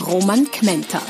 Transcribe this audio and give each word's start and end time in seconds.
Roman 0.00 0.44
Kmenter. 0.50 1.00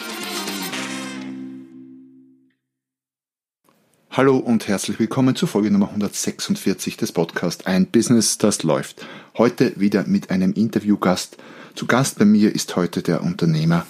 Hallo 4.10 4.36
und 4.36 4.68
herzlich 4.68 5.00
willkommen 5.00 5.34
zur 5.34 5.48
Folge 5.48 5.72
Nummer 5.72 5.88
146 5.88 6.96
des 6.96 7.10
Podcasts 7.10 7.66
Ein 7.66 7.86
Business, 7.86 8.38
das 8.38 8.62
läuft. 8.62 9.04
Heute 9.36 9.72
wieder 9.78 10.06
mit 10.06 10.30
einem 10.30 10.52
Interviewgast. 10.52 11.36
Zu 11.74 11.86
Gast 11.86 12.18
bei 12.18 12.24
mir 12.24 12.54
ist 12.54 12.76
heute 12.76 13.02
der 13.02 13.22
Unternehmer 13.22 13.86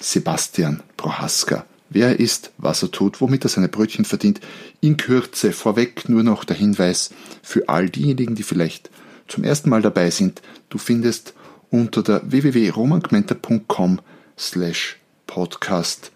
Sebastian 0.00 0.82
Prohaska. 0.96 1.66
Wer 1.90 2.08
er 2.08 2.20
ist, 2.20 2.52
was 2.56 2.82
er 2.82 2.92
tut, 2.92 3.20
womit 3.20 3.44
er 3.44 3.50
seine 3.50 3.68
Brötchen 3.68 4.04
verdient. 4.04 4.40
In 4.80 4.96
Kürze 4.96 5.52
vorweg 5.52 6.08
nur 6.08 6.22
noch 6.22 6.44
der 6.44 6.56
Hinweis 6.56 7.10
für 7.42 7.68
all 7.68 7.90
diejenigen, 7.90 8.36
die 8.36 8.44
vielleicht 8.44 8.90
zum 9.26 9.42
ersten 9.42 9.70
Mal 9.70 9.82
dabei 9.82 10.10
sind. 10.10 10.40
Du 10.68 10.78
findest 10.78 11.34
unter 11.70 12.04
der 12.04 12.22
www.romangmenta.com 12.30 14.00
slash 14.38 14.98
podcast 15.26 16.12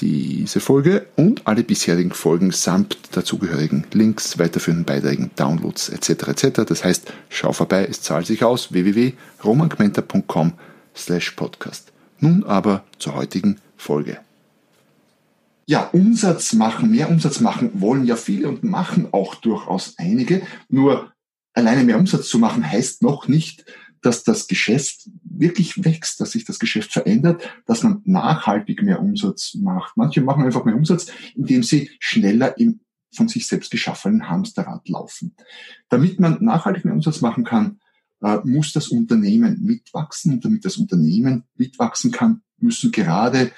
diese 0.00 0.60
Folge 0.60 1.06
und 1.16 1.46
alle 1.46 1.62
bisherigen 1.62 2.12
Folgen 2.12 2.52
samt 2.52 2.96
dazugehörigen 3.12 3.86
Links, 3.92 4.38
weiterführenden 4.38 4.86
Beiträgen, 4.86 5.30
Downloads 5.36 5.90
etc. 5.90 6.28
etc. 6.28 6.64
Das 6.66 6.84
heißt, 6.84 7.12
schau 7.28 7.52
vorbei, 7.52 7.86
es 7.88 8.00
zahlt 8.00 8.26
sich 8.26 8.42
aus 8.42 8.72
www.romangmenta.com 8.72 10.54
slash 10.96 11.32
podcast. 11.32 11.92
Nun 12.18 12.44
aber 12.44 12.84
zur 12.98 13.14
heutigen 13.14 13.60
Folge. 13.76 14.18
Ja, 15.66 15.88
Umsatz 15.92 16.52
machen, 16.54 16.90
mehr 16.90 17.08
Umsatz 17.10 17.40
machen 17.40 17.70
wollen 17.74 18.04
ja 18.04 18.16
viele 18.16 18.48
und 18.48 18.64
machen 18.64 19.08
auch 19.12 19.36
durchaus 19.36 19.94
einige. 19.98 20.42
Nur 20.68 21.12
alleine 21.52 21.84
mehr 21.84 21.98
Umsatz 21.98 22.28
zu 22.28 22.38
machen 22.38 22.68
heißt 22.68 23.02
noch 23.02 23.28
nicht, 23.28 23.64
dass 24.02 24.24
das 24.24 24.48
Geschäft 24.48 25.08
wirklich 25.40 25.84
wächst, 25.84 26.20
dass 26.20 26.32
sich 26.32 26.44
das 26.44 26.58
Geschäft 26.58 26.92
verändert, 26.92 27.42
dass 27.66 27.82
man 27.82 28.02
nachhaltig 28.04 28.82
mehr 28.82 29.00
Umsatz 29.00 29.54
macht. 29.54 29.96
Manche 29.96 30.20
machen 30.20 30.44
einfach 30.44 30.64
mehr 30.64 30.76
Umsatz, 30.76 31.06
indem 31.34 31.62
sie 31.62 31.90
schneller 31.98 32.58
im 32.58 32.80
von 33.12 33.28
sich 33.28 33.46
selbst 33.46 33.70
geschaffenen 33.70 34.28
Hamsterrad 34.28 34.88
laufen. 34.88 35.34
Damit 35.88 36.20
man 36.20 36.38
nachhaltig 36.44 36.84
mehr 36.84 36.94
Umsatz 36.94 37.20
machen 37.20 37.44
kann, 37.44 37.80
äh, 38.22 38.38
muss 38.44 38.72
das 38.72 38.88
Unternehmen 38.88 39.60
mitwachsen. 39.62 40.34
Und 40.34 40.44
damit 40.44 40.64
das 40.64 40.76
Unternehmen 40.76 41.44
mitwachsen 41.56 42.12
kann, 42.12 42.42
müssen 42.58 42.92
gerade 42.92 43.50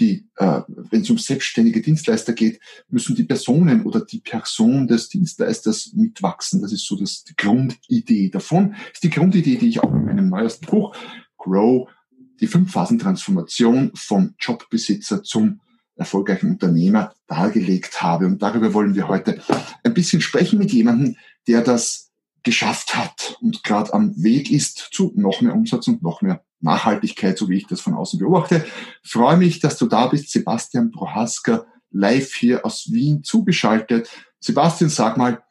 die, 0.00 0.26
äh, 0.36 0.62
wenn 0.66 1.02
es 1.02 1.10
um 1.10 1.18
selbstständige 1.18 1.82
Dienstleister 1.82 2.32
geht, 2.32 2.60
müssen 2.88 3.14
die 3.14 3.24
Personen 3.24 3.84
oder 3.84 4.00
die 4.00 4.20
Person 4.20 4.88
des 4.88 5.08
Dienstleisters 5.08 5.92
mitwachsen. 5.94 6.62
Das 6.62 6.72
ist 6.72 6.86
so 6.86 6.96
das, 6.96 7.24
die 7.24 7.36
Grundidee 7.36 8.30
davon. 8.30 8.72
Das 8.72 8.94
ist 8.94 9.04
die 9.04 9.10
Grundidee, 9.10 9.56
die 9.56 9.68
ich 9.68 9.80
auch 9.80 9.92
in 9.92 10.06
meinem 10.06 10.28
neuesten 10.28 10.66
Buch 10.66 10.96
Grow, 11.36 11.88
die 12.40 12.46
Fünf-Phasen-Transformation 12.46 13.92
vom 13.94 14.34
Jobbesitzer 14.38 15.22
zum 15.22 15.60
erfolgreichen 15.96 16.50
Unternehmer 16.50 17.12
dargelegt 17.26 18.02
habe. 18.02 18.26
Und 18.26 18.42
darüber 18.42 18.72
wollen 18.72 18.94
wir 18.94 19.08
heute 19.08 19.42
ein 19.84 19.94
bisschen 19.94 20.22
sprechen 20.22 20.58
mit 20.58 20.72
jemandem, 20.72 21.16
der 21.46 21.62
das 21.62 22.09
geschafft 22.42 22.94
hat 22.94 23.36
und 23.40 23.62
gerade 23.64 23.92
am 23.92 24.22
Weg 24.22 24.50
ist 24.50 24.88
zu 24.92 25.12
noch 25.14 25.40
mehr 25.40 25.54
Umsatz 25.54 25.88
und 25.88 26.02
noch 26.02 26.22
mehr 26.22 26.44
Nachhaltigkeit, 26.60 27.38
so 27.38 27.48
wie 27.48 27.56
ich 27.56 27.66
das 27.66 27.80
von 27.80 27.94
außen 27.94 28.18
beobachte. 28.18 28.64
Freue 29.02 29.36
mich, 29.36 29.60
dass 29.60 29.78
du 29.78 29.86
da 29.86 30.06
bist, 30.06 30.30
Sebastian 30.30 30.90
Prohaska, 30.90 31.66
live 31.90 32.34
hier 32.34 32.64
aus 32.64 32.90
Wien 32.92 33.22
zugeschaltet. 33.24 34.08
Sebastian, 34.38 34.90
sag 34.90 35.16
mal, 35.16 35.42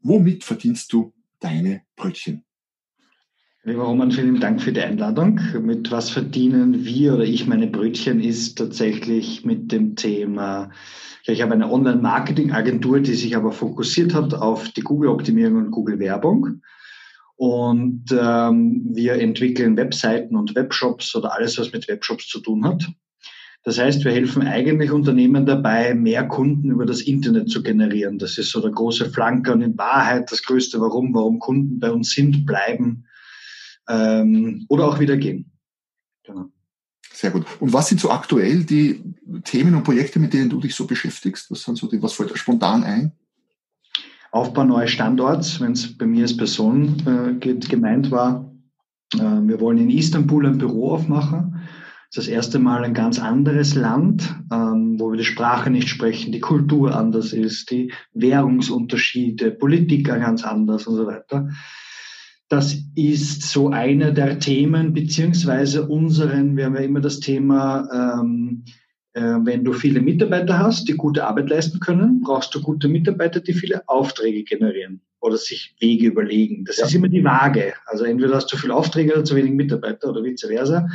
womit 0.00 0.44
verdienst 0.44 0.92
du 0.92 1.12
deine 1.40 1.82
Brötchen? 1.96 2.44
Lieber 3.64 3.82
Roman, 3.82 4.12
vielen 4.12 4.38
Dank 4.38 4.62
für 4.62 4.72
die 4.72 4.80
Einladung. 4.80 5.40
Mit 5.60 5.90
was 5.90 6.10
verdienen 6.10 6.84
wir 6.84 7.14
oder 7.14 7.24
ich 7.24 7.48
meine 7.48 7.66
Brötchen 7.66 8.20
ist 8.20 8.56
tatsächlich 8.56 9.44
mit 9.44 9.72
dem 9.72 9.96
Thema, 9.96 10.70
ich 11.26 11.42
habe 11.42 11.54
eine 11.54 11.70
Online-Marketing-Agentur, 11.70 13.00
die 13.00 13.14
sich 13.14 13.36
aber 13.36 13.50
fokussiert 13.50 14.14
hat 14.14 14.32
auf 14.32 14.68
die 14.70 14.80
Google-Optimierung 14.80 15.56
und 15.56 15.70
Google-Werbung. 15.72 16.62
Und 17.36 18.04
ähm, 18.12 18.86
wir 18.92 19.14
entwickeln 19.14 19.76
Webseiten 19.76 20.36
und 20.36 20.54
Webshops 20.54 21.14
oder 21.16 21.34
alles, 21.34 21.58
was 21.58 21.72
mit 21.72 21.88
Webshops 21.88 22.28
zu 22.28 22.40
tun 22.40 22.64
hat. 22.64 22.86
Das 23.64 23.78
heißt, 23.78 24.04
wir 24.04 24.12
helfen 24.12 24.46
eigentlich 24.46 24.92
Unternehmen 24.92 25.44
dabei, 25.44 25.94
mehr 25.94 26.26
Kunden 26.28 26.70
über 26.70 26.86
das 26.86 27.02
Internet 27.02 27.50
zu 27.50 27.62
generieren. 27.62 28.18
Das 28.18 28.38
ist 28.38 28.50
so 28.50 28.60
der 28.60 28.70
große 28.70 29.10
Flanker 29.10 29.52
und 29.52 29.62
in 29.62 29.76
Wahrheit 29.76 30.30
das 30.30 30.44
größte 30.44 30.80
Warum, 30.80 31.12
warum 31.12 31.40
Kunden 31.40 31.80
bei 31.80 31.90
uns 31.90 32.12
sind, 32.12 32.46
bleiben 32.46 33.04
ähm, 33.88 34.66
oder 34.68 34.86
auch 34.86 35.00
wieder 35.00 35.16
gehen. 35.16 35.50
Genau. 36.24 36.46
Sehr 37.12 37.30
gut. 37.30 37.46
Und 37.58 37.72
was 37.72 37.88
sind 37.88 38.00
so 38.00 38.10
aktuell 38.10 38.64
die 38.64 39.02
Themen 39.44 39.74
und 39.74 39.82
Projekte, 39.82 40.20
mit 40.20 40.32
denen 40.32 40.50
du 40.50 40.60
dich 40.60 40.74
so 40.74 40.86
beschäftigst? 40.86 41.50
Was 41.50 41.62
sind 41.62 41.76
so 41.76 41.88
die, 41.88 42.00
was 42.02 42.12
fällt 42.12 42.36
spontan 42.38 42.84
ein? 42.84 43.12
Aufbau 44.30 44.64
neues 44.64 44.90
Standorts, 44.90 45.60
wenn 45.60 45.72
es 45.72 45.96
bei 45.96 46.06
mir 46.06 46.22
als 46.22 46.36
Person 46.36 47.38
äh, 47.40 47.56
gemeint 47.56 48.10
war. 48.10 48.52
Äh, 49.14 49.18
wir 49.18 49.58
wollen 49.60 49.78
in 49.78 49.90
Istanbul 49.90 50.46
ein 50.46 50.58
Büro 50.58 50.92
aufmachen. 50.92 51.60
Das 52.10 52.24
ist 52.24 52.28
das 52.28 52.34
erste 52.34 52.58
Mal 52.58 52.84
ein 52.84 52.94
ganz 52.94 53.18
anderes 53.18 53.74
Land, 53.74 54.34
ähm, 54.52 54.98
wo 54.98 55.10
wir 55.10 55.18
die 55.18 55.24
Sprache 55.24 55.70
nicht 55.70 55.88
sprechen, 55.88 56.32
die 56.32 56.40
Kultur 56.40 56.96
anders 56.96 57.32
ist, 57.32 57.70
die 57.70 57.92
Währungsunterschiede, 58.14 59.50
Politik 59.50 60.06
ganz 60.06 60.44
anders 60.44 60.86
und 60.86 60.96
so 60.96 61.06
weiter. 61.06 61.48
Das 62.48 62.76
ist 62.94 63.42
so 63.42 63.68
einer 63.70 64.10
der 64.10 64.38
Themen, 64.38 64.94
beziehungsweise 64.94 65.86
unseren, 65.86 66.56
wir 66.56 66.64
haben 66.64 66.76
ja 66.76 66.80
immer 66.80 67.00
das 67.00 67.20
Thema, 67.20 68.20
ähm, 68.20 68.64
äh, 69.12 69.20
wenn 69.20 69.64
du 69.64 69.72
viele 69.72 70.00
Mitarbeiter 70.00 70.58
hast, 70.58 70.88
die 70.88 70.94
gute 70.94 71.26
Arbeit 71.26 71.50
leisten 71.50 71.80
können, 71.80 72.22
brauchst 72.22 72.54
du 72.54 72.62
gute 72.62 72.88
Mitarbeiter, 72.88 73.40
die 73.40 73.52
viele 73.52 73.86
Aufträge 73.86 74.44
generieren 74.44 75.02
oder 75.20 75.36
sich 75.36 75.74
Wege 75.80 76.06
überlegen. 76.06 76.64
Das 76.64 76.78
ja. 76.78 76.86
ist 76.86 76.94
immer 76.94 77.08
die 77.08 77.24
Waage. 77.24 77.74
Also 77.86 78.04
entweder 78.04 78.36
hast 78.36 78.52
du 78.52 78.56
viele 78.56 78.74
Aufträge 78.74 79.12
oder 79.12 79.24
zu 79.24 79.36
wenig 79.36 79.52
Mitarbeiter 79.52 80.08
oder 80.08 80.22
vice 80.22 80.46
versa. 80.46 80.88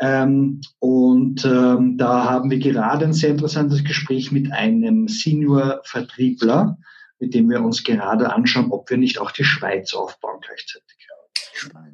Ähm, 0.00 0.60
und 0.78 1.44
ähm, 1.44 1.96
da 1.98 2.24
haben 2.30 2.50
wir 2.50 2.58
gerade 2.58 3.04
ein 3.04 3.12
sehr 3.12 3.30
interessantes 3.30 3.82
Gespräch 3.82 4.30
mit 4.30 4.52
einem 4.52 5.08
Senior-Vertriebler, 5.08 6.78
mit 7.20 7.34
dem 7.34 7.50
wir 7.50 7.62
uns 7.62 7.84
gerade 7.84 8.32
anschauen, 8.32 8.70
ob 8.70 8.90
wir 8.90 8.96
nicht 8.96 9.18
auch 9.18 9.30
die 9.30 9.44
Schweiz 9.44 9.94
aufbauen 9.94 10.40
gleichzeitig. 10.40 10.98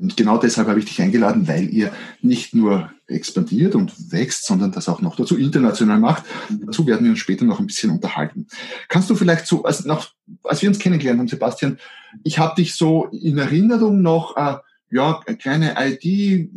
Und 0.01 0.17
genau 0.17 0.39
deshalb 0.39 0.69
habe 0.69 0.79
ich 0.79 0.85
dich 0.85 1.01
eingeladen, 1.01 1.49
weil 1.49 1.69
ihr 1.71 1.93
nicht 2.21 2.55
nur 2.55 2.91
expandiert 3.07 3.75
und 3.75 4.13
wächst, 4.13 4.45
sondern 4.47 4.73
das 4.73 4.89
auch 4.89 5.01
noch 5.01 5.17
dazu 5.17 5.37
international 5.37 5.99
macht. 5.99 6.25
Dazu 6.51 6.87
werden 6.87 7.05
wir 7.05 7.11
uns 7.11 7.21
später 7.21 7.45
noch 7.45 7.61
ein 7.61 7.67
bisschen 7.67 7.91
unterhalten. 7.91 8.47
Kannst 8.89 9.11
du 9.11 9.15
vielleicht 9.15 9.47
so, 9.47 9.65
als, 9.65 9.85
noch, 9.85 10.11
als 10.43 10.63
wir 10.63 10.69
uns 10.69 10.79
kennengelernt 10.79 11.21
haben, 11.21 11.29
Sebastian, 11.29 11.79
ich 12.23 12.39
habe 12.39 12.55
dich 12.57 12.75
so 12.75 13.07
in 13.07 13.39
Erinnerung 13.39 14.03
noch, 14.03 14.37
äh, 14.37 14.57
ja, 14.91 15.21
eine 15.27 15.37
kleine 15.37 15.75
ID, 15.79 16.51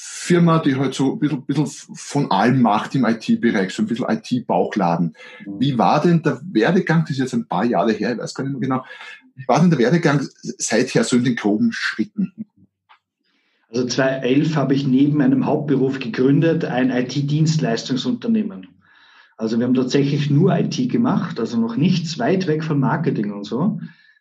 Firma, 0.00 0.60
die 0.60 0.76
halt 0.76 0.94
so 0.94 1.14
ein 1.14 1.18
bisschen, 1.18 1.44
bisschen 1.44 1.66
von 1.66 2.30
allem 2.30 2.62
macht 2.62 2.94
im 2.94 3.04
IT-Bereich, 3.04 3.74
so 3.74 3.82
ein 3.82 3.86
bisschen 3.86 4.06
IT-Bauchladen. 4.08 5.16
Wie 5.58 5.76
war 5.76 6.00
denn 6.00 6.22
der 6.22 6.40
Werdegang? 6.52 7.00
Das 7.00 7.10
ist 7.10 7.18
jetzt 7.18 7.34
ein 7.34 7.48
paar 7.48 7.64
Jahre 7.64 7.92
her, 7.92 8.12
ich 8.12 8.18
weiß 8.18 8.34
gar 8.34 8.44
nicht 8.44 8.52
mehr 8.52 8.60
genau. 8.60 8.84
Wie 9.34 9.48
war 9.48 9.58
denn 9.58 9.70
der 9.70 9.78
Werdegang 9.80 10.20
seither 10.58 11.02
so 11.02 11.16
in 11.16 11.24
den 11.24 11.34
groben 11.34 11.72
Schritten? 11.72 12.32
Also 13.70 13.86
2011 13.86 14.54
habe 14.54 14.74
ich 14.74 14.86
neben 14.86 15.18
meinem 15.18 15.46
Hauptberuf 15.46 15.98
gegründet 15.98 16.64
ein 16.64 16.90
IT-Dienstleistungsunternehmen. 16.90 18.68
Also 19.36 19.58
wir 19.58 19.66
haben 19.66 19.74
tatsächlich 19.74 20.30
nur 20.30 20.56
IT 20.56 20.90
gemacht, 20.90 21.40
also 21.40 21.58
noch 21.58 21.76
nichts 21.76 22.18
weit 22.20 22.46
weg 22.46 22.62
von 22.62 22.78
Marketing 22.78 23.32
und 23.32 23.44
so. 23.44 23.80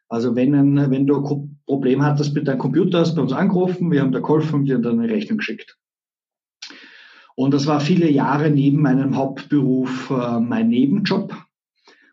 Also 0.09 0.35
wenn, 0.35 0.56
ein, 0.56 0.89
wenn 0.89 1.06
du 1.06 1.50
Problem 1.67 2.01
hattest 2.03 2.33
mit 2.33 2.47
deinem 2.47 2.59
Computer, 2.59 2.99
hast 2.99 3.15
bei 3.15 3.21
uns 3.21 3.33
angerufen, 3.33 3.91
wir 3.91 4.01
haben 4.01 4.13
da 4.13 4.19
geholfen 4.19 4.55
und 4.55 4.65
dir 4.65 4.79
dann 4.79 4.99
eine 4.99 5.11
Rechnung 5.13 5.37
geschickt. 5.37 5.77
Und 7.35 7.53
das 7.53 7.67
war 7.67 7.81
viele 7.81 8.09
Jahre 8.09 8.49
neben 8.49 8.81
meinem 8.81 9.15
Hauptberuf 9.15 10.09
äh, 10.09 10.39
mein 10.39 10.69
Nebenjob. 10.69 11.35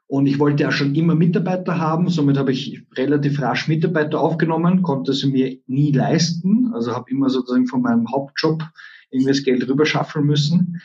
Und 0.06 0.26
ich 0.26 0.38
wollte 0.38 0.64
ja 0.64 0.70
schon 0.70 0.94
immer 0.94 1.14
Mitarbeiter 1.14 1.78
haben, 1.78 2.10
somit 2.10 2.36
habe 2.36 2.52
ich 2.52 2.82
relativ 2.94 3.40
rasch 3.40 3.68
Mitarbeiter 3.68 4.20
aufgenommen, 4.20 4.82
konnte 4.82 5.14
sie 5.14 5.30
mir 5.30 5.56
nie 5.66 5.92
leisten. 5.92 6.72
Also 6.74 6.92
habe 6.92 7.10
immer 7.10 7.30
sozusagen 7.30 7.66
von 7.66 7.80
meinem 7.80 8.10
Hauptjob 8.10 8.62
irgendwie 9.10 9.32
das 9.32 9.44
Geld 9.44 9.66
rüber 9.66 9.86
schaffeln 9.86 10.26
müssen. 10.26 10.82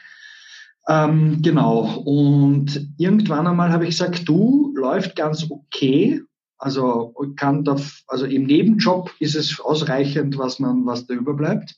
Ähm, 0.87 1.41
genau. 1.41 2.01
Und 2.05 2.87
irgendwann 2.97 3.47
einmal 3.47 3.71
habe 3.71 3.83
ich 3.83 3.91
gesagt, 3.91 4.29
du 4.29 4.73
läuft 4.75 5.15
ganz 5.15 5.49
okay. 5.49 6.21
Also 6.59 7.15
kann 7.37 7.63
da, 7.63 7.77
also 8.07 8.25
im 8.25 8.43
Nebenjob 8.43 9.11
ist 9.19 9.35
es 9.35 9.59
ausreichend, 9.61 10.37
was 10.37 10.59
man, 10.59 10.85
was 10.85 11.07
da 11.07 11.13
überbleibt. 11.13 11.75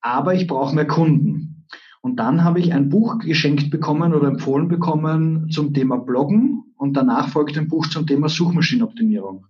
Aber 0.00 0.34
ich 0.34 0.46
brauche 0.46 0.74
mehr 0.74 0.86
Kunden. 0.86 1.66
Und 2.02 2.16
dann 2.16 2.42
habe 2.42 2.60
ich 2.60 2.72
ein 2.72 2.88
Buch 2.88 3.18
geschenkt 3.18 3.70
bekommen 3.70 4.14
oder 4.14 4.28
empfohlen 4.28 4.68
bekommen 4.68 5.50
zum 5.50 5.74
Thema 5.74 5.96
Bloggen 5.98 6.64
und 6.76 6.96
danach 6.96 7.28
folgt 7.28 7.56
ein 7.58 7.68
Buch 7.68 7.86
zum 7.88 8.06
Thema 8.06 8.28
Suchmaschinenoptimierung. 8.28 9.46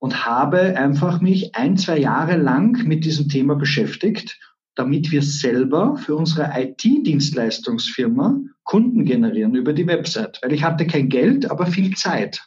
Und 0.00 0.26
habe 0.26 0.76
einfach 0.76 1.20
mich 1.20 1.56
ein, 1.56 1.76
zwei 1.76 1.98
Jahre 1.98 2.36
lang 2.36 2.84
mit 2.86 3.04
diesem 3.04 3.28
Thema 3.28 3.56
beschäftigt, 3.56 4.38
damit 4.76 5.10
wir 5.10 5.22
selber 5.22 5.96
für 5.96 6.14
unsere 6.14 6.52
IT-Dienstleistungsfirma 6.54 8.40
Kunden 8.62 9.04
generieren 9.04 9.56
über 9.56 9.72
die 9.72 9.88
Website. 9.88 10.38
Weil 10.42 10.52
ich 10.52 10.62
hatte 10.62 10.86
kein 10.86 11.08
Geld, 11.08 11.50
aber 11.50 11.66
viel 11.66 11.96
Zeit. 11.96 12.44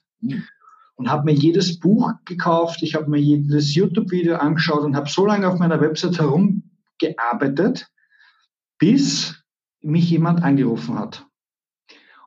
Und 1.02 1.10
habe 1.10 1.26
mir 1.26 1.34
jedes 1.34 1.80
Buch 1.80 2.14
gekauft, 2.26 2.84
ich 2.84 2.94
habe 2.94 3.10
mir 3.10 3.18
jedes 3.18 3.74
YouTube-Video 3.74 4.36
angeschaut 4.36 4.84
und 4.84 4.96
habe 4.96 5.10
so 5.10 5.26
lange 5.26 5.48
auf 5.48 5.58
meiner 5.58 5.82
Website 5.82 6.20
herumgearbeitet, 6.20 7.88
bis 8.78 9.44
mich 9.82 10.12
jemand 10.12 10.44
angerufen 10.44 11.00
hat. 11.00 11.26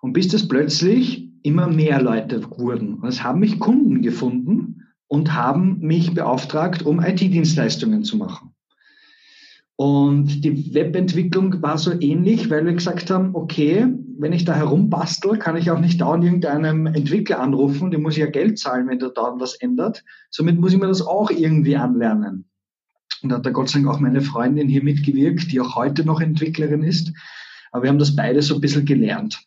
Und 0.00 0.12
bis 0.12 0.26
das 0.26 0.48
plötzlich 0.48 1.30
immer 1.44 1.68
mehr 1.68 2.02
Leute 2.02 2.42
wurden. 2.58 2.94
Und 2.94 3.06
es 3.06 3.22
haben 3.22 3.38
mich 3.38 3.60
Kunden 3.60 4.02
gefunden 4.02 4.82
und 5.06 5.32
haben 5.34 5.78
mich 5.78 6.12
beauftragt, 6.12 6.82
um 6.82 7.00
IT-Dienstleistungen 7.00 8.02
zu 8.02 8.16
machen. 8.16 8.56
Und 9.76 10.44
die 10.44 10.74
Webentwicklung 10.74 11.62
war 11.62 11.78
so 11.78 11.92
ähnlich, 11.92 12.50
weil 12.50 12.66
wir 12.66 12.72
gesagt 12.72 13.08
haben, 13.08 13.36
okay, 13.36 13.86
wenn 14.18 14.32
ich 14.32 14.44
da 14.44 14.54
herumbastel, 14.54 15.38
kann 15.38 15.56
ich 15.56 15.70
auch 15.70 15.78
nicht 15.78 16.00
dauernd 16.00 16.24
irgendeinem 16.24 16.86
Entwickler 16.86 17.40
anrufen, 17.40 17.90
dem 17.90 18.02
muss 18.02 18.14
ich 18.14 18.20
ja 18.20 18.30
Geld 18.30 18.58
zahlen, 18.58 18.88
wenn 18.88 18.98
der 18.98 19.10
dauernd 19.10 19.40
was 19.40 19.54
ändert. 19.54 20.04
Somit 20.30 20.60
muss 20.60 20.72
ich 20.72 20.78
mir 20.78 20.86
das 20.86 21.02
auch 21.02 21.30
irgendwie 21.30 21.76
anlernen. 21.76 22.44
Und 23.22 23.30
da 23.30 23.36
hat 23.36 23.46
da 23.46 23.50
Gott 23.50 23.68
sei 23.68 23.80
Dank 23.80 23.94
auch 23.94 24.00
meine 24.00 24.20
Freundin 24.20 24.68
hier 24.68 24.82
mitgewirkt, 24.82 25.50
die 25.50 25.60
auch 25.60 25.74
heute 25.76 26.04
noch 26.04 26.20
Entwicklerin 26.20 26.82
ist. 26.82 27.12
Aber 27.72 27.84
wir 27.84 27.90
haben 27.90 27.98
das 27.98 28.14
beide 28.14 28.42
so 28.42 28.56
ein 28.56 28.60
bisschen 28.60 28.84
gelernt. 28.84 29.42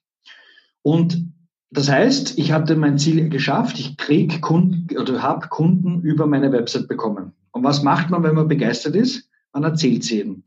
Und 0.81 1.31
das 1.69 1.90
heißt, 1.90 2.38
ich 2.38 2.52
hatte 2.52 2.75
mein 2.75 2.98
Ziel 2.98 3.30
geschafft. 3.30 3.80
Ich 3.80 3.98
krieg 3.98 4.42
Kunden 4.42 4.98
oder 4.98 5.22
habe 5.22 5.48
Kunden 5.50 6.02
über 6.02 6.25
meine 6.25 6.52
Website 6.52 6.88
bekommen. 6.88 7.34
Und 7.52 7.64
was 7.64 7.84
macht 7.84 8.10
man, 8.10 8.24
wenn 8.24 8.36
man 8.36 8.48
begeistert 8.48 8.96
ist? 8.96 9.30
Man 9.54 9.64
erzählt 9.64 10.04
sie 10.04 10.18
jedem. 10.18 10.44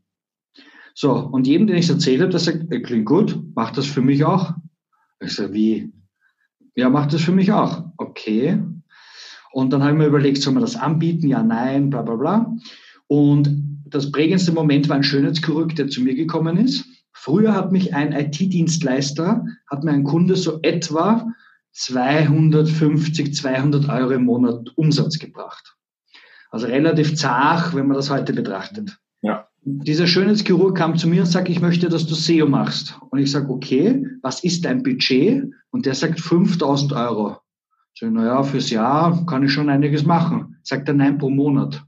So, 0.93 1.13
und 1.13 1.47
jedem, 1.47 1.67
den 1.67 1.77
ich 1.77 1.85
es 1.85 1.91
erzählt 1.91 2.21
habe, 2.21 2.31
der 2.31 2.39
sagt, 2.39 2.69
klingt 2.83 3.05
gut, 3.05 3.39
macht 3.55 3.77
das 3.77 3.85
für 3.85 4.01
mich 4.01 4.23
auch. 4.23 4.53
Ich 5.19 5.33
sage, 5.33 5.53
wie? 5.53 5.93
Ja, 6.75 6.89
macht 6.89 7.13
das 7.13 7.21
für 7.21 7.31
mich 7.31 7.51
auch. 7.51 7.85
Okay. 7.97 8.61
Und 9.51 9.73
dann 9.73 9.81
habe 9.81 9.91
ich 9.91 9.97
mir 9.97 10.07
überlegt, 10.07 10.41
soll 10.41 10.53
man 10.53 10.61
das 10.61 10.75
anbieten? 10.75 11.27
Ja, 11.27 11.43
nein, 11.43 11.89
bla 11.89 12.01
bla 12.01 12.15
bla. 12.15 12.55
Und 13.07 13.49
das 13.85 14.11
prägendste 14.11 14.53
Moment 14.53 14.87
war 14.87 14.95
ein 14.95 15.03
Schönheitschirurg, 15.03 15.75
der 15.75 15.89
zu 15.89 16.01
mir 16.01 16.15
gekommen 16.15 16.57
ist. 16.57 16.85
Früher 17.11 17.53
hat 17.53 17.71
mich 17.71 17.93
ein 17.93 18.13
IT-Dienstleister, 18.13 19.45
hat 19.69 19.83
mir 19.83 19.91
ein 19.91 20.05
Kunde 20.05 20.35
so 20.35 20.59
etwa 20.61 21.27
250, 21.73 23.35
200 23.35 23.89
Euro 23.89 24.11
im 24.11 24.25
Monat 24.25 24.69
Umsatz 24.75 25.19
gebracht. 25.19 25.75
Also 26.49 26.67
relativ 26.67 27.15
zart, 27.15 27.75
wenn 27.75 27.87
man 27.87 27.97
das 27.97 28.09
heute 28.09 28.33
betrachtet. 28.33 28.97
Dieser 29.63 30.07
Schönheitschirurg 30.07 30.75
kam 30.75 30.97
zu 30.97 31.07
mir 31.07 31.21
und 31.21 31.27
sagt, 31.27 31.47
ich 31.47 31.61
möchte, 31.61 31.87
dass 31.87 32.07
du 32.07 32.15
SEO 32.15 32.47
machst. 32.47 32.97
Und 33.11 33.19
ich 33.19 33.31
sage, 33.31 33.49
okay, 33.49 34.07
was 34.23 34.43
ist 34.43 34.65
dein 34.65 34.81
Budget? 34.81 35.43
Und 35.69 35.85
der 35.85 35.93
sagt 35.93 36.19
5000 36.19 36.93
Euro. 36.93 37.37
Ich 37.93 37.99
sage, 37.99 38.11
naja, 38.11 38.41
fürs 38.41 38.71
Jahr 38.71 39.23
kann 39.27 39.43
ich 39.43 39.51
schon 39.51 39.69
einiges 39.69 40.03
machen. 40.03 40.57
Sagt 40.63 40.87
er, 40.87 40.95
nein, 40.95 41.19
pro 41.19 41.29
Monat 41.29 41.83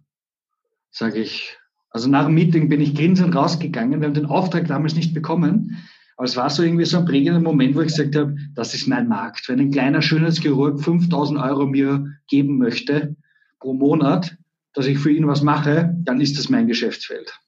sage 0.92 1.20
ich. 1.20 1.58
Also 1.90 2.10
nach 2.10 2.26
dem 2.26 2.36
Meeting 2.36 2.70
bin 2.70 2.80
ich 2.80 2.94
grinsend 2.94 3.36
rausgegangen. 3.36 4.00
Wir 4.00 4.08
haben 4.08 4.14
den 4.14 4.28
Auftrag 4.28 4.68
damals 4.68 4.96
nicht 4.96 5.14
bekommen. 5.14 5.78
Aber 6.16 6.26
es 6.26 6.38
war 6.38 6.52
so 6.52 6.62
irgendwie 6.62 6.86
so 6.86 7.00
ein 7.00 7.06
prägender 7.06 7.40
Moment, 7.40 7.76
wo 7.76 7.82
ich 7.82 7.88
gesagt 7.88 8.16
habe, 8.16 8.36
das 8.54 8.76
ist 8.76 8.88
mein 8.88 9.08
Markt. 9.08 9.50
Wenn 9.50 9.60
ein 9.60 9.72
kleiner 9.72 10.04
Schönheitschirurg 10.04 10.80
5000 10.80 11.40
Euro 11.40 11.66
mir 11.66 12.06
geben 12.28 12.60
möchte 12.60 13.16
pro 13.60 13.74
Monat, 13.74 14.38
dass 14.74 14.86
ich 14.86 15.00
für 15.00 15.12
ihn 15.12 15.28
was 15.28 15.42
mache, 15.42 15.96
dann 16.04 16.22
ist 16.22 16.38
das 16.38 16.50
mein 16.50 16.68
Geschäftsfeld. 16.68 17.40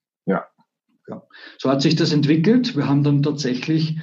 Ja. 1.07 1.23
So 1.57 1.69
hat 1.69 1.81
sich 1.81 1.95
das 1.95 2.11
entwickelt. 2.11 2.75
Wir 2.75 2.87
haben 2.87 3.03
dann 3.03 3.23
tatsächlich 3.23 3.97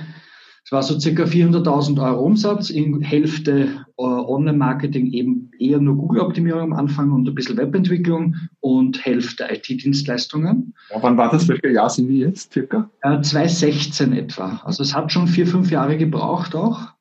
es 0.65 0.71
war 0.71 0.83
so 0.83 0.99
circa 0.99 1.25
400.000 1.25 2.01
Euro 2.03 2.25
Umsatz, 2.25 2.71
in 2.71 3.03
Hälfte 3.03 3.85
äh, 3.99 4.03
Online-Marketing, 4.03 5.13
eben 5.13 5.51
eher 5.59 5.79
nur 5.81 5.97
Google-Optimierung 5.97 6.61
am 6.61 6.73
Anfang 6.73 7.11
und 7.11 7.29
ein 7.29 7.35
bisschen 7.35 7.57
Webentwicklung 7.57 8.37
und 8.61 9.05
Hälfte 9.05 9.49
IT-Dienstleistungen. 9.51 10.75
Ja, 10.91 11.03
wann 11.03 11.17
war 11.17 11.31
das? 11.31 11.49
Welches 11.49 11.73
Jahr 11.73 11.91
sind 11.91 12.09
wir 12.09 12.29
jetzt 12.29 12.53
circa? 12.53 12.89
Äh, 13.03 13.21
2016 13.21 14.13
etwa. 14.13 14.63
Also 14.65 14.85
es 14.85 14.95
hat 14.95 15.11
schon 15.11 15.27
vier, 15.27 15.47
fünf 15.47 15.71
Jahre 15.71 15.99
gebraucht 15.99 16.55
auch. 16.55 16.93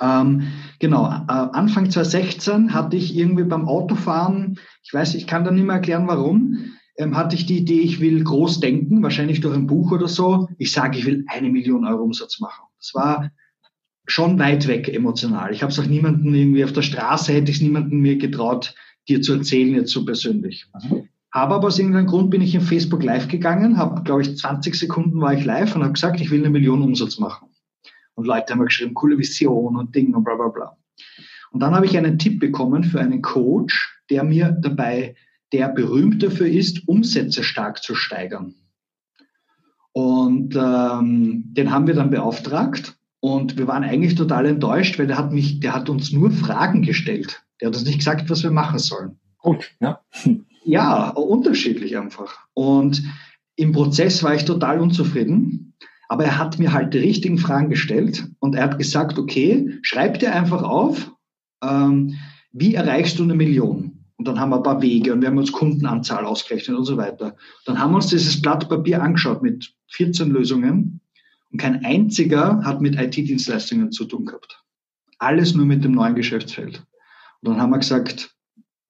Ähm, 0.00 0.44
genau, 0.78 1.06
äh, 1.06 1.32
Anfang 1.32 1.90
2016 1.90 2.72
hatte 2.72 2.96
ich 2.96 3.16
irgendwie 3.16 3.44
beim 3.44 3.66
Autofahren, 3.66 4.58
ich 4.84 4.94
weiß, 4.94 5.16
ich 5.16 5.26
kann 5.26 5.44
da 5.44 5.50
nicht 5.50 5.66
mehr 5.66 5.76
erklären, 5.76 6.06
warum, 6.06 6.76
ähm, 6.96 7.16
hatte 7.16 7.36
ich 7.36 7.46
die 7.46 7.58
Idee, 7.58 7.80
ich 7.80 8.00
will 8.00 8.22
groß 8.22 8.60
denken, 8.60 9.02
wahrscheinlich 9.02 9.40
durch 9.40 9.54
ein 9.54 9.66
Buch 9.66 9.92
oder 9.92 10.08
so. 10.08 10.48
Ich 10.58 10.72
sage, 10.72 10.98
ich 10.98 11.06
will 11.06 11.24
eine 11.28 11.50
Million 11.50 11.84
Euro 11.84 12.02
Umsatz 12.02 12.40
machen. 12.40 12.64
Das 12.78 12.92
war 12.94 13.30
schon 14.06 14.38
weit 14.38 14.66
weg 14.66 14.88
emotional. 14.88 15.52
Ich 15.52 15.62
habe 15.62 15.72
es 15.72 15.78
auch 15.78 15.86
niemanden 15.86 16.34
irgendwie 16.34 16.64
auf 16.64 16.72
der 16.72 16.82
Straße, 16.82 17.32
hätte 17.32 17.50
ich 17.50 17.58
es 17.58 17.62
niemanden 17.62 18.00
mir 18.00 18.18
getraut, 18.18 18.74
dir 19.08 19.22
zu 19.22 19.34
erzählen, 19.34 19.74
jetzt 19.74 19.92
so 19.92 20.04
persönlich. 20.04 20.66
Mhm. 20.88 21.08
Aber 21.32 21.62
aus 21.62 21.78
irgendeinem 21.78 22.06
Grund 22.06 22.30
bin 22.30 22.42
ich 22.42 22.54
in 22.54 22.60
Facebook 22.60 23.04
live 23.04 23.28
gegangen, 23.28 23.76
habe, 23.76 24.02
glaube 24.02 24.22
ich, 24.22 24.36
20 24.36 24.74
Sekunden 24.74 25.20
war 25.20 25.32
ich 25.32 25.44
live 25.44 25.76
und 25.76 25.82
habe 25.82 25.92
gesagt, 25.92 26.20
ich 26.20 26.30
will 26.30 26.40
eine 26.40 26.50
Million 26.50 26.82
Umsatz 26.82 27.18
machen. 27.18 27.48
Und 28.14 28.26
Leute 28.26 28.52
haben 28.52 28.58
mir 28.58 28.64
geschrieben, 28.64 28.94
coole 28.94 29.16
Vision 29.16 29.76
und 29.76 29.94
Ding 29.94 30.12
und 30.14 30.24
bla 30.24 30.34
bla 30.34 30.48
bla. 30.48 30.76
Und 31.52 31.60
dann 31.60 31.74
habe 31.74 31.86
ich 31.86 31.96
einen 31.96 32.18
Tipp 32.18 32.40
bekommen 32.40 32.84
für 32.84 33.00
einen 33.00 33.22
Coach, 33.22 34.02
der 34.10 34.24
mir 34.24 34.50
dabei 34.60 35.14
der 35.52 35.68
berühmt 35.68 36.22
dafür 36.22 36.46
ist, 36.46 36.86
Umsätze 36.86 37.42
stark 37.42 37.82
zu 37.82 37.94
steigern. 37.94 38.54
Und 39.92 40.54
ähm, 40.56 41.44
den 41.52 41.70
haben 41.70 41.86
wir 41.86 41.94
dann 41.94 42.10
beauftragt 42.10 42.96
und 43.20 43.58
wir 43.58 43.66
waren 43.66 43.84
eigentlich 43.84 44.14
total 44.14 44.46
enttäuscht, 44.46 44.98
weil 44.98 45.08
der 45.08 45.18
hat 45.18 45.32
mich, 45.32 45.60
der 45.60 45.74
hat 45.74 45.88
uns 45.88 46.12
nur 46.12 46.30
Fragen 46.30 46.82
gestellt. 46.82 47.42
Der 47.60 47.68
hat 47.68 47.76
uns 47.76 47.84
nicht 47.84 47.98
gesagt, 47.98 48.30
was 48.30 48.42
wir 48.42 48.50
machen 48.50 48.78
sollen. 48.78 49.18
Gut, 49.38 49.70
ja. 49.80 50.00
Ja, 50.62 51.08
unterschiedlich 51.08 51.96
einfach. 51.96 52.46
Und 52.52 53.02
im 53.56 53.72
Prozess 53.72 54.22
war 54.22 54.34
ich 54.34 54.44
total 54.44 54.78
unzufrieden, 54.78 55.74
aber 56.06 56.24
er 56.24 56.38
hat 56.38 56.58
mir 56.58 56.74
halt 56.74 56.92
die 56.92 56.98
richtigen 56.98 57.38
Fragen 57.38 57.70
gestellt 57.70 58.28
und 58.40 58.54
er 58.54 58.64
hat 58.64 58.78
gesagt, 58.78 59.18
okay, 59.18 59.78
schreib 59.80 60.18
dir 60.18 60.34
einfach 60.34 60.62
auf, 60.62 61.10
ähm, 61.62 62.18
wie 62.52 62.74
erreichst 62.74 63.18
du 63.18 63.22
eine 63.22 63.34
Million? 63.34 63.89
Und 64.20 64.28
dann 64.28 64.38
haben 64.38 64.50
wir 64.50 64.58
ein 64.58 64.62
paar 64.62 64.82
Wege 64.82 65.14
und 65.14 65.22
wir 65.22 65.28
haben 65.28 65.38
uns 65.38 65.50
Kundenanzahl 65.50 66.26
ausgerechnet 66.26 66.76
und 66.76 66.84
so 66.84 66.98
weiter. 66.98 67.36
Dann 67.64 67.78
haben 67.78 67.92
wir 67.92 67.96
uns 67.96 68.08
dieses 68.08 68.42
Blatt 68.42 68.68
Papier 68.68 69.02
angeschaut 69.02 69.42
mit 69.42 69.74
14 69.92 70.28
Lösungen 70.28 71.00
und 71.50 71.58
kein 71.58 71.82
einziger 71.86 72.62
hat 72.62 72.82
mit 72.82 73.00
IT-Dienstleistungen 73.00 73.92
zu 73.92 74.04
tun 74.04 74.26
gehabt. 74.26 74.62
Alles 75.20 75.54
nur 75.54 75.64
mit 75.64 75.84
dem 75.84 75.92
neuen 75.92 76.14
Geschäftsfeld. 76.16 76.84
Und 77.40 77.48
dann 77.48 77.62
haben 77.62 77.70
wir 77.70 77.78
gesagt, 77.78 78.36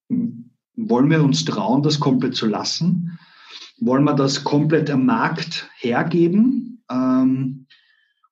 wollen 0.08 1.10
wir 1.10 1.22
uns 1.22 1.44
trauen, 1.44 1.84
das 1.84 2.00
komplett 2.00 2.34
zu 2.34 2.46
lassen? 2.46 3.16
Wollen 3.78 4.02
wir 4.02 4.14
das 4.14 4.42
komplett 4.42 4.90
am 4.90 5.06
Markt 5.06 5.70
hergeben? 5.78 6.82
Ähm, 6.90 7.66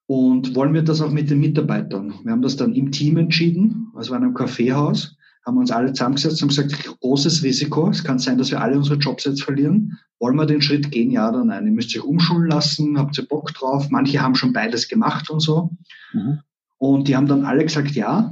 und 0.07 0.57
wollen 0.57 0.75
wir 0.75 0.83
das 0.83 1.01
auch 1.01 1.13
mit 1.13 1.31
den 1.31 1.39
Mitarbeitern? 1.39 2.15
Wir 2.25 2.33
haben 2.33 2.43
das 2.43 2.57
dann 2.57 2.75
im 2.75 2.91
Team 2.91 3.19
entschieden, 3.19 3.93
also 3.95 4.17
in 4.17 4.25
einem 4.25 4.35
Kaffeehaus 4.35 5.15
haben 5.49 5.55
wir 5.55 5.61
uns 5.61 5.71
alle 5.71 5.95
zusammengesetzt 5.95 6.43
und 6.43 6.49
gesagt, 6.49 7.01
großes 7.01 7.43
Risiko, 7.43 7.89
es 7.89 8.05
kann 8.05 8.19
sein, 8.19 8.37
dass 8.37 8.51
wir 8.51 8.61
alle 8.61 8.77
unsere 8.77 8.99
Jobs 8.99 9.25
jetzt 9.25 9.43
verlieren. 9.43 9.99
Wollen 10.19 10.37
wir 10.37 10.45
den 10.45 10.61
Schritt 10.61 10.91
gehen, 10.91 11.11
ja 11.11 11.31
oder 11.31 11.43
nein? 11.43 11.65
Ihr 11.65 11.73
müsst 11.73 11.97
euch 11.97 12.05
umschulen 12.05 12.51
lassen, 12.51 12.99
habt 12.99 13.17
ihr 13.17 13.27
Bock 13.27 13.55
drauf? 13.55 13.89
Manche 13.89 14.21
haben 14.21 14.35
schon 14.35 14.53
beides 14.53 14.89
gemacht 14.89 15.31
und 15.31 15.41
so. 15.41 15.71
Mhm. 16.13 16.41
Und 16.77 17.09
die 17.09 17.17
haben 17.17 17.27
dann 17.27 17.47
alle 17.47 17.65
gesagt, 17.65 17.93
ja. 17.93 18.31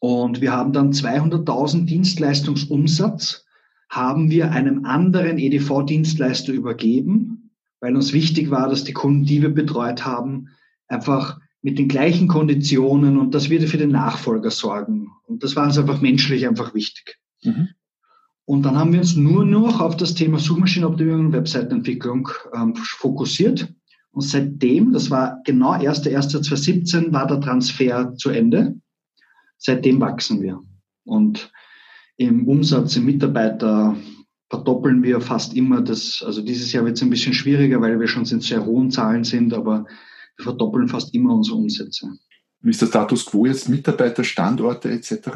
Und 0.00 0.40
wir 0.40 0.52
haben 0.52 0.72
dann 0.72 0.92
200.000 0.92 1.84
Dienstleistungsumsatz, 1.84 3.44
haben 3.90 4.30
wir 4.30 4.52
einem 4.52 4.86
anderen 4.86 5.36
EDV-Dienstleister 5.36 6.54
übergeben, 6.54 7.50
weil 7.80 7.94
uns 7.94 8.14
wichtig 8.14 8.50
war, 8.50 8.70
dass 8.70 8.84
die 8.84 8.94
Kunden, 8.94 9.26
die 9.26 9.42
wir 9.42 9.52
betreut 9.52 10.06
haben, 10.06 10.48
einfach 10.88 11.38
mit 11.60 11.78
den 11.78 11.88
gleichen 11.88 12.26
Konditionen 12.26 13.18
und 13.18 13.34
das 13.34 13.50
würde 13.50 13.66
für 13.66 13.76
den 13.76 13.90
Nachfolger 13.90 14.50
sorgen. 14.50 15.10
Und 15.26 15.42
das 15.42 15.56
war 15.56 15.64
uns 15.64 15.78
einfach 15.78 16.00
menschlich 16.00 16.46
einfach 16.46 16.74
wichtig. 16.74 17.18
Mhm. 17.42 17.68
Und 18.46 18.62
dann 18.62 18.76
haben 18.76 18.92
wir 18.92 19.00
uns 19.00 19.16
nur 19.16 19.44
noch 19.44 19.80
auf 19.80 19.96
das 19.96 20.14
Thema 20.14 20.38
Suchmaschinenoptimierung 20.38 21.26
und 21.26 21.32
Webseitenentwicklung 21.32 22.28
ähm, 22.54 22.74
fokussiert. 22.76 23.72
Und 24.10 24.22
seitdem, 24.22 24.92
das 24.92 25.10
war 25.10 25.40
genau 25.44 25.72
1.1.2017, 25.72 27.12
war 27.12 27.26
der 27.26 27.40
Transfer 27.40 28.14
zu 28.16 28.30
Ende. 28.30 28.78
Seitdem 29.56 30.00
wachsen 30.00 30.42
wir. 30.42 30.60
Und 31.04 31.50
im 32.16 32.46
Umsatz, 32.46 32.96
im 32.96 33.06
Mitarbeiter 33.06 33.96
verdoppeln 34.50 35.02
wir 35.02 35.20
fast 35.20 35.54
immer 35.54 35.80
das, 35.80 36.22
also 36.24 36.42
dieses 36.42 36.72
Jahr 36.72 36.84
wird 36.84 36.96
es 36.96 37.02
ein 37.02 37.10
bisschen 37.10 37.32
schwieriger, 37.32 37.80
weil 37.80 37.98
wir 37.98 38.06
schon 38.06 38.24
in 38.24 38.40
sehr 38.40 38.64
hohen 38.64 38.90
Zahlen 38.90 39.24
sind, 39.24 39.52
aber 39.52 39.86
wir 40.36 40.44
verdoppeln 40.44 40.88
fast 40.88 41.14
immer 41.14 41.34
unsere 41.34 41.56
Umsätze. 41.56 42.12
Wie 42.64 42.70
ist 42.70 42.80
der 42.80 42.86
Status 42.86 43.26
quo 43.26 43.44
jetzt? 43.44 43.68
Mitarbeiter, 43.68 44.24
Standorte 44.24 44.90
etc.? 44.90 45.28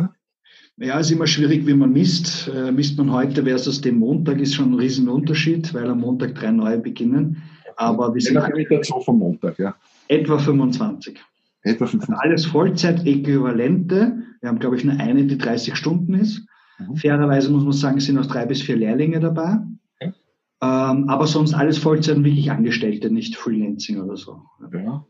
Ja, 0.78 0.98
ist 0.98 1.10
immer 1.10 1.26
schwierig, 1.26 1.66
wie 1.66 1.74
man 1.74 1.92
misst. 1.92 2.48
Äh, 2.48 2.72
misst 2.72 2.96
man 2.96 3.12
heute 3.12 3.44
versus 3.44 3.82
dem 3.82 3.98
Montag, 3.98 4.40
ist 4.40 4.54
schon 4.54 4.72
ein 4.72 4.78
Riesenunterschied, 4.78 5.74
weil 5.74 5.90
am 5.90 6.00
Montag 6.00 6.36
drei 6.36 6.50
neue 6.50 6.78
beginnen. 6.78 7.42
Aber 7.76 8.14
wir 8.14 8.22
sind 8.22 8.36
dazu 8.36 9.00
vom 9.00 9.18
Montag, 9.18 9.58
ja. 9.58 9.76
Etwa 10.08 10.38
25. 10.38 11.18
Etwa 11.62 11.86
25. 11.86 12.08
Also 12.08 12.22
alles 12.22 12.46
Vollzeit-Äquivalente. 12.46 14.22
Wir 14.40 14.48
haben, 14.48 14.58
glaube 14.58 14.76
ich, 14.76 14.84
nur 14.84 14.98
eine, 14.98 15.24
die 15.24 15.36
30 15.36 15.76
Stunden 15.76 16.14
ist. 16.14 16.46
Mhm. 16.78 16.96
Fairerweise 16.96 17.50
muss 17.50 17.64
man 17.64 17.72
sagen, 17.72 18.00
sind 18.00 18.14
noch 18.14 18.26
drei 18.26 18.46
bis 18.46 18.62
vier 18.62 18.76
Lehrlinge 18.76 19.20
dabei. 19.20 19.58
Okay. 20.00 20.14
Ähm, 20.62 21.08
aber 21.10 21.26
sonst 21.26 21.52
alles 21.52 21.76
Vollzeit 21.76 22.16
und 22.16 22.24
wirklich 22.24 22.50
Angestellte, 22.50 23.10
nicht 23.10 23.36
Freelancing 23.36 24.00
oder 24.00 24.16
so. 24.16 24.40
Ja. 24.72 25.04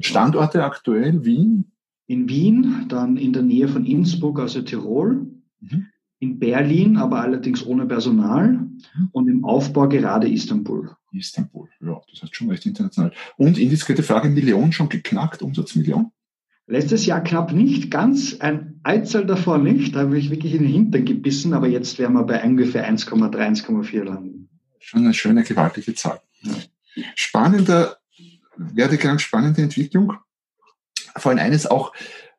Standorte 0.00 0.64
aktuell 0.64 1.24
Wien? 1.24 1.72
In 2.06 2.28
Wien, 2.28 2.86
dann 2.88 3.16
in 3.16 3.32
der 3.32 3.42
Nähe 3.42 3.68
von 3.68 3.84
Innsbruck, 3.86 4.40
also 4.40 4.62
Tirol. 4.62 5.26
Mhm. 5.60 5.86
In 6.18 6.38
Berlin, 6.38 6.96
aber 6.96 7.20
allerdings 7.20 7.64
ohne 7.64 7.86
Personal. 7.86 8.52
Mhm. 8.52 9.08
Und 9.12 9.28
im 9.28 9.44
Aufbau 9.44 9.88
gerade 9.88 10.28
Istanbul. 10.28 10.90
Istanbul, 11.12 11.68
ja, 11.80 12.00
das 12.10 12.22
heißt 12.22 12.34
schon 12.34 12.50
recht 12.50 12.66
international. 12.66 13.12
Und 13.36 13.58
indiskrete 13.58 14.02
Frage, 14.02 14.28
Million 14.28 14.72
schon 14.72 14.88
geknackt, 14.88 15.42
Umsatzmillion? 15.42 16.10
Letztes 16.66 17.04
Jahr 17.04 17.22
knapp 17.22 17.52
nicht, 17.52 17.90
ganz 17.90 18.40
ein 18.40 18.80
Einzel 18.82 19.26
davor 19.26 19.58
nicht. 19.58 19.94
Da 19.94 20.00
habe 20.00 20.18
ich 20.18 20.30
wirklich 20.30 20.54
in 20.54 20.62
den 20.62 20.72
Hintern 20.72 21.04
gebissen, 21.04 21.52
aber 21.52 21.68
jetzt 21.68 21.98
wären 21.98 22.14
wir 22.14 22.24
bei 22.24 22.42
ungefähr 22.42 22.90
1,3, 22.90 23.36
1,4 23.36 24.02
landen. 24.02 24.48
Schon 24.78 25.04
eine 25.04 25.14
schöne, 25.14 25.42
gewaltige 25.42 25.94
Zahl. 25.94 26.20
Ja. 26.42 26.54
Spannender 27.14 27.98
Werdegang, 28.56 29.18
spannende 29.18 29.62
Entwicklung. 29.62 30.14
Vor 31.16 31.30
allem 31.30 31.40
eines 31.40 31.66
auch, 31.66 31.92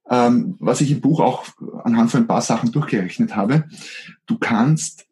ähm, 0.09 0.55
was 0.59 0.81
ich 0.81 0.91
im 0.91 1.01
Buch 1.01 1.19
auch 1.19 1.45
anhand 1.83 2.11
von 2.11 2.21
ein 2.21 2.27
paar 2.27 2.41
Sachen 2.41 2.71
durchgerechnet 2.71 3.35
habe. 3.35 3.65
Du 4.25 4.37
kannst 4.37 5.07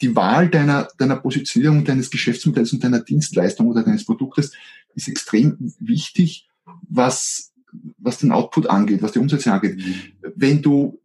die 0.00 0.14
Wahl 0.14 0.48
deiner, 0.48 0.88
deiner 0.98 1.16
Positionierung, 1.16 1.84
deines 1.84 2.10
Geschäftsmodells 2.10 2.72
und 2.72 2.84
deiner 2.84 3.00
Dienstleistung 3.00 3.66
oder 3.66 3.82
deines 3.82 4.04
Produktes 4.04 4.52
ist 4.94 5.08
extrem 5.08 5.56
wichtig, 5.80 6.48
was 6.88 7.52
was 7.98 8.18
den 8.18 8.32
Output 8.32 8.68
angeht, 8.68 9.02
was 9.02 9.12
die 9.12 9.18
Umsätze 9.18 9.52
angeht. 9.52 9.76
Mhm. 9.76 9.94
Wenn 10.34 10.62
du 10.62 11.00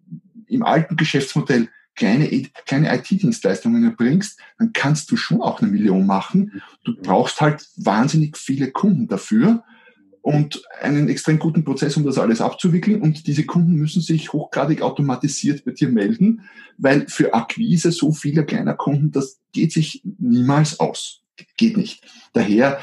im 0.48 0.64
alten 0.64 0.96
Geschäftsmodell 0.96 1.70
kleine, 1.96 2.28
kleine 2.66 2.96
IT-Dienstleistungen 2.96 3.84
erbringst, 3.84 4.40
dann 4.58 4.74
kannst 4.74 5.12
du 5.12 5.16
schon 5.16 5.42
auch 5.42 5.62
eine 5.62 5.72
Million 5.72 6.06
machen. 6.06 6.62
Du 6.84 6.96
brauchst 6.96 7.42
halt 7.42 7.68
wahnsinnig 7.76 8.38
viele 8.38 8.72
Kunden 8.72 9.08
dafür 9.08 9.64
und 10.22 10.64
einen 10.82 11.10
extrem 11.10 11.38
guten 11.38 11.64
Prozess, 11.64 11.98
um 11.98 12.06
das 12.06 12.18
alles 12.18 12.42
abzuwickeln. 12.42 13.02
Und 13.02 13.28
diese 13.28 13.46
Kunden 13.46 13.74
müssen 13.74 14.02
sich 14.02 14.32
hochgradig 14.34 14.82
automatisiert 14.82 15.66
bei 15.66 15.72
dir 15.72 15.90
melden, 15.90 16.44
weil 16.78 17.08
für 17.08 17.34
Akquise 17.34 17.92
so 17.92 18.12
vieler 18.12 18.44
kleiner 18.44 18.74
Kunden, 18.74 19.12
das 19.12 19.40
geht 19.52 19.72
sich 19.72 20.02
niemals 20.18 20.80
aus. 20.80 21.22
Geht 21.58 21.78
nicht. 21.78 22.04
Daher 22.34 22.80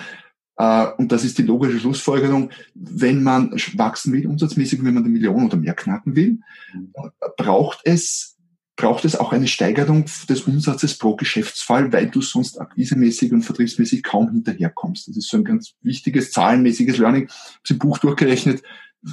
äh, 0.61 0.87
und 0.99 1.11
das 1.11 1.25
ist 1.25 1.39
die 1.39 1.43
logische 1.43 1.81
Schlussfolgerung, 1.81 2.51
wenn 2.75 3.23
man 3.23 3.53
wachsen 3.75 4.13
will, 4.13 4.27
umsatzmäßig, 4.27 4.85
wenn 4.85 4.93
man 4.93 5.05
eine 5.05 5.13
Million 5.13 5.47
oder 5.47 5.57
mehr 5.57 5.75
knacken 5.75 6.15
will, 6.15 6.41
braucht 7.39 7.81
es 7.85 8.37
braucht 8.81 9.05
es 9.05 9.17
auch 9.17 9.33
eine 9.33 9.47
Steigerung 9.47 10.07
des 10.29 10.43
Umsatzes 10.43 10.97
pro 10.97 11.17
Geschäftsfall, 11.17 11.93
weil 11.93 12.09
du 12.09 12.23
sonst 12.23 12.61
akquisemäßig 12.61 13.33
und 13.33 13.43
vertriebsmäßig 13.43 14.03
kaum 14.03 14.31
hinterherkommst. 14.31 15.09
Das 15.09 15.17
ist 15.17 15.29
so 15.29 15.37
ein 15.37 15.45
ganz 15.45 15.75
wichtiges, 15.83 16.31
zahlenmäßiges 16.33 16.99
Learning. 16.99 17.29
Ich 17.29 17.71
habe 17.71 17.75
im 17.75 17.79
Buch 17.79 17.99
durchgerechnet 17.99 18.63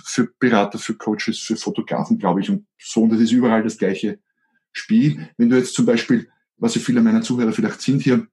für 0.06 0.30
Berater, 0.40 0.80
für 0.80 0.96
Coaches, 0.96 1.40
für 1.40 1.56
Fotografen, 1.56 2.18
glaube 2.18 2.42
ich, 2.42 2.50
und 2.50 2.66
so. 2.78 3.04
Und 3.04 3.12
das 3.12 3.20
ist 3.20 3.32
überall 3.32 3.64
das 3.64 3.78
gleiche 3.78 4.20
Spiel. 4.72 5.30
Wenn 5.38 5.50
du 5.50 5.58
jetzt 5.58 5.74
zum 5.74 5.86
Beispiel, 5.86 6.30
was 6.58 6.76
ja 6.76 6.82
viele 6.82 7.02
meiner 7.02 7.22
Zuhörer 7.22 7.52
vielleicht 7.52 7.82
sind 7.82 8.02
hier, 8.02 8.28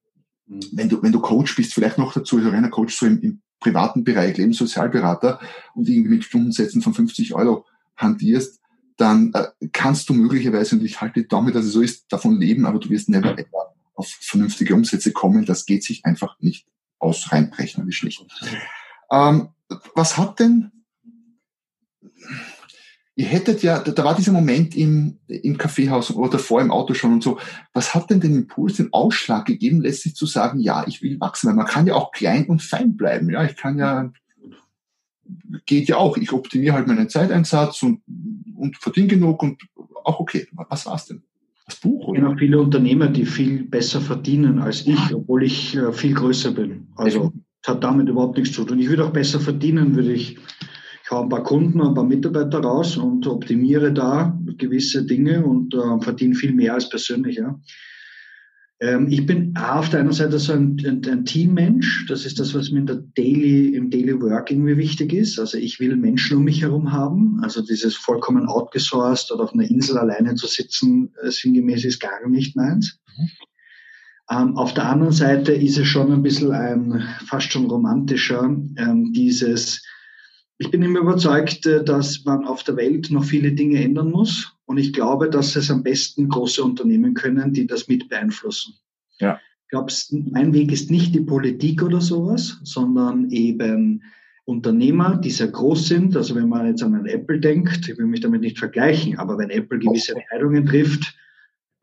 Mhm. 0.46 0.60
wenn 0.72 0.88
du, 0.88 1.02
wenn 1.02 1.12
du 1.12 1.20
Coach 1.20 1.56
bist, 1.56 1.74
vielleicht 1.74 1.98
noch 1.98 2.12
dazu, 2.12 2.36
also 2.36 2.50
reiner 2.50 2.70
Coach 2.70 2.94
so 2.94 3.06
im, 3.06 3.20
im 3.22 3.40
privaten 3.60 4.04
Bereich, 4.04 4.36
Lebenssozialberater 4.36 5.40
und 5.74 5.88
irgendwie 5.88 6.10
mit 6.10 6.24
Stundensätzen 6.24 6.82
von 6.82 6.92
50 6.92 7.34
Euro 7.34 7.64
hantierst, 7.96 8.60
dann 8.96 9.32
äh, 9.34 9.46
kannst 9.72 10.08
du 10.08 10.14
möglicherweise, 10.14 10.76
und 10.76 10.84
ich 10.84 11.00
halte 11.00 11.24
Daumen, 11.24 11.52
dass 11.52 11.64
es 11.64 11.72
so 11.72 11.80
ist, 11.80 12.12
davon 12.12 12.38
leben, 12.40 12.66
aber 12.66 12.78
du 12.78 12.90
wirst 12.90 13.08
never 13.08 13.38
ever 13.38 13.74
auf 13.94 14.08
vernünftige 14.08 14.74
Umsätze 14.74 15.12
kommen. 15.12 15.44
Das 15.44 15.66
geht 15.66 15.84
sich 15.84 16.04
einfach 16.04 16.36
nicht 16.40 16.66
aus, 16.98 17.32
rein 17.32 17.52
rechnerisch 17.56 18.02
nicht. 18.02 18.24
Ähm, 19.10 19.48
was 19.94 20.16
hat 20.16 20.40
denn 20.40 20.70
ihr 23.16 23.26
hättet 23.26 23.62
ja, 23.62 23.78
da 23.78 24.04
war 24.04 24.16
dieser 24.16 24.32
Moment 24.32 24.76
im, 24.76 25.18
im 25.28 25.56
Kaffeehaus 25.56 26.10
oder 26.10 26.38
vor 26.38 26.60
im 26.60 26.70
Auto 26.70 26.94
schon 26.94 27.12
und 27.12 27.22
so. 27.22 27.38
Was 27.72 27.94
hat 27.94 28.10
denn 28.10 28.20
den 28.20 28.34
Impuls, 28.34 28.76
den 28.76 28.92
Ausschlag 28.92 29.46
gegeben, 29.46 29.82
letztlich 29.82 30.16
zu 30.16 30.26
sagen, 30.26 30.58
ja, 30.58 30.84
ich 30.86 31.00
will 31.00 31.20
wachsen? 31.20 31.48
Weil 31.48 31.54
man 31.54 31.66
kann 31.66 31.86
ja 31.86 31.94
auch 31.94 32.10
klein 32.10 32.46
und 32.46 32.62
fein 32.62 32.96
bleiben. 32.96 33.30
Ja, 33.30 33.44
ich 33.44 33.56
kann 33.56 33.78
ja, 33.78 34.12
geht 35.66 35.88
ja 35.88 35.96
auch. 35.96 36.16
Ich 36.16 36.32
optimiere 36.32 36.74
halt 36.74 36.86
meinen 36.86 37.08
Zeiteinsatz 37.08 37.82
und, 37.82 38.00
und 38.56 38.76
verdiene 38.76 39.08
genug 39.08 39.42
und 39.42 39.62
auch 40.04 40.20
okay. 40.20 40.46
Was 40.52 40.86
war's 40.86 41.06
denn? 41.06 41.22
Das 41.66 41.76
Buch, 41.76 42.08
oder? 42.08 42.18
Ich 42.18 42.24
kenne 42.24 42.38
viele 42.38 42.60
Unternehmer, 42.60 43.08
die 43.08 43.24
viel 43.24 43.64
besser 43.64 44.00
verdienen 44.00 44.58
als 44.58 44.86
ich, 44.86 45.14
obwohl 45.14 45.44
ich 45.44 45.76
äh, 45.76 45.92
viel 45.92 46.14
größer 46.14 46.50
bin. 46.50 46.88
Also, 46.96 47.32
es 47.62 47.68
hat 47.68 47.82
damit 47.82 48.08
überhaupt 48.08 48.36
nichts 48.36 48.54
zu 48.54 48.64
tun. 48.64 48.78
Ich 48.78 48.88
würde 48.88 49.06
auch 49.06 49.12
besser 49.12 49.40
verdienen, 49.40 49.96
würde 49.96 50.12
ich 50.12 50.36
ich 51.04 51.10
habe 51.10 51.24
ein 51.24 51.28
paar 51.28 51.42
Kunden, 51.42 51.82
ein 51.82 51.92
paar 51.92 52.04
Mitarbeiter 52.04 52.60
raus 52.60 52.96
und 52.96 53.26
optimiere 53.26 53.92
da 53.92 54.38
gewisse 54.56 55.04
Dinge 55.04 55.44
und 55.44 55.74
äh, 55.74 56.00
verdiene 56.00 56.34
viel 56.34 56.54
mehr 56.54 56.72
als 56.72 56.88
persönlich. 56.88 57.36
Ja. 57.36 57.60
Ähm, 58.84 59.08
ich 59.08 59.24
bin 59.24 59.56
auf 59.56 59.88
der 59.88 60.00
einen 60.00 60.12
Seite 60.12 60.38
so 60.38 60.52
ein, 60.52 60.76
ein, 60.86 61.00
ein, 61.10 61.24
Teammensch. 61.24 62.04
Das 62.06 62.26
ist 62.26 62.38
das, 62.38 62.54
was 62.54 62.70
mir 62.70 62.80
in 62.80 62.86
der 62.86 63.02
Daily, 63.16 63.74
im 63.74 63.88
Daily 63.88 64.20
Working 64.20 64.62
mir 64.62 64.76
wichtig 64.76 65.14
ist. 65.14 65.38
Also 65.38 65.56
ich 65.56 65.80
will 65.80 65.96
Menschen 65.96 66.36
um 66.36 66.44
mich 66.44 66.60
herum 66.60 66.92
haben. 66.92 67.40
Also 67.42 67.62
dieses 67.62 67.96
vollkommen 67.96 68.46
outgesourced 68.46 69.32
oder 69.32 69.44
auf 69.44 69.54
einer 69.54 69.70
Insel 69.70 69.96
alleine 69.96 70.34
zu 70.34 70.46
sitzen, 70.46 71.14
äh, 71.22 71.30
sinngemäß 71.30 71.86
ist 71.86 71.98
gar 71.98 72.28
nicht 72.28 72.56
meins. 72.56 72.98
Mhm. 73.16 73.30
Ähm, 74.30 74.56
auf 74.58 74.74
der 74.74 74.86
anderen 74.86 75.12
Seite 75.14 75.52
ist 75.52 75.78
es 75.78 75.86
schon 75.86 76.12
ein 76.12 76.22
bisschen 76.22 76.52
ein 76.52 77.02
fast 77.26 77.52
schon 77.52 77.66
romantischer, 77.66 78.42
ähm, 78.42 79.12
dieses 79.14 79.82
ich 80.58 80.70
bin 80.70 80.82
immer 80.82 81.00
überzeugt, 81.00 81.66
äh, 81.66 81.82
dass 81.82 82.24
man 82.24 82.44
auf 82.44 82.62
der 82.64 82.76
Welt 82.76 83.10
noch 83.10 83.24
viele 83.24 83.52
Dinge 83.52 83.82
ändern 83.82 84.10
muss. 84.10 84.53
Und 84.66 84.78
ich 84.78 84.92
glaube, 84.92 85.28
dass 85.30 85.56
es 85.56 85.70
am 85.70 85.82
besten 85.82 86.28
große 86.28 86.62
Unternehmen 86.62 87.14
können, 87.14 87.52
die 87.52 87.66
das 87.66 87.88
mit 87.88 88.08
beeinflussen. 88.08 88.74
Ja. 89.18 89.38
Ich 89.64 89.70
glaube, 89.70 89.92
mein 90.30 90.52
Weg 90.52 90.72
ist 90.72 90.90
nicht 90.90 91.14
die 91.14 91.20
Politik 91.20 91.82
oder 91.82 92.00
sowas, 92.00 92.60
sondern 92.62 93.30
eben 93.30 94.02
Unternehmer, 94.44 95.16
die 95.16 95.30
sehr 95.30 95.48
groß 95.48 95.88
sind. 95.88 96.16
Also 96.16 96.34
wenn 96.34 96.48
man 96.48 96.66
jetzt 96.66 96.82
an 96.82 96.94
einen 96.94 97.06
Apple 97.06 97.40
denkt, 97.40 97.88
ich 97.88 97.98
will 97.98 98.06
mich 98.06 98.20
damit 98.20 98.42
nicht 98.42 98.58
vergleichen, 98.58 99.18
aber 99.18 99.38
wenn 99.38 99.50
Apple 99.50 99.78
gewisse 99.78 100.14
Entscheidungen 100.14 100.66
trifft, 100.66 101.14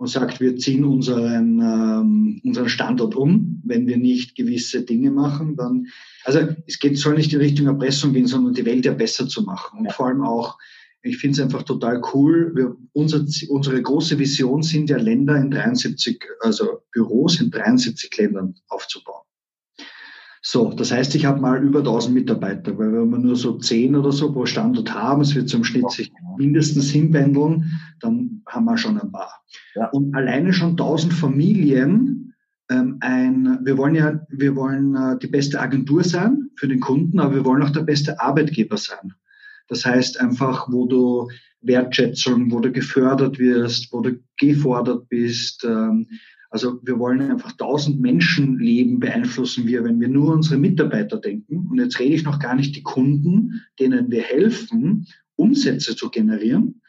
und 0.01 0.07
sagt, 0.07 0.39
wir 0.39 0.57
ziehen 0.57 0.83
unseren, 0.83 1.59
ähm, 1.59 2.41
unseren 2.43 2.69
Standort 2.69 3.13
um, 3.13 3.61
wenn 3.63 3.85
wir 3.85 3.97
nicht 3.97 4.35
gewisse 4.35 4.81
Dinge 4.81 5.11
machen, 5.11 5.55
dann, 5.55 5.89
also 6.23 6.39
es 6.65 6.79
geht, 6.79 6.97
soll 6.97 7.13
nicht 7.13 7.31
in 7.33 7.39
Richtung 7.39 7.67
Erpressung 7.67 8.11
gehen, 8.11 8.25
sondern 8.25 8.55
die 8.55 8.65
Welt 8.65 8.83
ja 8.83 8.93
besser 8.93 9.27
zu 9.27 9.43
machen. 9.43 9.77
Und 9.77 9.91
vor 9.91 10.07
allem 10.07 10.23
auch, 10.23 10.57
ich 11.03 11.17
finde 11.17 11.33
es 11.33 11.43
einfach 11.43 11.63
total 11.63 12.01
cool, 12.13 12.51
wir, 12.55 12.75
unser, 12.93 13.25
unsere 13.49 13.81
große 13.81 14.19
Vision 14.19 14.61
sind 14.61 14.89
ja 14.89 14.97
Länder 14.97 15.35
in 15.37 15.51
73, 15.51 16.23
also 16.41 16.83
Büros 16.91 17.39
in 17.41 17.49
73 17.49 18.15
Ländern 18.17 18.55
aufzubauen. 18.69 19.23
So, 20.43 20.71
das 20.73 20.91
heißt, 20.91 21.13
ich 21.13 21.25
habe 21.25 21.39
mal 21.39 21.63
über 21.63 21.79
1000 21.79 22.15
Mitarbeiter, 22.15 22.75
weil 22.77 22.91
wenn 22.91 23.11
wir 23.11 23.19
nur 23.19 23.35
so 23.35 23.59
10 23.59 23.95
oder 23.95 24.11
so 24.11 24.31
pro 24.31 24.47
Standort 24.47 24.91
haben, 24.91 25.21
es 25.21 25.35
wird 25.35 25.49
zum 25.49 25.63
Schnitt 25.63 25.91
sich 25.91 26.11
mindestens 26.37 26.89
hinpendeln, 26.89 27.79
dann 27.99 28.41
haben 28.47 28.65
wir 28.65 28.77
schon 28.77 28.99
ein 28.99 29.11
paar. 29.11 29.43
Ja. 29.75 29.89
Und 29.89 30.15
alleine 30.15 30.51
schon 30.51 30.71
1000 30.71 31.13
Familien, 31.13 32.33
ähm, 32.71 32.97
ein, 33.01 33.59
wir 33.63 33.77
wollen 33.77 33.93
ja, 33.93 34.19
wir 34.29 34.55
wollen 34.55 34.95
äh, 34.95 35.19
die 35.19 35.27
beste 35.27 35.59
Agentur 35.59 36.03
sein 36.03 36.49
für 36.55 36.67
den 36.67 36.79
Kunden, 36.79 37.19
aber 37.19 37.35
wir 37.35 37.45
wollen 37.45 37.61
auch 37.61 37.69
der 37.69 37.83
beste 37.83 38.19
Arbeitgeber 38.19 38.77
sein. 38.77 39.13
Das 39.71 39.85
heißt 39.85 40.19
einfach, 40.19 40.67
wo 40.69 40.85
du 40.85 41.29
Wertschätzung, 41.61 42.51
wo 42.51 42.59
du 42.59 42.73
gefördert 42.73 43.39
wirst, 43.39 43.93
wo 43.93 44.01
du 44.01 44.19
gefordert 44.37 45.07
bist. 45.07 45.63
Ähm, 45.63 46.07
also 46.49 46.81
wir 46.83 46.99
wollen 46.99 47.21
einfach 47.21 47.53
tausend 47.53 48.01
Menschenleben 48.01 48.99
beeinflussen 48.99 49.65
wir, 49.65 49.85
wenn 49.85 50.01
wir 50.01 50.09
nur 50.09 50.33
unsere 50.33 50.57
Mitarbeiter 50.57 51.15
denken. 51.15 51.69
Und 51.71 51.79
jetzt 51.79 51.97
rede 51.99 52.15
ich 52.15 52.25
noch 52.25 52.39
gar 52.39 52.55
nicht 52.55 52.75
die 52.75 52.83
Kunden, 52.83 53.61
denen 53.79 54.11
wir 54.11 54.23
helfen, 54.23 55.07
Umsätze 55.37 55.95
zu 55.95 56.09
generieren, 56.09 56.80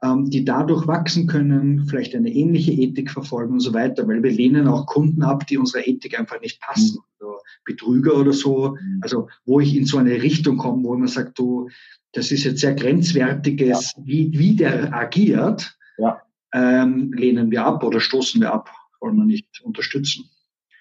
die 0.00 0.44
dadurch 0.44 0.86
wachsen 0.86 1.26
können, 1.26 1.86
vielleicht 1.86 2.14
eine 2.14 2.32
ähnliche 2.32 2.70
Ethik 2.70 3.10
verfolgen 3.10 3.54
und 3.54 3.60
so 3.60 3.74
weiter, 3.74 4.06
weil 4.06 4.22
wir 4.22 4.30
lehnen 4.30 4.68
auch 4.68 4.86
Kunden 4.86 5.24
ab, 5.24 5.46
die 5.48 5.58
unserer 5.58 5.88
Ethik 5.88 6.18
einfach 6.18 6.40
nicht 6.40 6.60
passen. 6.60 6.98
Mhm. 6.98 7.04
Also 7.20 7.38
Betrüger 7.64 8.16
oder 8.16 8.32
so. 8.32 8.76
Mhm. 8.80 9.00
Also 9.02 9.28
wo 9.44 9.58
ich 9.58 9.74
in 9.74 9.86
so 9.86 9.98
eine 9.98 10.22
Richtung 10.22 10.56
komme, 10.56 10.84
wo 10.84 10.96
man 10.96 11.08
sagt, 11.08 11.36
du, 11.38 11.68
das 12.12 12.30
ist 12.30 12.44
jetzt 12.44 12.60
sehr 12.60 12.74
grenzwertiges, 12.74 13.94
ja. 13.96 14.02
wie, 14.04 14.38
wie 14.38 14.54
der 14.54 14.94
agiert, 14.94 15.76
ja. 15.98 16.22
ähm, 16.52 17.12
lehnen 17.12 17.50
wir 17.50 17.64
ab 17.64 17.82
oder 17.82 18.00
stoßen 18.00 18.40
wir 18.40 18.52
ab, 18.52 18.70
wollen 19.00 19.16
wir 19.16 19.24
nicht 19.24 19.60
unterstützen. 19.62 20.30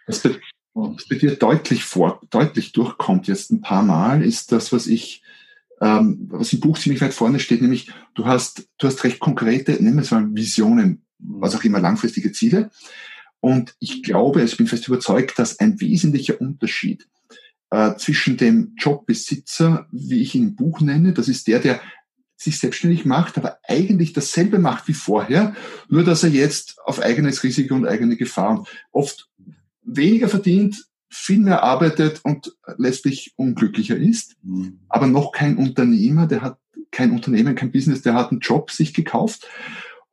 Was 0.06 0.20
bei, 0.20 0.36
was 0.74 1.08
bei 1.08 1.16
dir 1.16 1.36
deutlich 1.36 1.84
vor, 1.84 2.22
deutlich 2.30 2.72
durchkommt 2.72 3.28
jetzt 3.28 3.52
ein 3.52 3.62
paar 3.62 3.84
Mal, 3.84 4.24
ist 4.24 4.52
das, 4.52 4.72
was 4.72 4.86
ich 4.86 5.24
ähm, 5.82 6.28
was 6.30 6.54
im 6.54 6.60
Buch 6.60 6.78
ziemlich 6.78 7.02
weit 7.02 7.14
vorne 7.14 7.40
steht, 7.40 7.62
nämlich 7.62 7.92
du 8.16 8.26
hast, 8.26 8.68
du 8.78 8.88
hast 8.88 9.04
recht 9.04 9.20
konkrete, 9.20 9.74
nennen 9.74 9.98
wir 9.98 10.04
es 10.04 10.12
mal 10.12 10.28
Visionen, 10.34 11.04
was 11.20 11.56
auch 11.56 11.64
immer 11.64 11.80
langfristige 11.80 12.32
Ziele. 12.32 12.72
Und 13.40 13.76
ich 13.80 14.04
glaube, 14.04 14.42
ich 14.42 14.58
bin 14.58 14.68
fest 14.68 14.88
überzeugt, 14.88 15.38
dass 15.38 15.60
ein 15.60 15.80
wesentlicher 15.80 16.42
Unterschied 16.42 17.08
äh, 17.70 17.96
zwischen 17.96 18.38
dem 18.38 18.74
Jobbesitzer, 18.78 19.88
wie 19.92 20.22
ich 20.22 20.36
ihn 20.36 20.50
im 20.50 20.56
Buch 20.56 20.82
nenne, 20.82 21.14
das 21.14 21.28
ist 21.28 21.48
der, 21.48 21.60
der 21.60 21.80
sich 22.36 22.60
selbstständig 22.60 23.06
macht, 23.06 23.38
aber 23.38 23.60
eigentlich 23.68 24.14
dasselbe 24.14 24.60
macht 24.60 24.88
wie 24.88 24.94
vorher, 24.94 25.56
nur 25.90 26.04
dass 26.04 26.24
er 26.24 26.30
jetzt 26.30 26.78
auf 26.86 27.00
eigenes 27.00 27.44
Risiko 27.44 27.74
und 27.74 27.88
eigene 27.88 28.16
Gefahr 28.16 28.64
oft 28.92 29.30
weniger 29.84 30.30
verdient, 30.30 30.86
viel 31.10 31.40
mehr 31.40 31.64
arbeitet 31.64 32.22
und 32.24 32.56
letztlich 32.78 33.34
unglücklicher 33.36 33.96
ist, 33.96 34.36
mhm. 34.44 34.80
aber 34.90 35.08
noch 35.08 35.32
kein 35.32 35.58
Unternehmer, 35.58 36.28
der 36.28 36.42
hat 36.42 36.60
kein 36.92 37.12
Unternehmen, 37.12 37.56
kein 37.56 37.72
Business, 37.72 38.02
der 38.02 38.14
hat 38.14 38.32
einen 38.32 38.40
Job 38.40 38.72
sich 38.72 38.94
gekauft 38.94 39.48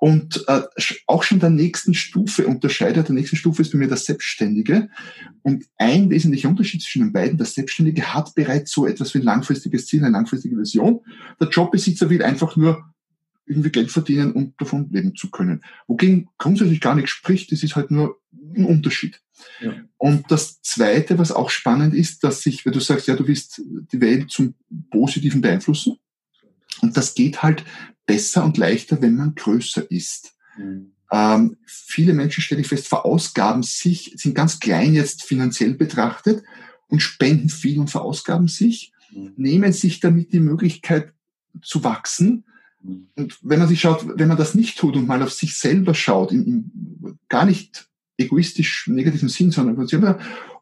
und 0.05 0.45
äh, 0.49 0.61
auch 1.07 1.23
schon 1.23 1.41
der 1.41 1.49
nächsten 1.49 1.95
Stufe 1.95 2.47
unterscheidet. 2.47 3.09
Der 3.09 3.15
nächste 3.15 3.37
Stufe 3.37 3.63
ist 3.63 3.73
bei 3.73 3.79
mir 3.79 3.89
der 3.89 3.97
Selbstständige. 3.97 4.91
Und 5.43 5.65
ein 5.79 6.11
wesentlicher 6.11 6.51
Unterschied 6.51 6.83
zwischen 6.83 7.05
den 7.05 7.13
beiden, 7.15 7.39
der 7.39 7.47
Selbstständige 7.47 8.13
hat 8.13 8.35
bereits 8.35 8.73
so 8.73 8.87
etwas 8.87 9.15
wie 9.15 9.21
ein 9.21 9.25
langfristiges 9.25 9.87
Ziel, 9.87 10.05
eine 10.05 10.13
langfristige 10.13 10.59
Vision. 10.59 11.01
Der 11.41 11.49
Jobbesitzer 11.49 12.11
will 12.11 12.23
einfach 12.23 12.55
nur 12.55 12.85
irgendwie 13.47 13.71
Geld 13.71 13.91
verdienen 13.91 14.33
und 14.33 14.61
davon 14.61 14.89
leben 14.91 15.15
zu 15.15 15.31
können. 15.31 15.63
Wogegen 15.87 16.29
grundsätzlich 16.39 16.81
gar 16.81 16.95
nichts 16.95 17.11
spricht, 17.11 17.53
das 17.53 17.63
ist 17.63 17.77
halt 17.77 17.91
nur 17.91 18.21
ein 18.57 18.65
Unterschied. 18.65 19.21
Ja. 19.61 19.75
Und 19.99 20.31
das 20.31 20.63
Zweite, 20.63 21.19
was 21.19 21.33
auch 21.33 21.51
spannend 21.51 21.95
ist, 21.95 22.25
dass 22.25 22.43
sich, 22.43 22.65
wenn 22.65 22.73
du 22.73 22.81
sagst, 22.81 23.07
ja, 23.09 23.17
du 23.17 23.27
willst 23.27 23.61
die 23.93 24.01
Welt 24.01 24.31
zum 24.31 24.55
Positiven 24.91 25.41
beeinflussen, 25.41 25.99
und 26.81 26.97
das 26.97 27.15
geht 27.15 27.43
halt 27.43 27.65
besser 28.07 28.45
und 28.45 28.59
leichter, 28.59 29.01
wenn 29.01 29.17
man 29.17 29.35
größer 29.35 29.91
ist. 29.91 30.35
Mhm. 30.59 30.93
Ähm, 31.11 31.57
viele 31.65 32.13
Menschen, 32.13 32.43
stelle 32.43 32.61
ich 32.61 32.67
fest, 32.67 32.89
verausgaben 32.89 33.63
sich, 33.63 34.13
sind 34.17 34.35
ganz 34.35 34.61
klein 34.61 34.95
jetzt 34.95 35.23
finanziell 35.23 35.75
betrachtet 35.75 36.45
und 36.89 37.01
spenden 37.01 37.49
viel 37.49 37.79
und 37.79 37.91
verausgaben 37.91 38.49
sich, 38.49 38.93
mhm. 39.13 39.33
nehmen 39.37 39.73
sich 39.73 40.01
damit 40.01 40.33
die 40.33 40.41
Möglichkeit 40.41 41.13
zu 41.63 41.85
wachsen. 41.85 42.45
Und 42.85 43.39
wenn 43.43 43.59
man 43.59 43.69
sich 43.69 43.81
schaut, 43.81 44.07
wenn 44.19 44.29
man 44.29 44.37
das 44.37 44.55
nicht 44.55 44.79
tut 44.79 44.97
und 44.97 45.07
mal 45.07 45.23
auf 45.23 45.33
sich 45.33 45.57
selber 45.57 45.95
schaut, 45.95 46.33
in, 46.33 46.45
in 46.45 47.19
gar 47.29 47.47
nicht 47.47 47.89
egoistisch 48.19 48.87
negativen 48.89 49.29
Sinn, 49.29 49.51
sondern 49.51 49.77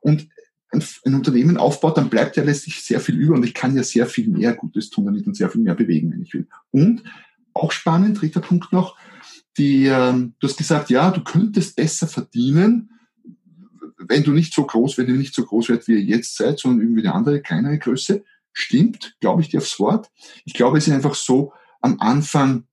und 0.01 0.29
ein, 0.71 0.85
ein, 1.05 1.15
Unternehmen 1.15 1.57
aufbaut, 1.57 1.99
dann 1.99 2.09
bleibt 2.09 2.37
ja 2.37 2.45
letztlich 2.45 2.83
sehr 2.83 3.01
viel 3.01 3.17
über 3.17 3.35
und 3.35 3.45
ich 3.45 3.55
kann 3.55 3.77
ja 3.77 3.83
sehr 3.83 4.07
viel 4.07 4.29
mehr 4.29 4.55
Gutes 4.55 4.89
tun 4.89 5.05
damit 5.05 5.27
und 5.27 5.37
sehr 5.37 5.51
viel 5.51 5.61
mehr 5.61 5.75
bewegen, 5.75 6.13
wenn 6.13 6.23
ich 6.23 6.33
will. 6.33 6.47
Und 6.71 7.03
auch 7.53 7.73
spannend, 7.73 8.21
dritter 8.21 8.41
Punkt 8.41 8.73
noch, 8.73 8.97
die, 9.59 9.87
ähm, 9.87 10.35
du 10.39 10.49
hast 10.49 10.57
gesagt, 10.57 10.89
ja, 10.89 11.11
du 11.11 11.23
könntest 11.23 11.77
besser 11.77 12.07
verdienen, 12.07 12.91
wenn 13.99 14.25
du 14.25 14.33
nicht 14.33 14.55
so 14.55 14.65
groß, 14.65 14.97
wenn 14.97 15.07
du 15.07 15.13
nicht 15.13 15.35
so 15.35 15.45
groß 15.45 15.69
wird, 15.69 15.89
wie 15.89 15.93
ihr 15.93 16.03
jetzt 16.03 16.37
seid, 16.37 16.59
sondern 16.59 16.81
irgendwie 16.81 17.03
eine 17.03 17.15
andere, 17.15 17.43
kleinere 17.43 17.79
Größe. 17.79 18.25
Stimmt, 18.55 19.17
glaube 19.21 19.43
ich 19.43 19.49
dir 19.49 19.59
aufs 19.59 19.79
Wort. 19.79 20.11
Ich 20.45 20.55
glaube, 20.55 20.79
es 20.79 20.87
ist 20.87 20.95
einfach 20.95 21.15
so, 21.15 21.53
am 21.83 22.01
Anfang, 22.01 22.65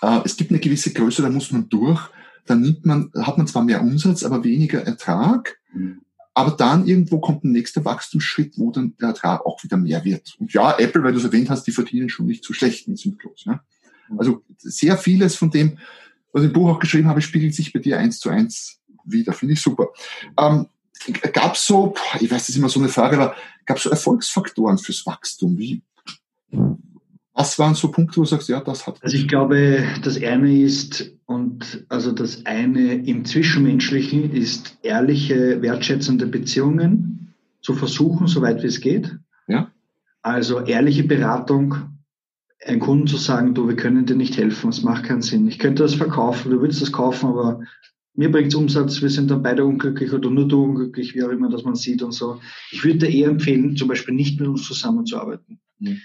äh, 0.00 0.20
es 0.24 0.36
gibt 0.36 0.50
eine 0.50 0.60
gewisse 0.60 0.92
Größe, 0.92 1.22
da 1.22 1.28
muss 1.28 1.52
man 1.52 1.68
durch, 1.68 2.00
dann 2.46 2.60
nimmt 2.60 2.86
man, 2.86 3.10
hat 3.14 3.38
man 3.38 3.46
zwar 3.46 3.62
mehr 3.62 3.82
Umsatz, 3.82 4.24
aber 4.24 4.42
weniger 4.42 4.82
Ertrag. 4.82 5.58
Mhm. 5.72 6.02
Aber 6.34 6.52
dann 6.52 6.86
irgendwo 6.86 7.20
kommt 7.20 7.44
ein 7.44 7.52
nächster 7.52 7.84
Wachstumsschritt, 7.84 8.54
wo 8.56 8.70
dann 8.70 8.96
der 8.98 9.08
Ertrag 9.08 9.44
auch 9.44 9.62
wieder 9.62 9.76
mehr 9.76 10.02
wird. 10.04 10.34
Und 10.38 10.52
ja, 10.54 10.78
Apple, 10.78 11.04
weil 11.04 11.12
du 11.12 11.18
es 11.18 11.24
erwähnt 11.24 11.50
hast, 11.50 11.64
die 11.64 11.72
verdienen 11.72 12.08
schon 12.08 12.26
nicht 12.26 12.44
so 12.44 12.54
schlecht 12.54 12.88
in 12.88 12.96
Symplos. 12.96 13.44
Ja? 13.44 13.62
Also 14.16 14.42
sehr 14.56 14.96
vieles 14.96 15.36
von 15.36 15.50
dem, 15.50 15.78
was 16.32 16.42
ich 16.42 16.48
im 16.48 16.54
Buch 16.54 16.70
auch 16.70 16.78
geschrieben 16.78 17.08
habe, 17.08 17.20
spiegelt 17.20 17.54
sich 17.54 17.72
bei 17.72 17.80
dir 17.80 17.98
eins 17.98 18.18
zu 18.18 18.30
eins 18.30 18.80
wieder. 19.04 19.34
Finde 19.34 19.54
ich 19.54 19.60
super. 19.60 19.88
Ähm, 20.38 20.68
gab 21.32 21.54
es 21.54 21.66
so, 21.66 21.94
ich 22.20 22.30
weiß, 22.30 22.40
das 22.42 22.48
ist 22.50 22.56
immer 22.56 22.70
so 22.70 22.80
eine 22.80 22.88
Frage, 22.88 23.16
aber 23.16 23.36
gab 23.66 23.76
es 23.76 23.82
so 23.82 23.90
Erfolgsfaktoren 23.90 24.78
fürs 24.78 25.04
Wachstum? 25.04 25.58
Wie, 25.58 25.82
was 27.34 27.58
waren 27.58 27.74
so 27.74 27.90
Punkte, 27.90 28.18
wo 28.18 28.22
du 28.22 28.28
sagst, 28.28 28.48
ja, 28.48 28.60
das 28.60 28.86
hat. 28.86 29.02
Also 29.02 29.16
ich 29.16 29.26
glaube, 29.26 29.84
das 30.02 30.22
eine 30.22 30.60
ist, 30.60 31.12
und 31.24 31.84
also 31.88 32.12
das 32.12 32.44
eine 32.44 33.06
im 33.06 33.24
Zwischenmenschlichen 33.24 34.32
ist 34.32 34.78
ehrliche, 34.82 35.62
wertschätzende 35.62 36.26
Beziehungen 36.26 37.34
zu 37.62 37.74
versuchen, 37.74 38.26
soweit 38.26 38.62
wie 38.62 38.66
es 38.66 38.80
geht. 38.80 39.16
Ja. 39.48 39.70
Also 40.20 40.60
ehrliche 40.60 41.04
Beratung, 41.04 41.76
einen 42.64 42.80
Kunden 42.80 43.06
zu 43.06 43.16
sagen, 43.16 43.54
du, 43.54 43.66
wir 43.66 43.76
können 43.76 44.06
dir 44.06 44.14
nicht 44.14 44.36
helfen, 44.36 44.70
es 44.70 44.82
macht 44.82 45.04
keinen 45.04 45.22
Sinn. 45.22 45.48
Ich 45.48 45.58
könnte 45.58 45.82
das 45.82 45.94
verkaufen, 45.94 46.50
du 46.50 46.60
willst 46.60 46.82
das 46.82 46.92
kaufen, 46.92 47.30
aber 47.30 47.62
mir 48.14 48.30
bringt 48.30 48.48
es 48.48 48.54
Umsatz, 48.54 49.00
wir 49.00 49.08
sind 49.08 49.30
dann 49.30 49.42
beide 49.42 49.64
unglücklich 49.64 50.12
oder 50.12 50.30
nur 50.30 50.46
du 50.46 50.64
unglücklich, 50.64 51.14
wie 51.14 51.24
auch 51.24 51.30
immer 51.30 51.48
das 51.48 51.64
man 51.64 51.74
sieht 51.74 52.02
und 52.02 52.12
so. 52.12 52.40
Ich 52.70 52.84
würde 52.84 52.98
dir 52.98 53.08
eher 53.08 53.30
empfehlen, 53.30 53.74
zum 53.76 53.88
Beispiel 53.88 54.14
nicht 54.14 54.38
mit 54.38 54.48
uns 54.48 54.64
zusammenzuarbeiten. 54.64 55.58
Mhm 55.78 55.98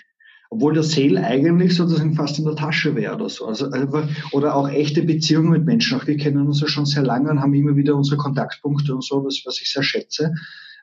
obwohl 0.49 0.73
der 0.73 0.83
Sale 0.83 1.23
eigentlich 1.23 1.75
sozusagen 1.75 2.15
fast 2.15 2.39
in 2.39 2.45
der 2.45 2.55
Tasche 2.55 2.95
wäre 2.95 3.15
oder 3.15 3.29
so. 3.29 3.45
Also 3.45 3.69
einfach, 3.71 4.07
oder 4.31 4.55
auch 4.55 4.69
echte 4.69 5.03
Beziehungen 5.03 5.49
mit 5.49 5.65
Menschen. 5.65 5.99
Auch 5.99 6.07
wir 6.07 6.17
kennen 6.17 6.45
uns 6.45 6.62
ja 6.62 6.67
schon 6.67 6.86
sehr 6.86 7.03
lange 7.03 7.29
und 7.29 7.41
haben 7.41 7.53
immer 7.53 7.75
wieder 7.75 7.95
unsere 7.95 8.17
Kontaktpunkte 8.17 8.93
und 8.93 9.03
so, 9.03 9.23
was, 9.25 9.41
was 9.45 9.62
ich 9.62 9.71
sehr 9.71 9.83
schätze. 9.83 10.33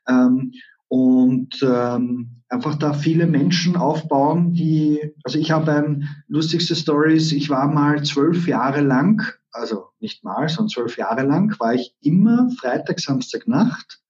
Ähm, 0.08 0.52
und 0.88 1.60
ähm, 1.62 2.42
einfach 2.48 2.76
da 2.76 2.92
viele 2.92 3.26
Menschen 3.26 3.76
aufbauen, 3.76 4.52
die, 4.52 5.00
also 5.24 5.38
ich 5.38 5.50
habe 5.50 5.72
ein 5.72 6.08
lustigste 6.28 6.76
Stories, 6.76 7.32
ich 7.32 7.50
war 7.50 7.66
mal 7.66 8.04
zwölf 8.04 8.46
Jahre 8.46 8.82
lang, 8.82 9.22
also 9.50 9.86
nicht 9.98 10.22
mal, 10.22 10.48
sondern 10.48 10.68
zwölf 10.68 10.96
Jahre 10.96 11.22
lang, 11.22 11.58
war 11.58 11.74
ich 11.74 11.96
immer 12.00 12.50
Freitag, 12.60 13.00
Samstag 13.00 13.48
Nacht 13.48 14.00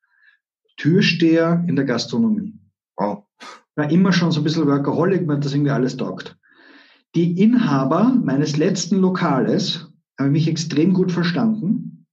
Türsteher 0.76 1.64
in 1.68 1.76
der 1.76 1.84
Gastronomie. 1.84 2.58
Wow 2.96 3.24
war 3.76 3.90
immer 3.90 4.12
schon 4.12 4.30
so 4.30 4.40
ein 4.40 4.44
bisschen 4.44 4.66
Workaholic, 4.66 5.26
weil 5.26 5.40
das 5.40 5.54
irgendwie 5.54 5.70
alles 5.70 5.96
taugt. 5.96 6.36
Die 7.14 7.40
Inhaber 7.40 8.18
meines 8.22 8.56
letzten 8.56 8.96
Lokales 8.96 9.88
haben 10.18 10.32
mich 10.32 10.48
extrem 10.48 10.94
gut 10.94 11.12
verstanden, 11.12 12.06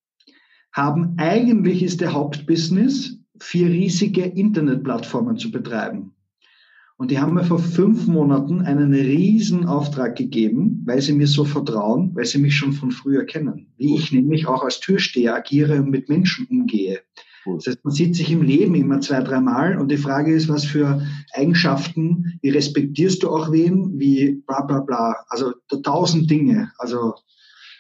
haben 0.72 1.16
eigentlich 1.18 1.84
ist 1.84 2.02
der 2.02 2.14
Hauptbusiness, 2.14 3.20
vier 3.40 3.68
riesige 3.68 4.24
Internetplattformen 4.24 5.38
zu 5.38 5.52
betreiben. 5.52 6.14
Und 6.98 7.10
die 7.10 7.20
haben 7.20 7.34
mir 7.34 7.44
vor 7.44 7.58
fünf 7.58 8.06
Monaten 8.06 8.62
einen 8.62 8.94
riesen 8.94 9.66
Auftrag 9.66 10.16
gegeben, 10.16 10.84
weil 10.86 11.02
sie 11.02 11.14
mir 11.14 11.26
so 11.26 11.46
vertrauen, 11.46 12.12
weil 12.14 12.26
sie 12.26 12.38
mich 12.38 12.56
schon 12.56 12.74
von 12.74 12.92
früher 12.92 13.26
kennen. 13.26 13.74
Wie 13.78 13.96
ich 13.96 14.12
nämlich 14.12 14.46
auch 14.46 14.64
als 14.64 14.80
Türsteher 14.80 15.36
agiere 15.36 15.82
und 15.82 15.90
mit 15.90 16.10
Menschen 16.10 16.46
umgehe. 16.46 17.00
Das 17.46 17.68
heißt, 17.68 17.84
man 17.84 17.94
sieht 17.94 18.16
sich 18.16 18.32
im 18.32 18.44
Leben 18.44 18.76
immer 18.76 19.02
zwei, 19.02 19.22
dreimal 19.22 19.78
und 19.78 19.92
die 19.92 19.98
Frage 19.98 20.34
ist, 20.34 20.48
was 20.48 20.66
für 20.66 21.06
Eigenschaften, 21.34 22.40
wie 22.42 22.50
respektierst 22.50 23.24
du 23.24 23.30
auch 23.30 23.52
wen, 23.52 24.00
wie 24.00 24.44
bla 24.46 24.62
bla 24.62 24.82
bla. 24.82 25.16
Also 25.28 25.54
tausend 25.84 26.30
Dinge. 26.30 26.72
Also 26.78 27.16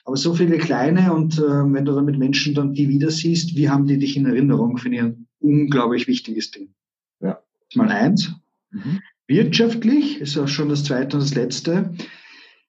aber 0.03 0.17
so 0.17 0.33
viele 0.33 0.57
kleine 0.57 1.13
und 1.13 1.37
äh, 1.37 1.41
wenn 1.41 1.85
du 1.85 1.93
dann 1.93 2.05
mit 2.05 2.17
Menschen 2.17 2.55
dann 2.55 2.73
die 2.73 2.89
wieder 2.89 3.11
siehst, 3.11 3.55
wie 3.55 3.69
haben 3.69 3.85
die 3.85 3.99
dich 3.99 4.17
in 4.17 4.25
Erinnerung, 4.25 4.77
finde 4.77 4.97
ich 4.97 5.03
ein 5.03 5.27
unglaublich 5.39 6.07
wichtiges 6.07 6.51
Ding. 6.51 6.73
Ja. 7.19 7.39
Mal 7.75 7.89
eins. 7.89 8.33
Mhm. 8.71 9.01
Wirtschaftlich 9.27 10.19
ist 10.19 10.37
auch 10.37 10.47
schon 10.47 10.69
das 10.69 10.83
zweite 10.83 11.17
und 11.17 11.23
das 11.23 11.35
letzte. 11.35 11.93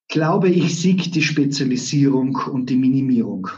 Glaube 0.09 0.51
ich, 0.51 0.79
siegt 0.79 1.15
die 1.15 1.23
Spezialisierung 1.23 2.37
und 2.37 2.69
die 2.69 2.77
Minimierung. 2.77 3.49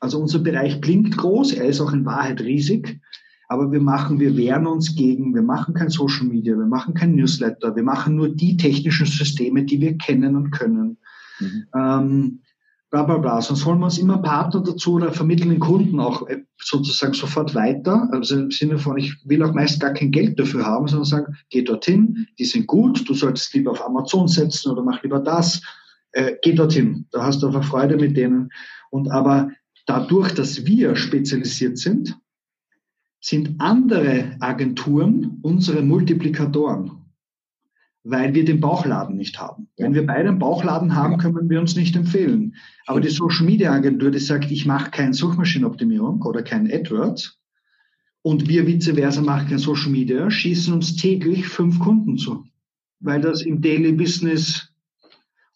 Also 0.00 0.18
unser 0.18 0.38
Bereich 0.40 0.80
klingt 0.80 1.16
groß, 1.16 1.52
er 1.52 1.66
ist 1.66 1.80
auch 1.80 1.92
in 1.92 2.04
Wahrheit 2.04 2.40
riesig, 2.40 3.00
aber 3.48 3.70
wir 3.72 3.80
machen, 3.80 4.20
wir 4.20 4.36
wehren 4.36 4.66
uns 4.66 4.94
gegen, 4.96 5.34
wir 5.34 5.42
machen 5.42 5.74
kein 5.74 5.90
Social 5.90 6.26
Media, 6.26 6.56
wir 6.56 6.66
machen 6.66 6.94
kein 6.94 7.14
Newsletter, 7.14 7.76
wir 7.76 7.82
machen 7.82 8.16
nur 8.16 8.28
die 8.28 8.56
technischen 8.56 9.06
Systeme, 9.06 9.64
die 9.64 9.80
wir 9.80 9.96
kennen 9.98 10.36
und 10.36 10.50
können. 10.50 10.98
Mhm. 11.40 11.64
Ähm, 11.74 12.40
bla 12.94 13.02
bla 13.02 13.18
bla. 13.18 13.42
Sonst 13.42 13.66
holen 13.66 13.80
wir 13.80 13.86
uns 13.86 13.98
immer 13.98 14.18
Partner 14.18 14.62
dazu 14.62 14.94
oder 14.94 15.12
vermitteln 15.12 15.50
den 15.50 15.58
Kunden 15.58 15.98
auch 15.98 16.28
äh, 16.28 16.44
sozusagen 16.58 17.12
sofort 17.12 17.52
weiter. 17.54 18.08
Also 18.12 18.38
im 18.38 18.50
Sinne 18.52 18.78
von, 18.78 18.96
ich 18.96 19.16
will 19.24 19.42
auch 19.42 19.52
meist 19.52 19.80
gar 19.80 19.92
kein 19.92 20.12
Geld 20.12 20.38
dafür 20.38 20.64
haben, 20.64 20.86
sondern 20.86 21.04
sagen, 21.04 21.36
geh 21.50 21.62
dorthin, 21.62 22.28
die 22.38 22.44
sind 22.44 22.68
gut, 22.68 23.08
du 23.08 23.14
solltest 23.14 23.52
lieber 23.52 23.72
auf 23.72 23.84
Amazon 23.84 24.28
setzen 24.28 24.70
oder 24.70 24.84
mach 24.84 25.02
lieber 25.02 25.18
das. 25.18 25.60
Äh, 26.12 26.34
geh 26.42 26.52
dorthin, 26.52 27.06
da 27.10 27.24
hast 27.24 27.42
du 27.42 27.48
einfach 27.48 27.64
Freude 27.64 27.96
mit 27.96 28.16
denen. 28.16 28.50
Und 28.90 29.10
aber 29.10 29.50
dadurch, 29.86 30.32
dass 30.32 30.66
wir 30.66 30.96
spezialisiert 30.96 31.78
sind, 31.78 32.18
sind 33.20 33.54
andere 33.58 34.36
Agenturen 34.40 35.38
unsere 35.42 35.82
Multiplikatoren, 35.82 36.90
weil 38.02 38.34
wir 38.34 38.44
den 38.44 38.60
Bauchladen 38.60 39.16
nicht 39.16 39.40
haben. 39.40 39.68
Wenn 39.78 39.94
wir 39.94 40.04
beide 40.04 40.28
einen 40.28 40.38
Bauchladen 40.38 40.94
haben, 40.94 41.16
können 41.16 41.48
wir 41.48 41.60
uns 41.60 41.74
nicht 41.74 41.96
empfehlen. 41.96 42.54
Aber 42.86 43.00
die 43.00 43.08
Social 43.08 43.46
Media 43.46 43.72
Agentur, 43.72 44.10
die 44.10 44.18
sagt, 44.18 44.50
ich 44.50 44.66
mache 44.66 44.90
keine 44.90 45.14
Suchmaschinenoptimierung 45.14 46.20
oder 46.22 46.42
kein 46.42 46.70
AdWords 46.70 47.40
und 48.20 48.48
wir 48.48 48.66
vice 48.66 48.92
versa 48.94 49.22
machen 49.22 49.48
kein 49.48 49.58
Social 49.58 49.90
Media, 49.90 50.30
schießen 50.30 50.74
uns 50.74 50.96
täglich 50.96 51.46
fünf 51.46 51.78
Kunden 51.78 52.18
zu, 52.18 52.44
weil 53.00 53.22
das 53.22 53.42
im 53.42 53.62
Daily 53.62 53.92
Business 53.92 54.73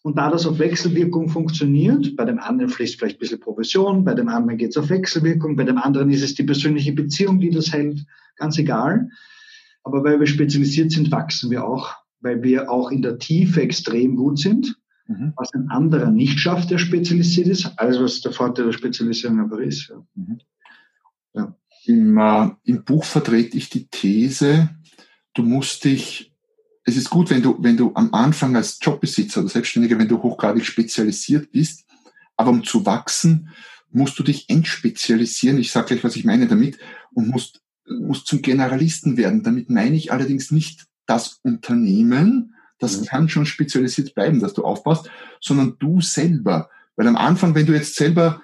und 0.01 0.17
da 0.17 0.29
das 0.29 0.45
auf 0.45 0.59
Wechselwirkung 0.59 1.29
funktioniert, 1.29 2.15
bei 2.15 2.25
dem 2.25 2.39
einen 2.39 2.69
fließt 2.69 2.97
vielleicht 2.97 3.17
ein 3.17 3.19
bisschen 3.19 3.39
Provision, 3.39 4.05
bei 4.05 4.13
dem 4.13 4.29
anderen 4.29 4.57
geht 4.57 4.69
es 4.69 4.77
auf 4.77 4.89
Wechselwirkung, 4.89 5.55
bei 5.55 5.65
dem 5.65 5.77
anderen 5.77 6.09
ist 6.09 6.23
es 6.23 6.35
die 6.35 6.43
persönliche 6.43 6.93
Beziehung, 6.93 7.39
die 7.39 7.49
das 7.49 7.73
hält, 7.73 8.05
ganz 8.37 8.57
egal. 8.57 9.09
Aber 9.83 10.03
weil 10.03 10.19
wir 10.19 10.27
spezialisiert 10.27 10.91
sind, 10.91 11.11
wachsen 11.11 11.51
wir 11.51 11.65
auch, 11.65 11.93
weil 12.21 12.41
wir 12.43 12.71
auch 12.71 12.91
in 12.91 13.01
der 13.01 13.17
Tiefe 13.17 13.61
extrem 13.61 14.15
gut 14.15 14.39
sind, 14.39 14.77
mhm. 15.07 15.33
was 15.35 15.53
ein 15.53 15.69
anderer 15.69 16.11
nicht 16.11 16.39
schafft, 16.39 16.71
der 16.71 16.77
spezialisiert 16.77 17.47
ist, 17.47 17.77
als 17.77 17.99
was 17.99 18.21
der 18.21 18.31
Vorteil 18.31 18.65
der 18.65 18.73
Spezialisierung 18.73 19.39
aber 19.41 19.61
ist. 19.61 19.89
Ja. 19.89 20.05
Mhm. 20.15 20.39
Ja. 21.33 21.55
Im, 21.85 22.17
äh, 22.17 22.49
Im 22.63 22.83
Buch 22.85 23.03
vertrete 23.03 23.57
ich 23.57 23.69
die 23.69 23.87
These, 23.87 24.69
du 25.33 25.43
musst 25.43 25.83
dich 25.83 26.28
es 26.83 26.97
ist 26.97 27.09
gut, 27.09 27.29
wenn 27.29 27.41
du, 27.41 27.57
wenn 27.59 27.77
du 27.77 27.91
am 27.95 28.13
Anfang 28.13 28.55
als 28.55 28.79
Jobbesitzer 28.81 29.41
oder 29.41 29.49
Selbstständiger, 29.49 29.99
wenn 29.99 30.07
du 30.07 30.21
hochgradig 30.21 30.65
spezialisiert 30.65 31.51
bist, 31.51 31.85
aber 32.37 32.49
um 32.49 32.63
zu 32.63 32.85
wachsen, 32.85 33.49
musst 33.91 34.17
du 34.19 34.23
dich 34.23 34.49
entspezialisieren. 34.49 35.57
Ich 35.57 35.71
sage 35.71 35.87
gleich, 35.87 36.03
was 36.03 36.15
ich 36.15 36.25
meine 36.25 36.47
damit, 36.47 36.77
und 37.13 37.27
musst, 37.27 37.61
musst 37.87 38.27
zum 38.27 38.41
Generalisten 38.41 39.17
werden. 39.17 39.43
Damit 39.43 39.69
meine 39.69 39.95
ich 39.95 40.11
allerdings 40.11 40.51
nicht 40.51 40.85
das 41.05 41.39
Unternehmen, 41.43 42.55
das 42.77 43.01
mhm. 43.01 43.05
kann 43.05 43.29
schon 43.29 43.45
spezialisiert 43.45 44.15
bleiben, 44.15 44.39
dass 44.39 44.53
du 44.53 44.63
aufpasst, 44.63 45.09
sondern 45.41 45.75
du 45.79 46.01
selber. 46.01 46.69
Weil 46.95 47.07
am 47.07 47.17
Anfang, 47.17 47.55
wenn 47.55 47.65
du 47.65 47.73
jetzt 47.73 47.95
selber 47.95 48.41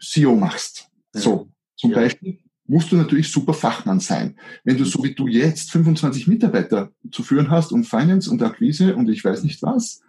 CEO 0.00 0.34
machst, 0.36 0.88
ja. 1.14 1.20
so 1.20 1.48
zum 1.76 1.90
ja. 1.92 1.98
Beispiel, 1.98 2.40
musst 2.68 2.92
du 2.92 2.96
natürlich 2.96 3.32
super 3.32 3.54
Fachmann 3.54 3.98
sein. 3.98 4.36
Wenn 4.62 4.76
du 4.76 4.84
so 4.84 5.02
wie 5.02 5.14
du 5.14 5.26
jetzt 5.26 5.72
25 5.72 6.28
Mitarbeiter 6.28 6.92
zu 7.10 7.22
führen 7.22 7.50
hast 7.50 7.72
und 7.72 7.84
Finance 7.84 8.30
und 8.30 8.42
Akquise 8.42 8.94
und 8.94 9.08
ich 9.08 9.24
weiß 9.24 9.42
nicht 9.42 9.62
was, 9.62 10.02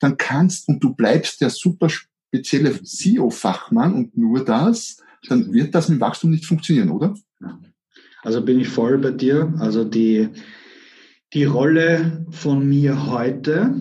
dann 0.00 0.16
kannst 0.16 0.68
und 0.68 0.82
du 0.82 0.94
bleibst 0.94 1.40
der 1.40 1.50
super 1.50 1.88
spezielle 1.88 2.82
CEO-Fachmann 2.82 3.94
und 3.94 4.16
nur 4.16 4.44
das, 4.44 4.98
dann 5.28 5.52
wird 5.52 5.74
das 5.74 5.88
mit 5.88 6.00
Wachstum 6.00 6.30
nicht 6.30 6.46
funktionieren, 6.46 6.90
oder? 6.90 7.14
Also 8.22 8.44
bin 8.44 8.58
ich 8.60 8.68
voll 8.68 8.98
bei 8.98 9.12
dir. 9.12 9.54
Also 9.58 9.84
die, 9.84 10.28
die 11.32 11.44
Rolle 11.44 12.26
von 12.30 12.68
mir 12.68 13.06
heute 13.06 13.74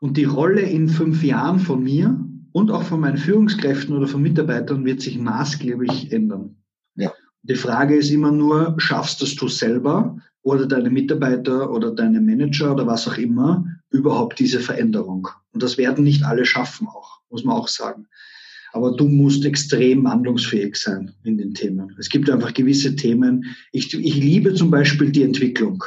und 0.00 0.16
die 0.16 0.24
Rolle 0.24 0.62
in 0.62 0.88
fünf 0.88 1.22
Jahren 1.22 1.60
von 1.60 1.82
mir 1.82 2.18
und 2.52 2.70
auch 2.70 2.84
von 2.84 3.00
meinen 3.00 3.18
Führungskräften 3.18 3.94
oder 3.94 4.06
von 4.06 4.22
Mitarbeitern 4.22 4.84
wird 4.84 5.02
sich 5.02 5.18
maßgeblich 5.18 6.12
ändern. 6.12 6.56
Die 7.48 7.54
Frage 7.54 7.94
ist 7.94 8.10
immer 8.10 8.32
nur, 8.32 8.74
schaffst 8.78 9.22
das 9.22 9.36
du 9.36 9.46
selber 9.46 10.18
oder 10.42 10.66
deine 10.66 10.90
Mitarbeiter 10.90 11.70
oder 11.70 11.92
deine 11.92 12.20
Manager 12.20 12.72
oder 12.72 12.88
was 12.88 13.06
auch 13.06 13.18
immer 13.18 13.64
überhaupt 13.90 14.40
diese 14.40 14.58
Veränderung? 14.58 15.28
Und 15.52 15.62
das 15.62 15.78
werden 15.78 16.02
nicht 16.02 16.24
alle 16.24 16.44
schaffen 16.44 16.88
auch, 16.88 17.20
muss 17.30 17.44
man 17.44 17.54
auch 17.54 17.68
sagen. 17.68 18.08
Aber 18.72 18.96
du 18.96 19.06
musst 19.06 19.44
extrem 19.44 20.10
handlungsfähig 20.10 20.74
sein 20.74 21.12
in 21.22 21.38
den 21.38 21.54
Themen. 21.54 21.94
Es 22.00 22.08
gibt 22.08 22.28
einfach 22.28 22.52
gewisse 22.52 22.96
Themen. 22.96 23.44
Ich, 23.70 23.94
ich 23.94 24.16
liebe 24.16 24.54
zum 24.54 24.72
Beispiel 24.72 25.12
die 25.12 25.22
Entwicklung. 25.22 25.84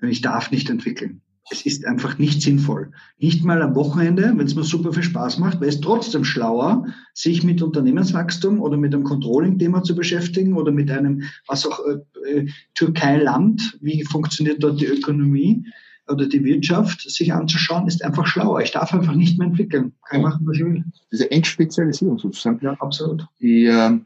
Ich 0.00 0.22
darf 0.22 0.50
nicht 0.50 0.70
entwickeln. 0.70 1.20
Es 1.50 1.66
ist 1.66 1.86
einfach 1.86 2.18
nicht 2.18 2.40
sinnvoll. 2.40 2.92
Nicht 3.18 3.44
mal 3.44 3.60
am 3.60 3.74
Wochenende, 3.74 4.32
wenn 4.34 4.46
es 4.46 4.54
mir 4.54 4.64
super 4.64 4.92
viel 4.92 5.02
Spaß 5.02 5.38
macht, 5.38 5.60
weil 5.60 5.68
es 5.68 5.80
trotzdem 5.80 6.24
schlauer, 6.24 6.86
sich 7.12 7.44
mit 7.44 7.60
Unternehmenswachstum 7.60 8.60
oder 8.60 8.78
mit 8.78 8.94
einem 8.94 9.04
Controlling-Thema 9.04 9.82
zu 9.82 9.94
beschäftigen 9.94 10.54
oder 10.54 10.72
mit 10.72 10.90
einem, 10.90 11.24
was 11.46 11.66
auch 11.66 11.80
äh, 11.86 12.30
äh, 12.30 12.48
Türkei-Land, 12.74 13.78
wie 13.82 14.04
funktioniert 14.04 14.62
dort 14.62 14.80
die 14.80 14.86
Ökonomie 14.86 15.66
oder 16.08 16.26
die 16.26 16.44
Wirtschaft, 16.44 17.02
sich 17.02 17.32
anzuschauen, 17.32 17.86
ist 17.86 18.04
einfach 18.04 18.26
schlauer. 18.26 18.62
Ich 18.62 18.72
darf 18.72 18.92
einfach 18.92 19.14
nicht 19.14 19.38
mehr 19.38 19.48
entwickeln. 19.48 19.92
Kann 20.08 20.20
ich 20.20 20.26
machen, 20.26 20.46
was 20.46 20.56
ich 20.56 20.64
will. 20.64 20.84
Diese 21.12 21.30
Endspezialisierung 21.30 22.18
sozusagen. 22.18 22.58
Ja, 22.62 22.72
absolut. 22.74 23.26
Die, 23.40 23.66
äh, 23.66 23.98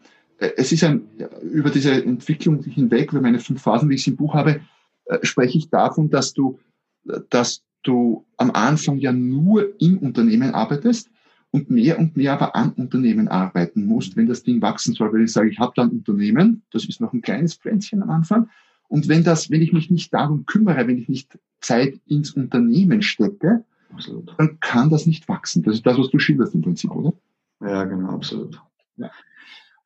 es 0.57 0.73
ist 0.73 0.85
ein, 0.85 1.03
über 1.53 1.71
diese 1.71 1.93
Entwicklung 1.93 2.63
hinweg, 2.63 3.13
über 3.13 3.21
meine 3.21 3.39
fünf 3.39 3.63
Phasen, 3.63 3.89
wie 3.91 3.95
ich 3.95 4.05
sie 4.05 4.11
im 4.11 4.17
Buch 4.17 4.35
habe, 4.35 4.61
äh, 5.07 5.19
spreche 5.23 5.59
ich 5.59 5.71
davon, 5.71 6.11
dass 6.11 6.33
du 6.33 6.59
dass 7.31 7.65
du 7.83 8.27
am 8.37 8.51
Anfang 8.51 8.99
ja 8.99 9.13
nur 9.13 9.81
im 9.81 9.99
Unternehmen 9.99 10.55
arbeitest 10.55 11.11
und 11.51 11.71
mehr 11.71 11.99
und 11.99 12.17
mehr 12.17 12.35
aber 12.35 12.55
an 12.55 12.73
Unternehmen 12.73 13.29
arbeiten 13.29 13.87
musst, 13.87 14.17
wenn 14.17 14.27
das 14.27 14.43
Ding 14.43 14.61
wachsen 14.61 14.95
soll. 14.95 15.13
Weil 15.13 15.23
ich 15.23 15.33
sage, 15.33 15.49
ich 15.49 15.59
habe 15.59 15.73
da 15.75 15.83
ein 15.83 15.91
Unternehmen, 15.91 16.63
das 16.71 16.85
ist 16.85 17.01
noch 17.01 17.13
ein 17.13 17.23
kleines 17.23 17.55
Pflänzchen 17.55 18.03
am 18.03 18.11
Anfang. 18.11 18.51
Und 18.89 19.09
wenn 19.09 19.25
das, 19.25 19.51
wenn 19.51 19.63
ich 19.63 19.73
mich 19.73 19.91
nicht 19.91 20.13
darum 20.13 20.47
kümmere, 20.47 20.87
wenn 20.87 20.99
ich 20.99 21.09
nicht 21.09 21.39
Zeit 21.61 22.01
ins 22.07 22.33
Unternehmen 22.33 23.03
stecke, 23.03 23.65
absolut. 23.93 24.35
dann 24.39 24.61
kann 24.61 24.91
das 24.91 25.07
nicht 25.07 25.29
wachsen. 25.29 25.63
Das 25.63 25.77
ist 25.77 25.87
das, 25.87 25.99
was 25.99 26.11
du 26.11 26.19
schilderst 26.19 26.55
im 26.55 26.63
Prinzip, 26.63 26.91
oder? 26.91 27.13
Ja, 27.61 27.85
genau, 27.85 28.11
absolut. 28.11 28.61
Ja. 28.97 29.11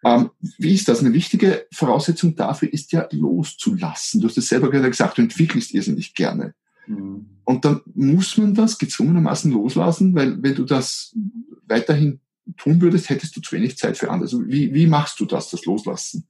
Ähm, 0.05 0.31
wie 0.59 0.75
ist 0.75 0.89
das? 0.89 1.01
Eine 1.01 1.13
wichtige 1.13 1.67
Voraussetzung 1.73 2.35
dafür 2.35 2.73
ist 2.73 2.93
ja 2.93 3.09
loszulassen. 3.13 4.21
Du 4.21 4.29
hast 4.29 4.39
es 4.39 4.49
selber 4.49 4.71
gerade 4.71 4.91
gesagt, 4.91 5.19
du 5.19 5.23
entwickelst 5.23 5.73
irrsinnig 5.75 6.15
gerne. 6.15 6.55
Mhm. 6.87 7.27
Und 7.45 7.65
dann 7.65 7.81
muss 7.95 8.37
man 8.39 8.55
das 8.55 8.79
gezwungenermaßen 8.79 9.51
loslassen, 9.51 10.15
weil 10.15 10.43
wenn 10.43 10.55
du 10.55 10.65
das 10.65 11.17
weiterhin 11.67 12.21
tun 12.57 12.81
würdest, 12.81 13.11
hättest 13.11 13.37
du 13.37 13.41
zu 13.41 13.55
wenig 13.57 13.77
Zeit 13.77 13.97
für 13.97 14.11
andere. 14.11 14.27
Also 14.27 14.47
wie, 14.47 14.73
wie 14.75 14.87
machst 14.87 15.21
du 15.21 15.27
das, 15.27 15.51
das 15.51 15.65
Loslassen? 15.65 16.27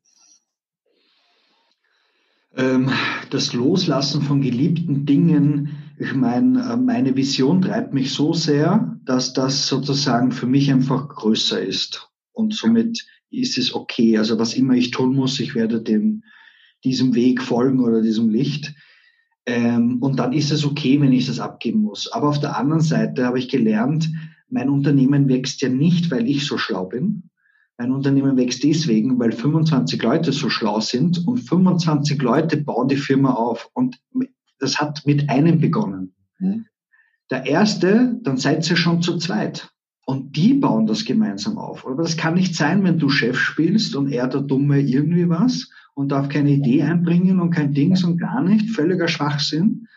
Ähm, 2.55 2.91
das 3.31 3.53
Loslassen 3.53 4.23
von 4.23 4.43
geliebten 4.43 5.07
Dingen, 5.07 5.71
ich 5.99 6.15
meine, 6.15 6.73
äh, 6.73 6.77
meine 6.77 7.17
Vision 7.17 7.63
treibt 7.63 7.95
mich 7.95 8.13
so 8.13 8.33
sehr, 8.33 8.99
dass 9.05 9.33
das 9.33 9.69
sozusagen 9.69 10.33
für 10.33 10.47
mich 10.47 10.71
einfach 10.71 11.09
größer 11.09 11.61
ist. 11.61 12.11
Und 12.33 12.55
somit 12.55 13.07
ist 13.31 13.57
es 13.59 13.75
okay. 13.75 14.19
Also 14.19 14.39
was 14.39 14.55
immer 14.55 14.75
ich 14.75 14.91
tun 14.91 15.15
muss, 15.15 15.41
ich 15.41 15.55
werde 15.55 15.81
dem, 15.81 16.25
diesem 16.85 17.15
Weg 17.15 17.43
folgen 17.43 17.81
oder 17.81 18.03
diesem 18.03 18.29
Licht. 18.29 18.75
Ähm, 19.47 19.99
und 20.01 20.19
dann 20.19 20.33
ist 20.33 20.53
es 20.53 20.65
okay, 20.65 21.01
wenn 21.01 21.13
ich 21.13 21.27
das 21.27 21.41
abgeben 21.41 21.83
muss. 21.83 22.11
Aber 22.13 22.29
auf 22.29 22.41
der 22.41 22.57
anderen 22.57 22.83
Seite 22.83 23.27
habe 23.27 23.39
ich 23.39 23.49
gelernt, 23.49 24.09
mein 24.49 24.69
Unternehmen 24.69 25.29
wächst 25.29 25.63
ja 25.63 25.69
nicht, 25.69 26.11
weil 26.11 26.29
ich 26.29 26.47
so 26.47 26.59
schlau 26.59 26.85
bin. 26.85 27.25
Mein 27.79 27.91
Unternehmen 27.91 28.37
wächst 28.37 28.63
deswegen, 28.63 29.19
weil 29.19 29.33
25 29.33 30.01
Leute 30.03 30.31
so 30.31 30.51
schlau 30.51 30.81
sind 30.81 31.27
und 31.27 31.39
25 31.39 32.21
Leute 32.21 32.59
bauen 32.59 32.89
die 32.89 32.97
Firma 32.97 33.33
auf. 33.33 33.71
Und 33.73 33.99
das 34.59 34.79
hat 34.79 35.03
mit 35.07 35.29
einem 35.31 35.61
begonnen. 35.61 36.15
Mhm. 36.39 36.67
Der 37.31 37.47
erste, 37.47 38.21
dann 38.23 38.37
seid 38.37 38.69
ihr 38.69 38.77
schon 38.77 39.03
zu 39.03 39.17
zweit. 39.17 39.71
Und 40.05 40.37
die 40.37 40.55
bauen 40.55 40.87
das 40.87 41.05
gemeinsam 41.05 41.59
auf. 41.59 41.87
Aber 41.87 42.03
das 42.03 42.17
kann 42.17 42.35
nicht 42.35 42.55
sein, 42.55 42.85
wenn 42.85 42.99
du 42.99 43.09
Chef 43.09 43.39
spielst 43.39 43.97
und 43.97 44.13
er 44.13 44.29
der 44.29 44.43
Dumme 44.43 44.81
irgendwie 44.81 45.29
was 45.29 45.71
und 45.95 46.09
darf 46.11 46.29
keine 46.29 46.51
Idee 46.51 46.83
einbringen 46.83 47.41
und 47.41 47.51
kein 47.51 47.75
Dings 47.75 48.05
und 48.05 48.19
gar 48.19 48.43
nicht, 48.43 48.71
völliger 48.71 49.09
Schwachsinn, 49.09 49.89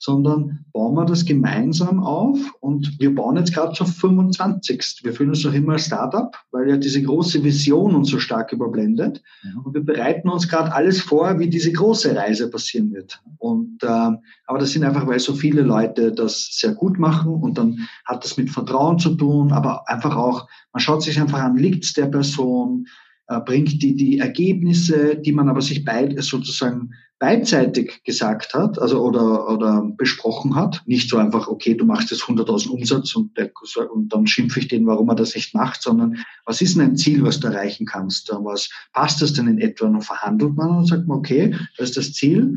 sondern 0.00 0.64
bauen 0.72 0.94
wir 0.94 1.04
das 1.04 1.26
gemeinsam 1.26 2.02
auf 2.02 2.38
und 2.60 2.98
wir 2.98 3.14
bauen 3.14 3.36
jetzt 3.36 3.52
gerade 3.52 3.74
zur 3.74 3.86
25. 3.86 5.00
Wir 5.02 5.12
fühlen 5.12 5.28
uns 5.28 5.44
auch 5.44 5.52
immer 5.52 5.74
als 5.74 5.86
Startup, 5.86 6.34
weil 6.52 6.70
ja 6.70 6.78
diese 6.78 7.02
große 7.02 7.44
Vision 7.44 7.94
uns 7.94 8.08
so 8.08 8.18
stark 8.18 8.50
überblendet 8.50 9.22
und 9.62 9.74
wir 9.74 9.84
bereiten 9.84 10.30
uns 10.30 10.48
gerade 10.48 10.72
alles 10.72 11.02
vor, 11.02 11.38
wie 11.38 11.50
diese 11.50 11.70
große 11.70 12.16
Reise 12.16 12.48
passieren 12.48 12.92
wird. 12.92 13.22
Und 13.36 13.82
äh, 13.82 14.10
aber 14.46 14.58
das 14.58 14.70
sind 14.70 14.84
einfach, 14.84 15.06
weil 15.06 15.20
so 15.20 15.34
viele 15.34 15.60
Leute 15.60 16.12
das 16.12 16.48
sehr 16.52 16.72
gut 16.72 16.98
machen 16.98 17.34
und 17.34 17.58
dann 17.58 17.86
hat 18.06 18.24
das 18.24 18.38
mit 18.38 18.48
Vertrauen 18.48 18.98
zu 18.98 19.16
tun, 19.16 19.52
aber 19.52 19.86
einfach 19.86 20.16
auch, 20.16 20.48
man 20.72 20.80
schaut 20.80 21.02
sich 21.02 21.20
einfach 21.20 21.40
an, 21.40 21.58
liegt's 21.58 21.92
der 21.92 22.06
Person, 22.06 22.86
bringt 23.38 23.80
die, 23.80 23.94
die 23.94 24.18
Ergebnisse, 24.18 25.16
die 25.16 25.32
man 25.32 25.48
aber 25.48 25.62
sich 25.62 25.84
beid, 25.84 26.20
sozusagen 26.20 26.90
beidseitig 27.20 28.02
gesagt 28.02 28.54
hat, 28.54 28.80
also 28.80 29.02
oder, 29.02 29.48
oder 29.50 29.86
besprochen 29.96 30.56
hat. 30.56 30.82
Nicht 30.86 31.08
so 31.08 31.18
einfach, 31.18 31.46
okay, 31.46 31.74
du 31.74 31.84
machst 31.84 32.10
jetzt 32.10 32.22
100.000 32.22 32.70
Umsatz 32.70 33.14
und, 33.14 33.36
der, 33.36 33.52
und 33.92 34.08
dann 34.08 34.26
schimpfe 34.26 34.58
ich 34.58 34.68
den, 34.68 34.86
warum 34.86 35.10
er 35.10 35.14
das 35.14 35.34
nicht 35.34 35.54
macht, 35.54 35.82
sondern 35.82 36.16
was 36.46 36.62
ist 36.62 36.76
denn 36.76 36.82
ein 36.82 36.96
Ziel, 36.96 37.22
was 37.22 37.38
du 37.38 37.46
erreichen 37.46 37.86
kannst? 37.86 38.32
Was 38.42 38.70
passt 38.94 39.20
das 39.20 39.34
denn 39.34 39.46
in 39.46 39.58
etwa? 39.58 39.86
Und 39.86 39.92
dann 39.92 40.02
verhandelt 40.02 40.56
man 40.56 40.78
und 40.78 40.86
sagt 40.86 41.06
man, 41.06 41.18
okay, 41.18 41.54
das 41.76 41.90
ist 41.90 41.98
das 41.98 42.12
Ziel. 42.14 42.56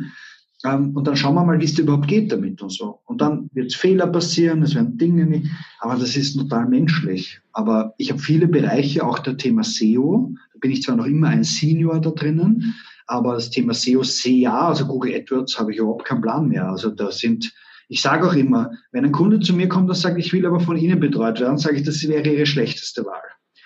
Ähm, 0.66 0.96
und 0.96 1.08
dann 1.08 1.16
schauen 1.16 1.36
wir 1.36 1.44
mal, 1.44 1.60
wie 1.60 1.66
es 1.66 1.78
überhaupt 1.78 2.08
geht 2.08 2.32
damit 2.32 2.62
und 2.62 2.72
so. 2.72 3.00
Und 3.06 3.22
dann 3.22 3.50
wird 3.54 3.68
es 3.68 3.76
Fehler 3.76 4.08
passieren, 4.08 4.64
es 4.64 4.76
werden 4.76 4.98
Dinge 4.98 5.26
nicht, 5.26 5.48
aber 5.80 5.96
das 5.96 6.16
ist 6.16 6.38
total 6.38 6.68
menschlich. 6.68 7.42
Aber 7.52 7.94
ich 7.98 8.12
habe 8.12 8.22
viele 8.22 8.48
Bereiche, 8.48 9.06
auch 9.06 9.20
der 9.20 9.38
Thema 9.38 9.64
SEO, 9.64 10.34
da 10.54 10.60
bin 10.60 10.72
ich 10.72 10.84
zwar 10.84 10.96
noch 10.96 11.06
immer 11.06 11.28
ein 11.28 11.44
Senior 11.44 12.00
da 12.00 12.12
drinnen, 12.12 12.76
aber 13.08 13.34
das 13.34 13.50
Thema 13.50 13.74
SEO, 13.74 14.04
SEA, 14.04 14.70
also 14.70 14.86
Google 14.86 15.14
AdWords, 15.16 15.60
habe 15.60 15.74
ich 15.74 15.80
überhaupt 15.80 16.06
keinen 16.06 16.22
Plan 16.22 16.48
mehr. 16.48 16.70
Also 16.70 16.90
da 16.90 17.12
sind, 17.12 17.54
ich 17.90 18.02
sage 18.02 18.26
auch 18.26 18.34
immer, 18.34 18.72
wenn 18.94 19.04
ein 19.04 19.12
Kunde 19.12 19.42
zu 19.42 19.54
mir 19.54 19.68
kommt 19.68 19.90
und 19.90 19.96
sagt, 19.96 20.18
ich 20.18 20.32
will 20.32 20.46
aber 20.46 20.62
von 20.62 20.78
Ihnen 20.78 21.02
betreut 21.02 21.42
werden, 21.42 21.58
sage 21.58 21.78
ich, 21.78 21.84
das 21.84 22.08
wäre 22.08 22.28
Ihre 22.28 22.46
schlechteste 22.46 23.06
Wahl. 23.06 23.22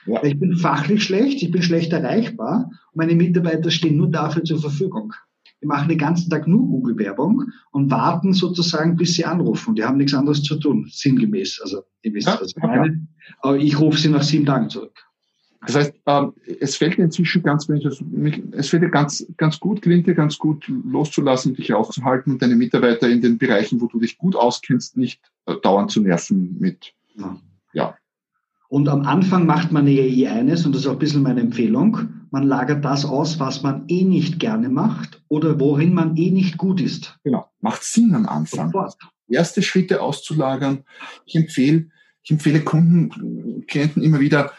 Ja. 0.07 0.23
Ich 0.23 0.39
bin 0.39 0.55
fachlich 0.55 1.03
schlecht, 1.03 1.43
ich 1.43 1.51
bin 1.51 1.62
schlecht 1.62 1.93
erreichbar 1.93 2.71
und 2.91 2.95
meine 2.95 3.13
Mitarbeiter 3.13 3.69
stehen 3.69 3.97
nur 3.97 4.10
dafür 4.10 4.43
zur 4.43 4.60
Verfügung. 4.60 5.13
Die 5.61 5.65
machen 5.65 5.89
den 5.89 5.97
ganzen 5.97 6.29
Tag 6.29 6.47
nur 6.47 6.67
Google-Werbung 6.67 7.45
und 7.71 7.89
warten 7.89 8.33
sozusagen, 8.33 8.95
bis 8.95 9.15
sie 9.15 9.25
anrufen. 9.25 9.75
Die 9.75 9.83
haben 9.83 9.97
nichts 9.97 10.13
anderes 10.13 10.43
zu 10.43 10.59
tun, 10.59 10.87
sinngemäß. 10.91 11.59
Also, 11.63 11.81
ihr 12.03 12.13
wisst, 12.13 12.27
ja, 12.27 12.37
was 12.39 12.53
ich 12.55 12.63
meine. 12.63 13.07
Aber 13.39 13.57
ich 13.57 13.79
rufe 13.79 13.97
sie 13.97 14.09
nach 14.09 14.23
sieben 14.23 14.45
Tagen 14.45 14.69
zurück. 14.69 14.93
Das 15.65 15.75
heißt, 15.75 15.93
ähm, 16.05 16.33
es 16.59 16.75
fällt 16.75 16.97
inzwischen 16.99 17.41
ganz, 17.41 17.67
es 17.67 18.69
fällt 18.69 18.83
dir 18.83 18.89
ganz, 18.89 19.25
ganz 19.37 19.59
gut, 19.59 19.81
gelingt 19.81 20.07
dir 20.07 20.13
ganz 20.13 20.37
gut 20.37 20.65
loszulassen, 20.67 21.55
dich 21.55 21.73
aufzuhalten 21.73 22.33
und 22.33 22.41
deine 22.41 22.55
Mitarbeiter 22.55 23.09
in 23.09 23.21
den 23.21 23.37
Bereichen, 23.37 23.81
wo 23.81 23.87
du 23.87 23.99
dich 23.99 24.17
gut 24.17 24.35
auskennst, 24.35 24.97
nicht 24.97 25.19
äh, 25.45 25.55
dauernd 25.61 25.91
zu 25.91 26.01
nerven 26.01 26.57
mit, 26.59 26.93
ja. 27.15 27.37
ja. 27.73 27.97
Und 28.69 28.87
am 28.89 29.01
Anfang 29.01 29.45
macht 29.45 29.71
man 29.71 29.87
ja 29.87 30.03
eh 30.03 30.27
eines, 30.27 30.65
und 30.65 30.73
das 30.73 30.81
ist 30.81 30.87
auch 30.87 30.93
ein 30.93 30.99
bisschen 30.99 31.23
meine 31.23 31.41
Empfehlung, 31.41 32.16
man 32.31 32.43
lagert 32.43 32.83
das 32.83 33.05
aus, 33.05 33.39
was 33.39 33.63
man 33.63 33.85
eh 33.87 34.03
nicht 34.03 34.39
gerne 34.39 34.69
macht 34.69 35.21
oder 35.27 35.59
worin 35.59 35.93
man 35.93 36.15
eh 36.17 36.31
nicht 36.31 36.57
gut 36.57 36.81
ist. 36.81 37.17
Genau, 37.23 37.49
macht 37.59 37.83
Sinn 37.83 38.13
am 38.15 38.25
Anfang. 38.27 38.71
Sofort. 38.71 38.97
Erste 39.29 39.61
Schritte 39.61 40.01
auszulagern. 40.01 40.83
Ich 41.25 41.35
empfehle, 41.35 41.89
ich 42.23 42.31
empfehle 42.31 42.61
Kunden, 42.61 43.65
Klienten 43.67 44.01
immer 44.01 44.19
wieder, 44.19 44.51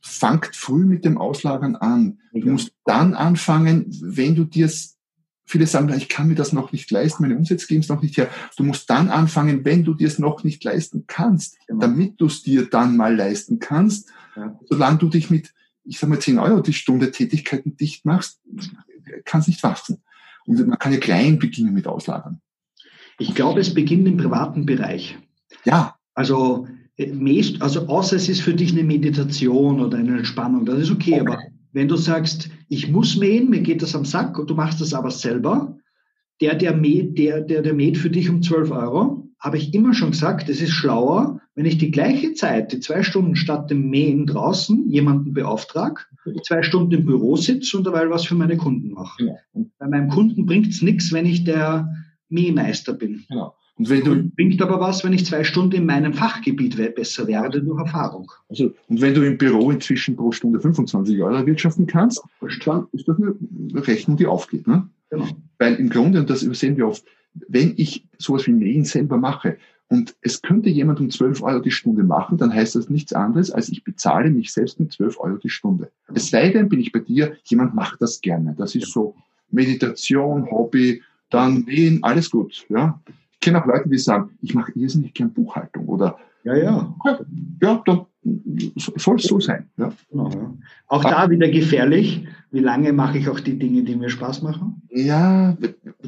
fangt 0.00 0.54
früh 0.54 0.84
mit 0.84 1.04
dem 1.04 1.18
Auslagern 1.18 1.76
an. 1.76 2.18
Du 2.32 2.50
musst 2.50 2.72
dann 2.84 3.14
anfangen, 3.14 3.86
wenn 4.02 4.34
du 4.34 4.44
dir 4.44 4.68
Viele 5.48 5.68
sagen, 5.68 5.88
ich 5.96 6.08
kann 6.08 6.26
mir 6.26 6.34
das 6.34 6.52
noch 6.52 6.72
nicht 6.72 6.90
leisten, 6.90 7.22
meine 7.22 7.36
Umsätze 7.36 7.68
geben 7.68 7.80
es 7.80 7.88
noch 7.88 8.02
nicht 8.02 8.16
her. 8.16 8.28
Du 8.56 8.64
musst 8.64 8.90
dann 8.90 9.08
anfangen, 9.08 9.64
wenn 9.64 9.84
du 9.84 9.94
dir 9.94 10.08
es 10.08 10.18
noch 10.18 10.42
nicht 10.42 10.64
leisten 10.64 11.04
kannst, 11.06 11.56
genau. 11.68 11.80
damit 11.80 12.20
du 12.20 12.26
es 12.26 12.42
dir 12.42 12.68
dann 12.68 12.96
mal 12.96 13.14
leisten 13.14 13.60
kannst. 13.60 14.10
Ja. 14.34 14.58
Solange 14.68 14.98
du 14.98 15.08
dich 15.08 15.30
mit, 15.30 15.54
ich 15.86 15.98
sage 15.98 16.10
mal, 16.10 16.18
10 16.18 16.38
Euro 16.38 16.60
die 16.60 16.72
Stunde 16.72 17.10
Tätigkeiten 17.10 17.76
dicht 17.76 18.04
machst, 18.04 18.40
kann 19.24 19.40
es 19.40 19.48
nicht 19.48 19.62
wachsen. 19.62 20.02
Und 20.46 20.66
man 20.66 20.78
kann 20.78 20.92
ja 20.92 20.98
klein 20.98 21.38
beginnen 21.38 21.74
mit 21.74 21.86
Auslagern. 21.86 22.40
Ich 23.18 23.34
glaube, 23.34 23.60
es 23.60 23.72
beginnt 23.72 24.06
im 24.06 24.16
privaten 24.16 24.66
Bereich. 24.66 25.18
Ja. 25.64 25.96
Also, 26.14 26.66
äh, 26.96 27.12
also 27.60 27.86
außer 27.88 28.16
es 28.16 28.28
ist 28.28 28.42
für 28.42 28.54
dich 28.54 28.72
eine 28.72 28.84
Meditation 28.84 29.80
oder 29.80 29.98
eine 29.98 30.18
Entspannung, 30.18 30.66
das 30.66 30.80
ist 30.80 30.90
okay, 30.90 31.20
okay. 31.20 31.20
aber 31.20 31.38
wenn 31.72 31.88
du 31.88 31.96
sagst, 31.96 32.48
ich 32.68 32.88
muss 32.90 33.16
mähen, 33.16 33.50
mir 33.50 33.60
geht 33.60 33.82
das 33.82 33.94
am 33.94 34.04
Sack 34.04 34.38
und 34.38 34.48
du 34.48 34.54
machst 34.54 34.80
das 34.80 34.94
aber 34.94 35.10
selber, 35.10 35.76
der, 36.40 36.54
der 36.54 36.74
mäht, 36.74 37.18
der, 37.18 37.40
der, 37.40 37.62
der 37.62 37.74
mäht 37.74 37.98
für 37.98 38.10
dich 38.10 38.30
um 38.30 38.42
12 38.42 38.70
Euro, 38.70 39.25
habe 39.38 39.58
ich 39.58 39.74
immer 39.74 39.94
schon 39.94 40.12
gesagt, 40.12 40.48
es 40.48 40.60
ist 40.60 40.70
schlauer, 40.70 41.40
wenn 41.54 41.66
ich 41.66 41.78
die 41.78 41.90
gleiche 41.90 42.34
Zeit, 42.34 42.72
die 42.72 42.80
zwei 42.80 43.02
Stunden 43.02 43.36
statt 43.36 43.70
dem 43.70 43.88
Mähen 43.90 44.26
draußen, 44.26 44.88
jemanden 44.90 45.32
beauftrage, 45.34 46.02
zwei 46.42 46.62
Stunden 46.62 46.92
im 46.92 47.06
Büro 47.06 47.36
sitze 47.36 47.76
und 47.76 47.84
dabei 47.84 48.08
was 48.10 48.26
für 48.26 48.34
meine 48.34 48.56
Kunden 48.56 48.92
mache. 48.92 49.24
Ja. 49.24 49.34
Bei 49.78 49.88
meinem 49.88 50.08
Kunden 50.08 50.46
bringt 50.46 50.68
es 50.68 50.82
nichts, 50.82 51.12
wenn 51.12 51.26
ich 51.26 51.44
der 51.44 51.88
Mähmeister 52.28 52.92
bin. 52.92 53.24
Genau. 53.28 53.54
Und 53.78 53.90
wenn 53.90 54.04
du, 54.04 54.30
bringt 54.30 54.62
aber 54.62 54.80
was, 54.80 55.04
wenn 55.04 55.12
ich 55.12 55.26
zwei 55.26 55.44
Stunden 55.44 55.76
in 55.76 55.86
meinem 55.86 56.14
Fachgebiet 56.14 56.76
besser 56.94 57.26
werde 57.26 57.62
durch 57.62 57.78
Erfahrung. 57.78 58.32
Also, 58.48 58.72
und 58.88 59.02
wenn 59.02 59.12
du 59.12 59.22
im 59.22 59.36
Büro 59.36 59.70
inzwischen 59.70 60.16
pro 60.16 60.32
Stunde 60.32 60.60
25 60.60 61.22
Euro 61.22 61.44
wirtschaften 61.44 61.86
kannst, 61.86 62.22
dann 62.64 62.86
ist 62.92 63.06
das 63.06 63.16
eine 63.18 63.86
Rechnung, 63.86 64.16
die 64.16 64.26
aufgeht. 64.26 64.66
Ne? 64.66 64.88
Genau. 65.10 65.26
Weil 65.58 65.74
im 65.74 65.90
Grunde, 65.90 66.20
und 66.20 66.30
das 66.30 66.42
übersehen 66.42 66.78
wir 66.78 66.88
oft, 66.88 67.04
wenn 67.48 67.74
ich 67.76 68.06
sowas 68.18 68.46
wie 68.46 68.52
Mähen 68.52 68.84
selber 68.84 69.16
mache 69.16 69.58
und 69.88 70.16
es 70.20 70.42
könnte 70.42 70.68
jemand 70.68 71.00
um 71.00 71.10
12 71.10 71.42
Euro 71.42 71.60
die 71.60 71.70
Stunde 71.70 72.02
machen, 72.02 72.38
dann 72.38 72.52
heißt 72.52 72.74
das 72.74 72.90
nichts 72.90 73.12
anderes, 73.12 73.50
als 73.50 73.68
ich 73.68 73.84
bezahle 73.84 74.30
mich 74.30 74.52
selbst 74.52 74.80
mit 74.80 74.92
12 74.92 75.20
Euro 75.20 75.36
die 75.36 75.50
Stunde. 75.50 75.90
Es 76.14 76.30
sei 76.30 76.50
denn, 76.50 76.68
bin 76.68 76.80
ich 76.80 76.92
bei 76.92 77.00
dir, 77.00 77.36
jemand 77.44 77.74
macht 77.74 78.02
das 78.02 78.20
gerne. 78.20 78.54
Das 78.58 78.74
ist 78.74 78.92
so 78.92 79.14
Meditation, 79.50 80.50
Hobby, 80.50 81.02
dann 81.30 81.64
Mähen, 81.64 82.02
alles 82.02 82.30
gut. 82.30 82.66
Ja 82.68 83.00
kenne 83.46 83.62
auch 83.62 83.66
Leute, 83.66 83.88
die 83.88 83.98
sagen, 83.98 84.30
ich 84.42 84.54
mache 84.54 84.72
irrsinnig 84.72 85.14
gern 85.14 85.32
Buchhaltung 85.32 85.86
oder 85.86 86.18
ja, 86.42 86.56
ja. 86.56 86.94
Ja, 87.62 87.82
dann 87.86 88.06
soll 88.96 89.16
es 89.16 89.24
so 89.24 89.40
sein. 89.40 89.70
Ja. 89.76 89.92
Genau, 90.10 90.30
ja. 90.30 90.54
Auch 90.88 91.02
da 91.02 91.30
wieder 91.30 91.48
gefährlich. 91.48 92.26
Wie 92.50 92.60
lange 92.60 92.92
mache 92.92 93.18
ich 93.18 93.28
auch 93.28 93.40
die 93.40 93.58
Dinge, 93.58 93.82
die 93.82 93.96
mir 93.96 94.08
Spaß 94.08 94.42
machen? 94.42 94.82
Ja, 94.90 95.56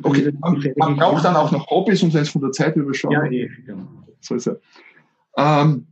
okay. 0.03 0.33
Man, 0.41 0.65
man 0.77 0.97
braucht 0.97 1.25
dann 1.25 1.37
auch 1.37 1.53
noch 1.53 1.67
Hobbys 1.71 2.03
und 2.03 2.15
es 2.15 2.29
von 2.31 2.43
der 2.43 2.53
Zeit 2.53 2.77
überschauen. 2.77 3.13
Ja, 3.13 3.25
eh, 3.25 3.51
genau. 3.67 3.89
So 4.21 4.35
ist 4.35 4.47
er. 4.47 4.61
Ähm, 5.37 5.87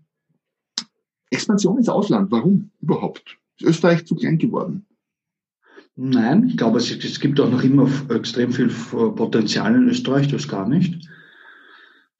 Expansion 1.30 1.78
ins 1.78 1.88
Ausland, 1.88 2.30
warum 2.30 2.70
überhaupt? 2.80 3.38
Ist 3.58 3.68
Österreich 3.68 4.06
zu 4.06 4.14
klein 4.14 4.38
geworden? 4.38 4.86
Nein, 5.96 6.48
ich 6.48 6.56
glaube, 6.56 6.78
es, 6.78 6.90
es 6.90 7.20
gibt 7.20 7.40
auch 7.40 7.50
noch 7.50 7.62
immer 7.62 7.88
extrem 8.10 8.52
viel 8.52 8.68
Potenzial 8.68 9.74
in 9.74 9.88
Österreich, 9.88 10.28
das 10.28 10.46
gar 10.46 10.68
nicht. 10.68 11.08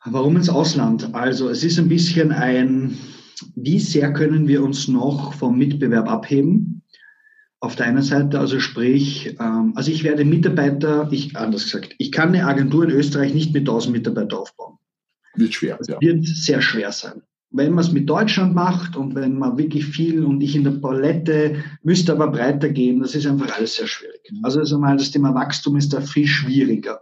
Warum 0.05 0.37
ins 0.37 0.49
Ausland? 0.49 1.14
Also 1.14 1.49
es 1.49 1.62
ist 1.64 1.79
ein 1.79 1.88
bisschen 1.88 2.33
ein, 2.33 2.97
wie 3.55 3.81
sehr 3.81 4.12
können 4.12 4.49
wir 4.49 4.62
uns 4.62 4.88
noch 4.88 5.35
vom 5.35 5.59
Mitbewerb 5.59 6.09
abheben? 6.09 6.83
Auf 7.61 7.75
der 7.75 7.87
einen 7.87 8.03
Seite, 8.03 8.38
also 8.38 8.61
sprich, 8.61 9.37
ähm, 9.40 9.72
also 9.75 9.90
ich 9.90 10.05
werde 10.05 10.25
Mitarbeiter, 10.25 11.09
ich 11.11 11.37
anders 11.37 11.64
gesagt, 11.64 11.94
ich 11.99 12.12
kann 12.12 12.29
eine 12.29 12.46
Agentur 12.46 12.85
in 12.85 12.90
Österreich 12.90 13.35
nicht 13.35 13.53
mit 13.53 13.62
1000 13.62 13.96
Mitarbeitern 13.96 14.38
aufbauen. 14.38 14.79
Wird 15.35 15.55
schwer. 15.55 15.77
Das 15.79 15.88
ja. 15.88 16.01
wird 16.01 16.27
sehr 16.27 16.61
schwer 16.61 16.92
sein. 16.92 17.22
Wenn 17.51 17.72
man 17.72 17.85
es 17.85 17.92
mit 17.92 18.09
Deutschland 18.09 18.55
macht 18.55 18.96
und 18.96 19.14
wenn 19.14 19.38
man 19.38 19.57
wirklich 19.57 19.87
viel 19.87 20.25
und 20.25 20.40
ich 20.42 20.55
in 20.57 20.64
der 20.64 20.72
Palette 20.72 21.62
müsste 21.83 22.12
aber 22.12 22.29
breiter 22.29 22.68
gehen, 22.68 23.01
das 23.01 23.14
ist 23.14 23.27
einfach 23.27 23.57
alles 23.57 23.77
sehr 23.77 23.87
schwierig. 23.87 24.20
Mhm. 24.31 24.44
Also, 24.44 24.61
also 24.61 24.79
mal 24.79 24.96
das 24.96 25.11
Thema 25.11 25.35
Wachstum 25.35 25.77
ist 25.77 25.92
da 25.92 26.01
viel 26.01 26.27
schwieriger. 26.27 27.01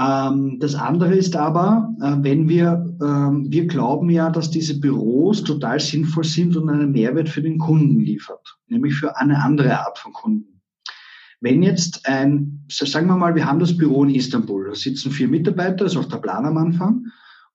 Ähm, 0.00 0.58
das 0.60 0.74
andere 0.74 1.14
ist 1.14 1.36
aber, 1.36 1.94
äh, 2.00 2.16
wenn 2.20 2.48
wir, 2.48 2.96
ähm, 3.02 3.46
wir 3.50 3.66
glauben 3.66 4.08
ja, 4.08 4.30
dass 4.30 4.50
diese 4.50 4.80
Büros 4.80 5.44
total 5.44 5.78
sinnvoll 5.78 6.24
sind 6.24 6.56
und 6.56 6.70
einen 6.70 6.92
Mehrwert 6.92 7.28
für 7.28 7.42
den 7.42 7.58
Kunden 7.58 8.00
liefert, 8.00 8.56
nämlich 8.68 8.94
für 8.94 9.18
eine 9.18 9.42
andere 9.42 9.78
Art 9.78 9.98
von 9.98 10.12
Kunden. 10.12 10.62
Wenn 11.42 11.62
jetzt 11.62 12.06
ein, 12.06 12.64
sagen 12.68 13.08
wir 13.08 13.16
mal, 13.16 13.34
wir 13.34 13.46
haben 13.46 13.60
das 13.60 13.76
Büro 13.76 14.04
in 14.04 14.14
Istanbul, 14.14 14.68
da 14.68 14.74
sitzen 14.74 15.10
vier 15.10 15.28
Mitarbeiter, 15.28 15.84
das 15.84 15.92
ist 15.92 15.98
auch 15.98 16.08
der 16.08 16.18
Plan 16.18 16.46
am 16.46 16.56
Anfang, 16.56 17.06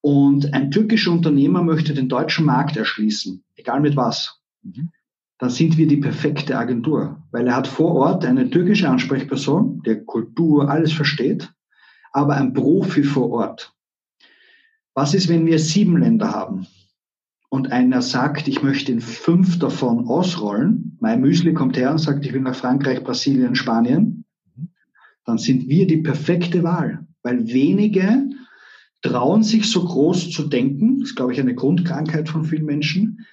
und 0.01 0.53
ein 0.53 0.69
türkischer 0.69 1.11
Unternehmer 1.11 1.63
möchte 1.63 1.95
den 1.95 2.09
deutschen 2.09 2.45
Markt 2.45 2.77
erschließen, 2.77 3.43
egal 3.55 3.81
mit 3.81 3.95
was. 3.95 4.39
Mhm. 4.61 4.91
Dann 5.39 5.49
sind 5.49 5.77
wir 5.77 5.87
die 5.87 5.97
perfekte 5.97 6.57
Agentur, 6.57 7.23
weil 7.31 7.47
er 7.47 7.55
hat 7.55 7.67
vor 7.67 7.95
Ort 7.95 8.23
eine 8.23 8.49
türkische 8.49 8.87
Ansprechperson, 8.87 9.81
der 9.83 10.05
Kultur 10.05 10.69
alles 10.69 10.93
versteht, 10.93 11.54
aber 12.15 12.37
ein 12.37 12.53
Profi 12.53 13.03
vor 13.03 13.29
Ort. 13.29 13.73
Was 14.93 15.13
ist, 15.13 15.27
wenn 15.27 15.45
wir 15.45 15.59
sieben 15.59 15.97
Länder 15.97 16.31
haben 16.31 16.65
und 17.49 17.73
einer 17.73 18.01
sagt, 18.01 18.47
ich 18.47 18.63
möchte 18.63 18.93
in 18.93 19.01
fünf 19.01 19.59
davon 19.59 20.07
ausrollen? 20.07 20.97
Mein 21.01 21.19
Müsli 21.19 21.53
kommt 21.53 21.75
her 21.75 21.91
und 21.91 21.97
sagt, 21.97 22.25
ich 22.25 22.31
will 22.31 22.39
nach 22.39 22.55
Frankreich, 22.55 23.03
Brasilien, 23.03 23.55
Spanien. 23.55 24.23
Dann 25.25 25.37
sind 25.37 25.67
wir 25.67 25.87
die 25.87 25.97
perfekte 25.97 26.63
Wahl, 26.63 27.05
weil 27.21 27.47
wenige 27.47 28.29
trauen 29.01 29.43
sich 29.43 29.69
so 29.69 29.83
groß 29.83 30.31
zu 30.31 30.47
denken. 30.47 30.99
Das 30.99 31.09
ist, 31.09 31.15
glaube 31.17 31.33
ich, 31.33 31.39
eine 31.41 31.53
Grundkrankheit 31.53 32.29
von 32.29 32.45
vielen 32.45 32.65
Menschen. 32.65 33.25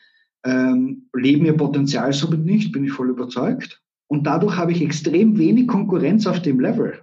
Ähm, 0.45 1.09
leben 1.15 1.47
ihr 1.47 1.57
Potenzial 1.57 2.13
somit 2.13 2.45
nicht, 2.45 2.73
bin 2.73 2.85
ich 2.85 2.91
voll 2.91 3.11
überzeugt. 3.11 3.81
Und 4.09 4.27
dadurch 4.27 4.57
habe 4.57 4.73
ich 4.73 4.83
extrem 4.83 5.39
wenig 5.39 5.69
Konkurrenz 5.69 6.27
auf 6.27 6.43
dem 6.43 6.59
Level. 6.59 6.99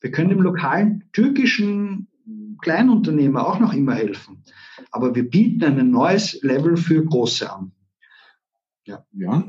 Wir 0.00 0.10
können 0.10 0.30
dem 0.30 0.40
lokalen 0.40 1.04
türkischen 1.12 2.08
Kleinunternehmer 2.60 3.46
auch 3.46 3.60
noch 3.60 3.72
immer 3.72 3.94
helfen. 3.94 4.44
Aber 4.90 5.14
wir 5.14 5.28
bieten 5.28 5.64
ein 5.64 5.90
neues 5.90 6.40
Level 6.42 6.76
für 6.76 7.04
Große 7.04 7.50
an. 7.52 7.72
Ja. 8.84 9.04
ja. 9.12 9.44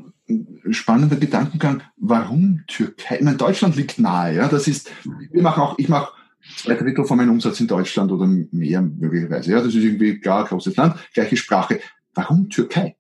spannender 0.69 1.15
Gedankengang, 1.15 1.81
warum 1.95 2.63
Türkei? 2.67 3.17
Ich 3.17 3.23
meine, 3.23 3.38
Deutschland 3.38 3.75
liegt 3.77 3.97
nahe, 3.97 4.35
ja. 4.35 4.47
Das 4.49 4.67
ist, 4.67 4.91
wir 5.31 5.41
machen 5.41 5.62
auch, 5.62 5.79
ich 5.79 5.88
mache 5.88 6.12
zwei 6.57 6.75
Drittel 6.75 7.05
von 7.05 7.17
meinem 7.17 7.31
Umsatz 7.31 7.59
in 7.62 7.67
Deutschland 7.67 8.12
oder 8.12 8.27
mehr 8.27 8.81
möglicherweise. 8.81 9.51
Ja, 9.51 9.59
das 9.59 9.73
ist 9.73 9.83
irgendwie 9.83 10.19
klar, 10.19 10.45
großes 10.45 10.75
Land, 10.75 10.95
gleiche 11.13 11.38
Sprache. 11.38 11.79
Warum 12.13 12.49
Türkei? 12.49 12.97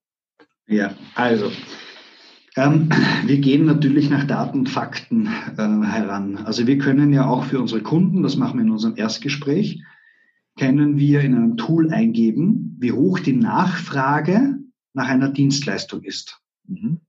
Ja, 0.67 0.95
also 1.15 1.51
ähm, 2.59 2.89
wir 3.25 3.37
gehen 3.37 3.65
natürlich 3.65 4.09
nach 4.09 4.25
Daten 4.25 4.59
und 4.59 4.69
Fakten 4.69 5.27
äh, 5.27 5.85
heran. 5.85 6.37
Also 6.37 6.67
wir 6.67 6.77
können 6.77 7.13
ja 7.13 7.27
auch 7.27 7.45
für 7.45 7.59
unsere 7.59 7.81
Kunden, 7.81 8.21
das 8.21 8.35
machen 8.35 8.59
wir 8.59 8.65
in 8.65 8.71
unserem 8.71 8.97
Erstgespräch, 8.97 9.81
können 10.57 10.97
wir 10.97 11.21
in 11.21 11.35
einem 11.35 11.57
Tool 11.57 11.91
eingeben, 11.91 12.75
wie 12.79 12.91
hoch 12.91 13.19
die 13.19 13.35
Nachfrage 13.35 14.59
nach 14.93 15.07
einer 15.07 15.29
Dienstleistung 15.29 16.03
ist. 16.03 16.41
Mhm. 16.67 16.99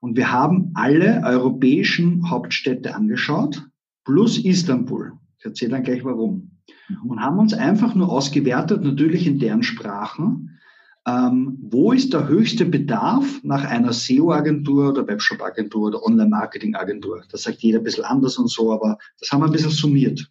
Und 0.00 0.16
wir 0.16 0.32
haben 0.32 0.70
alle 0.74 1.22
europäischen 1.24 2.30
Hauptstädte 2.30 2.94
angeschaut, 2.94 3.68
plus 4.04 4.38
Istanbul. 4.38 5.12
Ich 5.38 5.44
erzähle 5.44 5.72
dann 5.72 5.82
gleich 5.82 6.04
warum. 6.04 6.52
Mhm. 6.88 7.10
Und 7.10 7.20
haben 7.20 7.38
uns 7.38 7.52
einfach 7.52 7.94
nur 7.94 8.10
ausgewertet, 8.10 8.82
natürlich 8.82 9.26
in 9.26 9.38
deren 9.38 9.62
Sprachen, 9.62 10.58
ähm, 11.06 11.58
wo 11.62 11.92
ist 11.92 12.12
der 12.12 12.28
höchste 12.28 12.66
Bedarf 12.66 13.40
nach 13.42 13.64
einer 13.64 13.92
SEO-Agentur 13.92 14.90
oder 14.90 15.06
Webshop-Agentur 15.06 15.88
oder 15.88 16.04
Online-Marketing-Agentur? 16.04 17.24
Das 17.30 17.44
sagt 17.44 17.60
jeder 17.60 17.78
ein 17.78 17.84
bisschen 17.84 18.04
anders 18.04 18.36
und 18.36 18.50
so, 18.50 18.72
aber 18.72 18.98
das 19.18 19.30
haben 19.30 19.40
wir 19.40 19.46
ein 19.46 19.52
bisschen 19.52 19.70
summiert. 19.70 20.30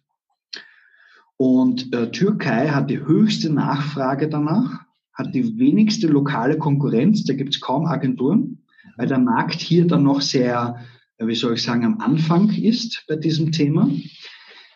Und 1.36 1.92
äh, 1.94 2.10
Türkei 2.10 2.68
hat 2.68 2.90
die 2.90 3.00
höchste 3.00 3.50
Nachfrage 3.52 4.28
danach, 4.28 4.80
hat 5.12 5.34
die 5.34 5.58
wenigste 5.58 6.06
lokale 6.06 6.58
Konkurrenz, 6.58 7.24
da 7.24 7.34
gibt 7.34 7.54
es 7.54 7.60
kaum 7.60 7.86
Agenturen, 7.86 8.62
weil 8.96 9.06
der 9.06 9.18
Markt 9.18 9.60
hier 9.60 9.86
dann 9.86 10.04
noch 10.04 10.20
sehr, 10.20 10.84
äh, 11.16 11.26
wie 11.26 11.34
soll 11.34 11.54
ich 11.54 11.62
sagen, 11.62 11.84
am 11.84 11.98
Anfang 12.00 12.50
ist 12.50 13.04
bei 13.08 13.16
diesem 13.16 13.50
Thema. 13.52 13.88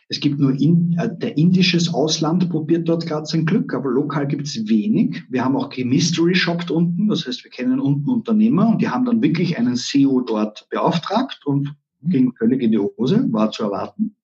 Es 0.09 0.21
gibt 0.21 0.39
nur 0.39 0.53
in, 0.53 0.97
äh, 0.99 1.09
der 1.17 1.37
indisches 1.39 1.93
Ausland 1.93 2.51
probiert 2.51 2.89
dort 2.89 3.07
gerade 3.07 3.27
sein 3.27 3.47
Glück, 3.47 3.73
aber 3.73 3.91
lokal 3.91 4.27
gibt 4.27 4.47
es 4.47 4.69
wenig. 4.69 5.23
Wir 5.31 5.45
haben 5.45 5.57
auch 5.57 5.75
Mystery 5.77 6.35
shoppt 6.35 6.71
unten, 6.71 7.09
das 7.09 7.27
heißt, 7.27 7.45
wir 7.45 7.51
kennen 7.51 7.81
unten 7.81 8.11
Unternehmer 8.11 8.69
und 8.69 8.83
die 8.83 8.89
haben 8.89 9.05
dann 9.05 9.23
wirklich 9.23 9.59
einen 9.59 9.77
CEO 9.77 10.21
dort 10.21 10.69
beauftragt 10.71 11.41
und 11.47 11.75
ging 12.03 12.35
völlig 12.37 12.63
in 12.63 12.73
die 12.73 12.79
Hose, 12.79 13.27
war 13.33 13.51
zu 13.51 13.65
erwarten. 13.65 14.15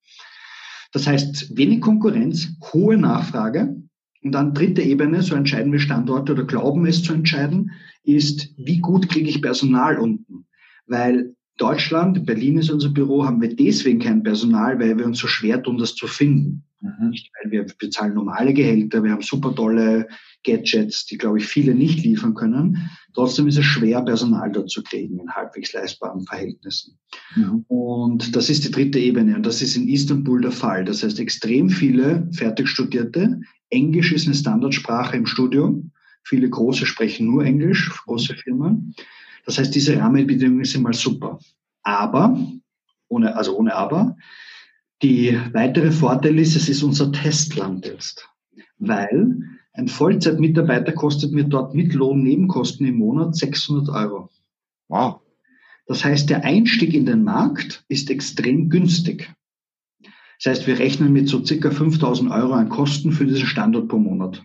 Das 0.92 1.06
heißt, 1.06 1.56
wenig 1.56 1.80
Konkurrenz, 1.80 2.48
hohe 2.72 2.96
Nachfrage. 2.96 3.76
Und 4.22 4.32
dann 4.32 4.52
dritte 4.52 4.82
Ebene, 4.82 5.22
so 5.22 5.34
entscheiden 5.34 5.72
wir 5.72 5.78
Standorte 5.78 6.32
oder 6.32 6.44
glauben 6.44 6.84
es 6.84 7.02
zu 7.02 7.14
entscheiden, 7.14 7.70
ist, 8.02 8.52
wie 8.58 8.78
gut 8.78 9.08
kriege 9.08 9.30
ich 9.30 9.40
Personal 9.40 9.98
unten? 9.98 10.46
Weil 10.86 11.34
Deutschland, 11.60 12.24
Berlin 12.24 12.56
ist 12.56 12.70
unser 12.70 12.88
Büro, 12.88 13.26
haben 13.26 13.42
wir 13.42 13.54
deswegen 13.54 13.98
kein 13.98 14.22
Personal, 14.22 14.80
weil 14.80 14.96
wir 14.96 15.04
uns 15.04 15.18
so 15.18 15.26
schwer 15.26 15.62
tun, 15.62 15.76
das 15.76 15.94
zu 15.94 16.06
finden. 16.06 16.64
Mhm. 16.80 17.10
Nicht, 17.10 17.30
weil 17.42 17.50
wir 17.50 17.66
bezahlen 17.78 18.14
normale 18.14 18.54
Gehälter, 18.54 19.04
wir 19.04 19.12
haben 19.12 19.20
super 19.20 19.54
tolle 19.54 20.08
Gadgets, 20.42 21.04
die, 21.04 21.18
glaube 21.18 21.36
ich, 21.36 21.44
viele 21.44 21.74
nicht 21.74 22.02
liefern 22.02 22.32
können. 22.32 22.90
Trotzdem 23.12 23.46
ist 23.46 23.58
es 23.58 23.66
schwer, 23.66 24.00
Personal 24.00 24.50
dort 24.50 24.70
zu 24.70 24.82
kriegen 24.82 25.18
in 25.18 25.30
halbwegs 25.30 25.74
leistbaren 25.74 26.24
Verhältnissen. 26.24 26.98
Mhm. 27.36 27.66
Und 27.68 28.34
das 28.34 28.48
ist 28.48 28.64
die 28.64 28.70
dritte 28.70 28.98
Ebene 28.98 29.36
und 29.36 29.44
das 29.44 29.60
ist 29.60 29.76
in 29.76 29.86
Istanbul 29.86 30.40
der 30.40 30.52
Fall. 30.52 30.86
Das 30.86 31.02
heißt, 31.02 31.20
extrem 31.20 31.68
viele 31.68 32.26
Fertigstudierte. 32.32 33.38
Englisch 33.68 34.12
ist 34.12 34.26
eine 34.26 34.34
Standardsprache 34.34 35.14
im 35.14 35.26
Studium. 35.26 35.90
Viele 36.24 36.48
große 36.48 36.86
sprechen 36.86 37.26
nur 37.26 37.44
Englisch, 37.44 37.90
große 38.06 38.34
Firmen. 38.34 38.94
Das 39.46 39.58
heißt, 39.58 39.74
diese 39.74 39.98
Rahmenbedingungen 39.98 40.64
sind 40.64 40.82
mal 40.82 40.92
super. 40.92 41.38
Aber, 41.82 42.38
ohne, 43.08 43.36
also 43.36 43.56
ohne 43.56 43.74
Aber, 43.74 44.16
die 45.02 45.38
weitere 45.52 45.90
Vorteil 45.90 46.38
ist, 46.38 46.56
es 46.56 46.68
ist 46.68 46.82
unser 46.82 47.10
Testland 47.10 47.86
jetzt. 47.86 48.28
Weil 48.78 49.42
ein 49.72 49.88
Vollzeitmitarbeiter 49.88 50.92
kostet 50.92 51.32
mir 51.32 51.44
dort 51.44 51.74
mit 51.74 51.94
Lohnnebenkosten 51.94 52.86
im 52.86 52.96
Monat 52.96 53.36
600 53.36 53.88
Euro. 53.88 54.30
Wow. 54.88 55.20
Das 55.86 56.04
heißt, 56.04 56.28
der 56.28 56.44
Einstieg 56.44 56.94
in 56.94 57.06
den 57.06 57.24
Markt 57.24 57.84
ist 57.88 58.10
extrem 58.10 58.68
günstig. 58.68 59.32
Das 60.42 60.52
heißt, 60.52 60.66
wir 60.66 60.78
rechnen 60.78 61.12
mit 61.12 61.28
so 61.28 61.44
circa 61.44 61.70
5000 61.70 62.30
Euro 62.30 62.52
an 62.52 62.68
Kosten 62.68 63.12
für 63.12 63.26
diesen 63.26 63.46
Standort 63.46 63.88
pro 63.88 63.98
Monat. 63.98 64.42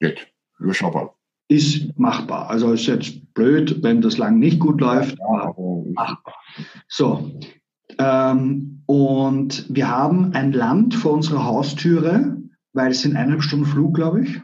Geht. 0.00 0.28
Überschaubar 0.58 1.17
ist 1.48 1.98
machbar. 1.98 2.50
Also 2.50 2.72
ist 2.72 2.86
jetzt 2.86 3.32
blöd, 3.34 3.82
wenn 3.82 4.02
das 4.02 4.18
lang 4.18 4.38
nicht 4.38 4.60
gut 4.60 4.80
läuft, 4.80 5.18
aber 5.20 5.54
machbar. 5.92 6.34
So. 6.86 7.40
Ähm, 7.98 8.82
und 8.86 9.66
wir 9.68 9.88
haben 9.88 10.32
ein 10.34 10.52
Land 10.52 10.94
vor 10.94 11.12
unserer 11.12 11.44
Haustüre, 11.44 12.36
weil 12.72 12.90
es 12.90 13.00
sind 13.00 13.16
eineinhalb 13.16 13.42
Stunden 13.42 13.66
Flug, 13.66 13.94
glaube 13.94 14.22
ich, 14.22 14.40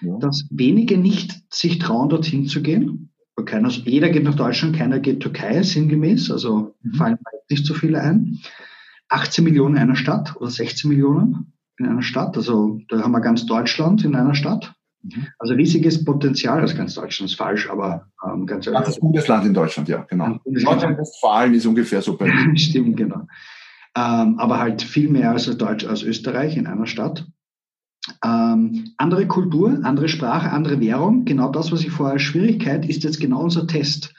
ja. 0.00 0.18
dass 0.18 0.46
wenige 0.50 0.98
nicht 0.98 1.42
sich 1.52 1.78
trauen, 1.78 2.08
dorthin 2.08 2.46
zu 2.46 2.62
gehen. 2.62 3.10
Keiner, 3.44 3.68
jeder 3.68 4.08
geht 4.08 4.24
nach 4.24 4.34
Deutschland, 4.34 4.76
keiner 4.76 4.98
geht 4.98 5.20
Türkei, 5.20 5.62
sinngemäß, 5.62 6.30
also 6.30 6.74
mhm. 6.82 6.94
fallen 6.94 7.18
nicht 7.48 7.64
so 7.64 7.74
viele 7.74 8.00
ein. 8.00 8.40
18 9.10 9.44
Millionen 9.44 9.76
in 9.76 9.82
einer 9.82 9.96
Stadt 9.96 10.36
oder 10.36 10.50
16 10.50 10.88
Millionen 10.88 11.52
in 11.78 11.86
einer 11.86 12.02
Stadt, 12.02 12.36
also 12.36 12.80
da 12.88 13.00
haben 13.00 13.12
wir 13.12 13.20
ganz 13.20 13.46
Deutschland 13.46 14.04
in 14.04 14.16
einer 14.16 14.34
Stadt. 14.34 14.74
Mhm. 15.14 15.26
Also 15.38 15.54
riesiges 15.54 16.04
Potenzial, 16.04 16.60
das 16.60 16.76
ganz 16.76 16.94
Deutschland 16.94 17.30
ist 17.30 17.36
falsch, 17.36 17.68
aber 17.70 18.06
ähm, 18.24 18.46
ganz 18.46 18.66
Ganzes 18.66 19.00
Bundesland 19.00 19.46
in 19.46 19.54
Deutschland, 19.54 19.88
ja, 19.88 20.04
genau. 20.08 20.38
Nordrhein-Westfalen 20.44 21.54
ist 21.54 21.66
ungefähr 21.66 22.02
so 22.02 22.16
bei. 22.16 22.30
Stimmt, 22.56 22.96
genau. 22.96 23.26
Ähm, 23.96 24.38
aber 24.38 24.58
halt 24.58 24.82
viel 24.82 25.08
mehr 25.08 25.32
als 25.32 25.46
Deutsch, 25.56 25.84
als 25.84 26.02
Österreich 26.02 26.56
in 26.56 26.66
einer 26.66 26.86
Stadt. 26.86 27.26
Ähm, 28.24 28.92
andere 28.96 29.26
Kultur, 29.26 29.80
andere 29.82 30.08
Sprache, 30.08 30.50
andere 30.50 30.80
Währung, 30.80 31.24
genau 31.24 31.50
das, 31.50 31.72
was 31.72 31.82
ich 31.82 31.90
vorher 31.90 32.14
als 32.14 32.22
Schwierigkeit, 32.22 32.88
ist 32.88 33.04
jetzt 33.04 33.20
genau 33.20 33.42
unser 33.42 33.66
Test. 33.66 34.14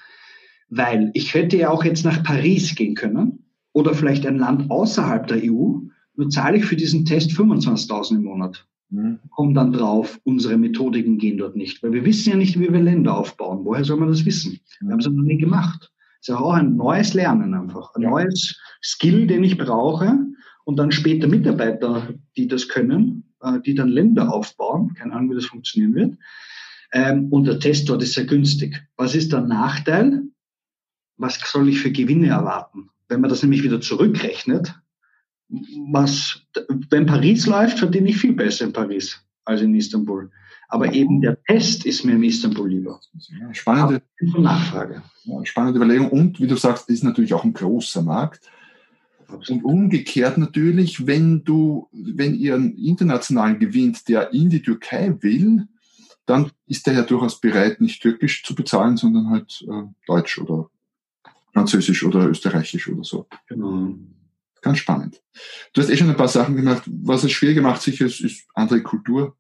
Weil 0.70 1.12
ich 1.14 1.34
hätte 1.34 1.58
ja 1.58 1.70
auch 1.70 1.84
jetzt 1.84 2.06
nach 2.06 2.24
Paris 2.24 2.76
gehen 2.76 2.94
können 2.94 3.46
oder 3.74 3.94
vielleicht 3.94 4.26
ein 4.28 4.38
Land 4.38 4.70
außerhalb 4.70 5.26
der 5.28 5.38
EU, 5.44 5.80
nur 6.16 6.30
zahle 6.30 6.58
ich 6.58 6.66
für 6.66 6.76
diesen 6.76 7.06
Test 7.06 7.32
25.000 7.32 8.18
im 8.18 8.24
Monat 8.24 8.68
mhm. 8.90 9.20
kommen 9.32 9.54
dann 9.54 9.74
drauf, 9.74 10.20
unsere 10.24 10.58
Methodiken 10.58 11.18
gehen 11.18 11.38
dort 11.38 11.56
nicht. 11.56 11.82
Weil 11.84 11.94
wir 11.94 12.06
wissen 12.06 12.30
ja 12.30 12.36
nicht, 12.36 12.60
wie 12.60 12.72
wir 12.72 12.80
Länder 12.80 13.18
aufbauen. 13.18 13.66
Woher 13.66 13.84
soll 13.84 13.98
man 13.98 14.10
das 14.10 14.26
wissen? 14.26 14.60
Wir 14.82 14.92
haben 14.92 15.00
es 15.00 15.08
noch 15.08 15.24
nie 15.24 15.38
gemacht. 15.38 15.92
Das 16.20 16.22
ist 16.22 16.28
ja 16.30 16.38
auch 16.38 16.54
ein 16.54 16.76
neues 16.76 17.14
Lernen 17.14 17.54
einfach. 17.54 17.96
Ein 17.96 18.04
neues 18.04 18.60
Skill, 18.82 19.28
den 19.28 19.44
ich 19.44 19.58
brauche. 19.58 20.18
Und 20.66 20.78
dann 20.78 20.92
später 20.92 21.28
Mitarbeiter, 21.28 22.14
die 22.38 22.48
das 22.48 22.68
können, 22.68 23.24
äh, 23.42 23.60
die 23.62 23.74
dann 23.74 23.90
Länder 23.90 24.34
aufbauen. 24.34 24.94
Keine 24.94 25.14
Ahnung, 25.14 25.32
wie 25.32 25.36
das 25.36 25.46
funktionieren 25.46 25.96
wird. 25.96 26.18
Ähm, 26.92 27.28
und 27.32 27.46
der 27.46 27.60
Test 27.60 27.90
dort 27.90 28.04
ist 28.04 28.14
sehr 28.14 28.26
günstig. 28.26 28.84
Was 28.98 29.16
ist 29.16 29.32
der 29.32 29.42
Nachteil? 29.42 30.24
Was 31.18 31.40
soll 31.52 31.70
ich 31.70 31.82
für 31.82 31.92
Gewinne 31.92 32.28
erwarten? 32.28 32.90
Wenn 33.08 33.22
man 33.22 33.30
das 33.30 33.42
nämlich 33.42 33.64
wieder 33.64 33.82
zurückrechnet, 33.82 34.80
was, 35.92 36.42
wenn 36.90 37.06
Paris 37.06 37.48
läuft, 37.48 37.80
verdiene 37.80 38.10
ich 38.10 38.18
viel 38.18 38.34
besser 38.34 38.66
in 38.66 38.74
Paris 38.74 39.20
als 39.46 39.62
in 39.62 39.76
Istanbul. 39.76 40.30
Aber 40.70 40.94
eben 40.94 41.22
der 41.22 41.42
Test 41.44 41.86
ist 41.86 42.06
mir 42.06 42.14
in 42.14 42.24
Istanbul 42.24 42.70
lieber. 42.70 43.02
Spannende 43.54 44.04
Nachfrage. 44.22 45.02
Ja, 45.24 45.44
spannende 45.44 45.78
Überlegung. 45.78 46.10
Und 46.10 46.40
wie 46.40 46.48
du 46.48 46.56
sagst, 46.56 46.90
ist 46.90 47.04
natürlich 47.04 47.34
auch 47.34 47.44
ein 47.44 47.54
großer 47.54 48.04
Markt. 48.04 48.50
Und 49.28 49.64
umgekehrt 49.64 50.38
natürlich, 50.38 51.08
wenn 51.08 51.44
du, 51.44 51.88
wenn 51.92 52.36
ihr 52.36 52.56
einen 52.56 52.76
internationalen 52.78 53.60
gewinnt, 53.60 54.08
der 54.08 54.32
in 54.34 54.50
die 54.50 54.62
Türkei 54.62 55.16
will, 55.22 55.68
dann 56.26 56.52
ist 56.68 56.86
der 56.86 56.94
ja 56.94 57.02
durchaus 57.04 57.42
bereit, 57.42 57.82
nicht 57.82 58.02
türkisch 58.02 58.44
zu 58.44 58.54
bezahlen, 58.54 58.98
sondern 58.98 59.30
halt 59.30 59.66
äh, 59.68 59.84
deutsch 60.06 60.38
oder 60.40 60.70
französisch 61.54 62.04
oder 62.04 62.28
österreichisch 62.28 62.88
oder 62.90 63.04
so. 63.04 63.28
Genau. 63.48 63.96
Ganz 64.62 64.80
spannend. 64.80 65.22
Du 65.74 65.82
hast 65.82 65.90
eh 65.90 65.98
schon 65.98 66.10
ein 66.10 66.18
paar 66.18 66.28
Sachen 66.28 66.56
gemacht. 66.56 66.84
Was 66.86 67.24
es 67.24 67.32
schwer 67.32 67.54
gemacht 67.54 67.82
sicher 67.82 68.06
ist, 68.06 68.22
ist 68.22 68.46
andere 68.54 68.82
Kultur, 68.82 69.38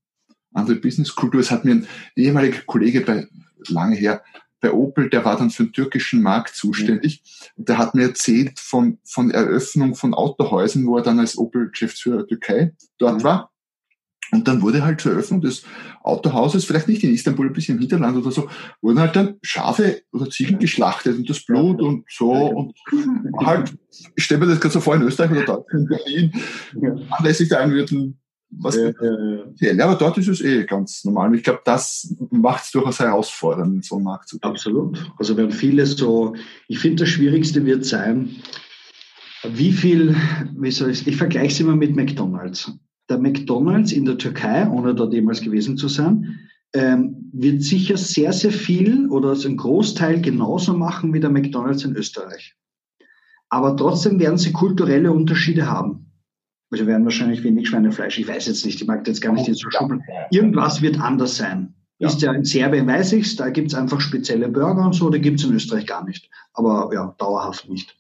andere 0.53 0.77
Businesskultur. 0.77 1.41
Es 1.41 1.51
hat 1.51 1.65
mir 1.65 1.71
ein 1.71 1.87
ehemaliger 2.15 2.61
Kollege 2.65 3.01
bei, 3.01 3.27
lange 3.67 3.95
her, 3.95 4.23
bei 4.61 4.71
Opel, 4.71 5.09
der 5.09 5.23
war 5.23 5.37
dann 5.37 5.51
für 5.51 5.63
den 5.63 5.73
türkischen 5.73 6.21
Markt 6.21 6.55
zuständig. 6.55 7.23
Und 7.55 7.69
der 7.69 7.77
hat 7.77 7.95
mir 7.95 8.03
erzählt 8.03 8.59
von, 8.59 8.99
von 9.05 9.31
Eröffnung 9.31 9.95
von 9.95 10.13
Autohäusern, 10.13 10.85
wo 10.85 10.97
er 10.97 11.03
dann 11.03 11.19
als 11.19 11.37
Opel-Geschäftsführer 11.37 12.27
Türkei 12.27 12.73
dort 12.97 13.23
war. 13.23 13.51
Und 14.31 14.47
dann 14.47 14.61
wurde 14.61 14.83
halt 14.83 15.01
zur 15.01 15.13
Eröffnung 15.13 15.41
des 15.41 15.63
Autohauses, 16.03 16.65
vielleicht 16.65 16.87
nicht 16.87 17.03
in 17.03 17.13
Istanbul, 17.13 17.47
ein 17.47 17.53
bisschen 17.53 17.75
im 17.75 17.81
Hinterland 17.81 18.17
oder 18.17 18.31
so, 18.31 18.49
wurden 18.81 18.99
halt 18.99 19.15
dann 19.15 19.35
Schafe 19.41 20.01
oder 20.11 20.29
Ziegen 20.29 20.59
geschlachtet 20.59 21.17
und 21.17 21.29
das 21.29 21.45
Blut 21.45 21.81
und 21.81 22.05
so. 22.09 22.31
Und 22.31 22.73
halt, 23.45 23.73
ich 24.15 24.23
stelle 24.23 24.41
mir 24.41 24.47
das 24.47 24.59
gerade 24.59 24.73
so 24.73 24.81
vor 24.81 24.95
in 24.95 25.01
Österreich 25.01 25.31
oder 25.31 25.45
Deutschland, 25.45 25.73
in 25.73 25.87
Berlin, 25.87 26.31
anlässlich 27.09 27.49
der 27.49 27.61
Einwürden 27.61 28.19
was 28.51 28.75
ja, 28.75 28.91
ja, 29.59 29.73
ja. 29.73 29.85
aber 29.85 29.95
dort 29.95 30.17
ist 30.17 30.27
es 30.27 30.41
eh 30.41 30.63
ganz 30.65 31.05
normal. 31.05 31.35
Ich 31.35 31.43
glaube, 31.43 31.61
das 31.65 32.15
macht 32.31 32.63
es 32.63 32.71
durchaus 32.71 32.99
herausfordernd, 32.99 33.85
so 33.85 33.95
einen 33.95 34.05
Markt 34.05 34.27
zu 34.27 34.39
gehen. 34.39 34.49
Absolut. 34.49 35.11
Also 35.17 35.37
wenn 35.37 35.51
viele 35.51 35.85
so, 35.85 36.35
ich 36.67 36.79
finde, 36.79 37.03
das 37.03 37.09
Schwierigste 37.09 37.63
wird 37.65 37.85
sein, 37.85 38.37
wie 39.47 39.71
viel, 39.71 40.15
wie 40.57 40.71
soll 40.71 40.89
ich, 40.89 41.07
ich 41.07 41.15
vergleiche 41.15 41.53
es 41.53 41.59
immer 41.59 41.75
mit 41.75 41.95
McDonalds. 41.95 42.71
Der 43.09 43.17
McDonalds 43.17 43.91
in 43.91 44.05
der 44.05 44.17
Türkei, 44.17 44.67
ohne 44.69 44.93
dort 44.93 45.13
jemals 45.13 45.41
gewesen 45.41 45.77
zu 45.77 45.87
sein, 45.87 46.39
ähm, 46.73 47.29
wird 47.33 47.63
sicher 47.63 47.97
sehr, 47.97 48.33
sehr 48.33 48.51
viel 48.51 49.07
oder 49.09 49.29
also 49.29 49.47
einen 49.47 49.57
Großteil 49.57 50.21
genauso 50.21 50.73
machen 50.73 51.13
wie 51.13 51.19
der 51.19 51.29
McDonalds 51.29 51.83
in 51.83 51.95
Österreich. 51.95 52.55
Aber 53.49 53.75
trotzdem 53.75 54.19
werden 54.19 54.37
sie 54.37 54.51
kulturelle 54.51 55.11
Unterschiede 55.11 55.69
haben. 55.69 56.11
Also 56.71 56.85
werden 56.85 57.03
wahrscheinlich 57.03 57.43
wenig 57.43 57.67
Schweinefleisch. 57.67 58.19
Ich 58.19 58.27
weiß 58.27 58.45
jetzt 58.45 58.63
nicht, 58.63 58.79
ich 58.79 58.87
mag 58.87 59.07
jetzt 59.07 59.21
gar 59.21 59.33
nicht 59.33 59.49
oh, 59.49 59.53
so 59.53 59.69
schubeln. 59.71 60.03
Irgendwas 60.29 60.83
wird 60.83 60.99
anders 61.01 61.35
sein. 61.35 61.73
Ja. 61.97 62.07
Ist 62.07 62.21
ja 62.21 62.31
in 62.31 62.45
Serbien, 62.45 62.87
weiß 62.87 63.13
ich's, 63.13 63.35
da 63.35 63.49
gibt's 63.49 63.73
einfach 63.73 63.99
spezielle 63.99 64.47
Burger 64.47 64.85
und 64.85 64.93
so, 64.93 65.09
die 65.09 65.19
gibt's 65.19 65.43
in 65.43 65.53
Österreich 65.53 65.85
gar 65.85 66.05
nicht. 66.05 66.29
Aber 66.53 66.91
ja, 66.93 67.15
dauerhaft 67.17 67.67
nicht. 67.67 67.97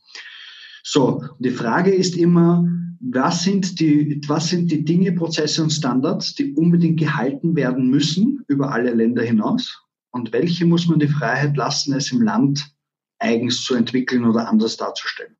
So, 0.83 1.23
die 1.39 1.49
Frage 1.49 1.91
ist 1.91 2.15
immer, 2.15 2.65
was 3.01 3.43
sind 3.43 3.79
die, 3.79 4.21
was 4.27 4.49
sind 4.49 4.71
die 4.71 4.83
Dinge, 4.83 5.13
Prozesse 5.13 5.63
und 5.63 5.71
Standards, 5.71 6.35
die 6.35 6.53
unbedingt 6.53 6.99
gehalten 6.99 7.55
werden 7.55 7.89
müssen 7.89 8.43
über 8.47 8.71
alle 8.71 8.93
Länder 8.93 9.23
hinaus? 9.23 9.81
Und 10.11 10.33
welche 10.33 10.65
muss 10.65 10.87
man 10.87 10.99
die 10.99 11.07
Freiheit 11.07 11.55
lassen, 11.55 11.93
es 11.93 12.11
im 12.11 12.21
Land 12.21 12.73
eigens 13.19 13.63
zu 13.63 13.75
entwickeln 13.75 14.25
oder 14.25 14.49
anders 14.49 14.77
darzustellen? 14.77 15.35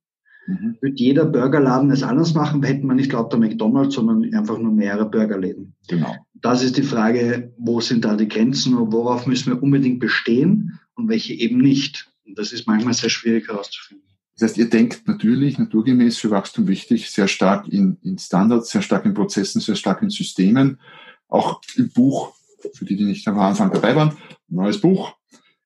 Mhm. 0.47 0.77
Wird 0.81 0.99
jeder 0.99 1.25
Burgerladen 1.25 1.91
es 1.91 2.03
anders 2.03 2.33
machen, 2.33 2.63
hätten 2.63 2.87
wir 2.87 2.95
nicht 2.95 3.11
lauter 3.11 3.37
McDonalds, 3.37 3.95
sondern 3.95 4.33
einfach 4.33 4.57
nur 4.57 4.71
mehrere 4.71 5.09
Burgerläden. 5.09 5.75
Genau. 5.87 6.15
Das 6.35 6.63
ist 6.63 6.77
die 6.77 6.83
Frage, 6.83 7.53
wo 7.57 7.81
sind 7.81 8.05
da 8.05 8.15
die 8.15 8.27
Grenzen 8.27 8.75
und 8.75 8.93
worauf 8.93 9.27
müssen 9.27 9.51
wir 9.51 9.61
unbedingt 9.61 9.99
bestehen 9.99 10.79
und 10.95 11.09
welche 11.09 11.33
eben 11.33 11.57
nicht. 11.57 12.09
Und 12.25 12.37
das 12.37 12.53
ist 12.53 12.67
manchmal 12.67 12.93
sehr 12.93 13.09
schwierig 13.09 13.47
herauszufinden. 13.47 14.08
Das 14.39 14.51
heißt, 14.51 14.57
ihr 14.57 14.69
denkt 14.69 15.05
natürlich, 15.05 15.59
naturgemäß 15.59 16.17
für 16.17 16.31
Wachstum 16.31 16.67
wichtig, 16.67 17.11
sehr 17.11 17.27
stark 17.27 17.67
in, 17.67 17.97
in 18.03 18.17
Standards, 18.17 18.69
sehr 18.69 18.81
stark 18.81 19.03
in 19.03 19.13
Prozessen, 19.13 19.59
sehr 19.59 19.75
stark 19.75 20.01
in 20.01 20.09
Systemen. 20.09 20.79
Auch 21.27 21.61
im 21.75 21.89
Buch, 21.89 22.33
für 22.73 22.85
die, 22.85 22.95
die 22.95 23.03
nicht 23.03 23.27
am 23.27 23.37
Anfang 23.37 23.69
dabei 23.71 23.97
waren, 23.97 24.17
neues 24.47 24.79
Buch, 24.79 25.13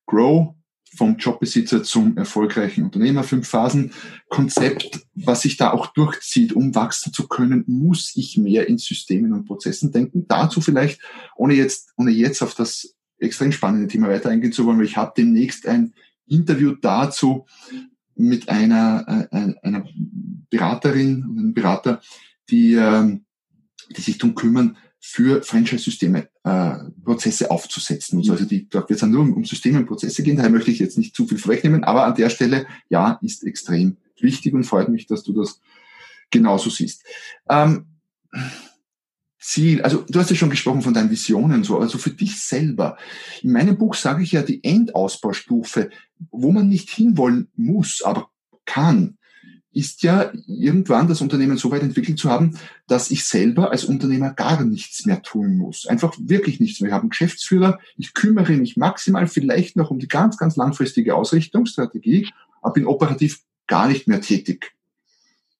Grow, 0.06 0.54
vom 0.96 1.16
Jobbesitzer 1.16 1.84
zum 1.84 2.16
erfolgreichen 2.16 2.84
Unternehmer, 2.84 3.22
fünf 3.22 3.48
Phasen 3.48 3.92
Konzept, 4.28 5.06
was 5.14 5.42
sich 5.42 5.56
da 5.56 5.72
auch 5.72 5.86
durchzieht, 5.88 6.52
um 6.52 6.74
wachsen 6.74 7.12
zu 7.12 7.28
können, 7.28 7.64
muss 7.68 8.12
ich 8.16 8.38
mehr 8.38 8.68
in 8.68 8.78
Systemen 8.78 9.32
und 9.32 9.44
Prozessen 9.44 9.92
denken. 9.92 10.26
Dazu 10.28 10.60
vielleicht, 10.60 11.00
ohne 11.36 11.54
jetzt, 11.54 11.92
ohne 11.96 12.10
jetzt 12.10 12.42
auf 12.42 12.54
das 12.54 12.96
extrem 13.18 13.52
spannende 13.52 13.86
Thema 13.86 14.08
weiter 14.08 14.30
eingehen 14.30 14.52
zu 14.52 14.66
wollen, 14.66 14.78
weil 14.78 14.86
ich 14.86 14.96
habe 14.96 15.12
demnächst 15.16 15.66
ein 15.66 15.94
Interview 16.26 16.74
dazu 16.80 17.46
mit 18.16 18.48
einer, 18.48 19.28
äh, 19.30 19.54
einer 19.62 19.86
Beraterin 20.50 21.24
und 21.24 21.38
einem 21.38 21.54
Berater, 21.54 22.00
die, 22.50 22.74
äh, 22.74 23.18
die 23.96 24.00
sich 24.00 24.18
darum 24.18 24.34
kümmern, 24.34 24.76
für 25.06 25.42
Franchise-Systeme 25.42 26.28
äh, 26.44 26.74
Prozesse 27.04 27.50
aufzusetzen. 27.50 28.22
So. 28.22 28.32
Also 28.32 28.46
die, 28.46 28.68
da 28.70 28.78
wird 28.78 28.92
es 28.92 29.00
dann 29.00 29.10
nur 29.10 29.20
um, 29.20 29.34
um 29.34 29.44
Systeme 29.44 29.78
und 29.78 29.86
Prozesse 29.86 30.22
gehen, 30.22 30.36
daher 30.36 30.50
möchte 30.50 30.70
ich 30.70 30.78
jetzt 30.78 30.96
nicht 30.96 31.14
zu 31.14 31.26
viel 31.26 31.36
vorwegnehmen, 31.36 31.84
aber 31.84 32.06
an 32.06 32.14
der 32.14 32.30
Stelle, 32.30 32.66
ja, 32.88 33.18
ist 33.20 33.44
extrem 33.44 33.98
wichtig 34.18 34.54
und 34.54 34.64
freut 34.64 34.88
mich, 34.88 35.06
dass 35.06 35.22
du 35.22 35.34
das 35.34 35.60
genauso 36.30 36.70
siehst. 36.70 37.04
Ähm, 37.50 37.84
Ziel, 39.44 39.82
also 39.82 40.04
du 40.08 40.18
hast 40.18 40.30
ja 40.30 40.36
schon 40.36 40.48
gesprochen 40.48 40.80
von 40.80 40.94
deinen 40.94 41.10
Visionen 41.10 41.64
so, 41.64 41.78
also 41.78 41.98
für 41.98 42.10
dich 42.10 42.40
selber. 42.40 42.96
In 43.42 43.52
meinem 43.52 43.76
Buch 43.76 43.94
sage 43.94 44.22
ich 44.22 44.32
ja 44.32 44.42
die 44.42 44.64
Endausbaustufe, 44.64 45.90
wo 46.30 46.50
man 46.50 46.68
nicht 46.68 46.88
hinwollen 46.88 47.48
muss, 47.54 48.00
aber 48.02 48.30
kann, 48.64 49.18
ist 49.70 50.02
ja 50.02 50.32
irgendwann 50.46 51.08
das 51.08 51.20
Unternehmen 51.20 51.58
so 51.58 51.70
weit 51.70 51.82
entwickelt 51.82 52.18
zu 52.18 52.30
haben, 52.30 52.56
dass 52.86 53.10
ich 53.10 53.24
selber 53.24 53.70
als 53.70 53.84
Unternehmer 53.84 54.32
gar 54.32 54.64
nichts 54.64 55.04
mehr 55.04 55.20
tun 55.20 55.58
muss. 55.58 55.86
Einfach 55.86 56.16
wirklich 56.18 56.58
nichts 56.58 56.80
mehr. 56.80 56.88
Ich 56.88 56.94
habe 56.94 57.02
einen 57.02 57.10
Geschäftsführer, 57.10 57.78
ich 57.98 58.14
kümmere 58.14 58.52
mich 58.52 58.78
maximal 58.78 59.26
vielleicht 59.26 59.76
noch 59.76 59.90
um 59.90 59.98
die 59.98 60.08
ganz, 60.08 60.38
ganz 60.38 60.56
langfristige 60.56 61.14
Ausrichtungsstrategie, 61.14 62.30
aber 62.62 62.72
bin 62.72 62.86
operativ 62.86 63.40
gar 63.66 63.88
nicht 63.88 64.08
mehr 64.08 64.22
tätig. 64.22 64.72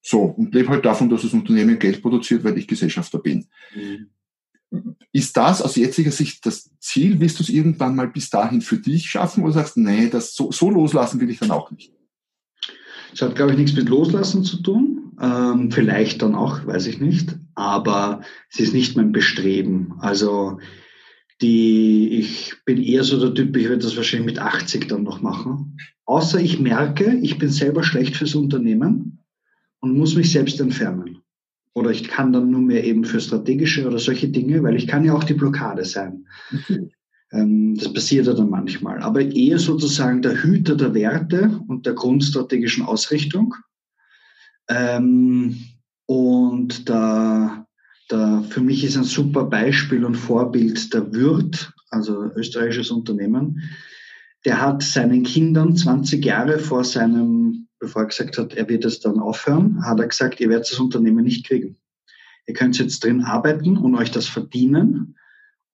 So, 0.07 0.21
und 0.21 0.55
lebe 0.55 0.69
halt 0.69 0.85
davon, 0.85 1.09
dass 1.09 1.23
das 1.23 1.33
Unternehmen 1.33 1.79
Geld 1.79 2.03
produziert, 2.03 2.45
weil 2.45 2.59
ich 2.59 2.69
Gesellschafter 2.69 3.19
bin. 3.19 3.47
Mhm. 3.75 4.97
Ist 5.13 5.35
das 5.37 5.63
aus 5.63 5.77
jetziger 5.77 6.11
Sicht 6.11 6.45
das 6.45 6.71
Ziel? 6.79 7.21
Willst 7.21 7.39
du 7.39 7.43
es 7.43 7.49
irgendwann 7.49 7.97
mal 7.97 8.09
bis 8.09 8.29
dahin 8.29 8.61
für 8.61 8.77
dich 8.77 9.09
schaffen 9.09 9.43
oder 9.43 9.55
sagst, 9.55 9.79
nee, 9.79 10.11
das 10.11 10.35
so, 10.35 10.53
so 10.53 10.69
loslassen 10.69 11.21
will 11.21 11.31
ich 11.31 11.39
dann 11.39 11.53
auch 11.53 11.71
nicht? 11.71 11.91
Es 13.15 13.23
hat, 13.23 13.35
glaube 13.35 13.53
ich, 13.53 13.59
nichts 13.59 13.77
mit 13.77 13.89
Loslassen 13.89 14.45
zu 14.45 14.61
tun. 14.61 15.17
Ähm, 15.23 15.71
vielleicht 15.71 16.21
dann 16.21 16.35
auch, 16.35 16.67
weiß 16.67 16.87
ich 16.89 17.01
nicht. 17.01 17.37
Aber 17.55 18.21
es 18.51 18.61
ist 18.61 18.75
nicht 18.75 18.97
mein 18.97 19.13
Bestreben. 19.13 19.95
Also 20.01 20.59
die, 21.41 22.09
ich 22.19 22.57
bin 22.67 22.83
eher 22.83 23.05
so 23.05 23.19
der 23.19 23.33
Typ, 23.33 23.57
ich 23.57 23.71
werde 23.71 23.79
das 23.79 23.97
wahrscheinlich 23.97 24.27
mit 24.27 24.39
80 24.39 24.87
dann 24.87 25.05
noch 25.05 25.23
machen. 25.23 25.79
Außer 26.05 26.41
ich 26.41 26.61
merke, 26.61 27.19
ich 27.23 27.39
bin 27.39 27.49
selber 27.49 27.83
schlecht 27.83 28.17
fürs 28.17 28.35
Unternehmen 28.35 29.24
und 29.85 29.99
muss 29.99 30.16
mich 30.16 30.32
selbst 30.32 30.61
entfernen. 30.61 31.18
Oder 31.74 31.91
ich 31.91 32.09
kann 32.09 32.32
dann 32.32 32.51
nur 32.51 32.62
mehr 32.62 32.85
eben 32.85 33.05
für 33.05 33.20
strategische 33.20 33.87
oder 33.87 33.99
solche 33.99 34.28
Dinge, 34.28 34.62
weil 34.62 34.76
ich 34.76 34.87
kann 34.87 35.05
ja 35.05 35.12
auch 35.12 35.24
die 35.24 35.35
Blockade 35.35 35.85
sein. 35.85 36.26
Okay. 36.53 36.89
Ähm, 37.32 37.74
das 37.76 37.93
passiert 37.93 38.26
ja 38.26 38.32
dann 38.32 38.49
manchmal. 38.49 39.03
Aber 39.03 39.20
eher 39.20 39.59
sozusagen 39.59 40.22
der 40.22 40.43
Hüter 40.43 40.74
der 40.74 40.95
Werte 40.95 41.61
und 41.68 41.85
der 41.85 41.93
grundstrategischen 41.93 42.85
Ausrichtung. 42.85 43.55
Ähm, 44.68 45.57
und 46.07 46.89
da, 46.89 47.66
da, 48.09 48.43
für 48.49 48.61
mich 48.61 48.85
ist 48.85 48.97
ein 48.97 49.05
super 49.05 49.45
Beispiel 49.45 50.05
und 50.07 50.14
Vorbild 50.14 50.95
der 50.95 51.12
Wirt, 51.12 51.74
also 51.91 52.30
österreichisches 52.37 52.91
Unternehmen. 52.91 53.61
Der 54.47 54.62
hat 54.62 54.82
seinen 54.82 55.24
Kindern 55.24 55.76
20 55.76 56.24
Jahre 56.24 56.59
vor 56.59 56.85
seinem, 56.85 57.64
bevor 57.85 58.03
er 58.03 58.09
gesagt 58.09 58.39
hat, 58.39 58.55
er 58.55 58.68
wird 58.68 58.85
es 58.85 59.01
dann 59.01 59.18
aufhören, 59.18 59.85
hat 59.85 60.01
er 60.01 60.09
gesagt, 60.09 60.41
ihr 60.41 60.49
werdet 60.49 60.70
das 60.70 60.80
Unternehmen 60.80 61.24
nicht 61.24 61.47
kriegen. 61.47 61.76
Ihr 62.47 62.55
könnt 62.55 62.78
jetzt 62.78 63.05
drin 63.05 63.22
arbeiten 63.22 63.76
und 63.76 63.95
euch 63.95 64.11
das 64.11 64.26
verdienen, 64.26 65.16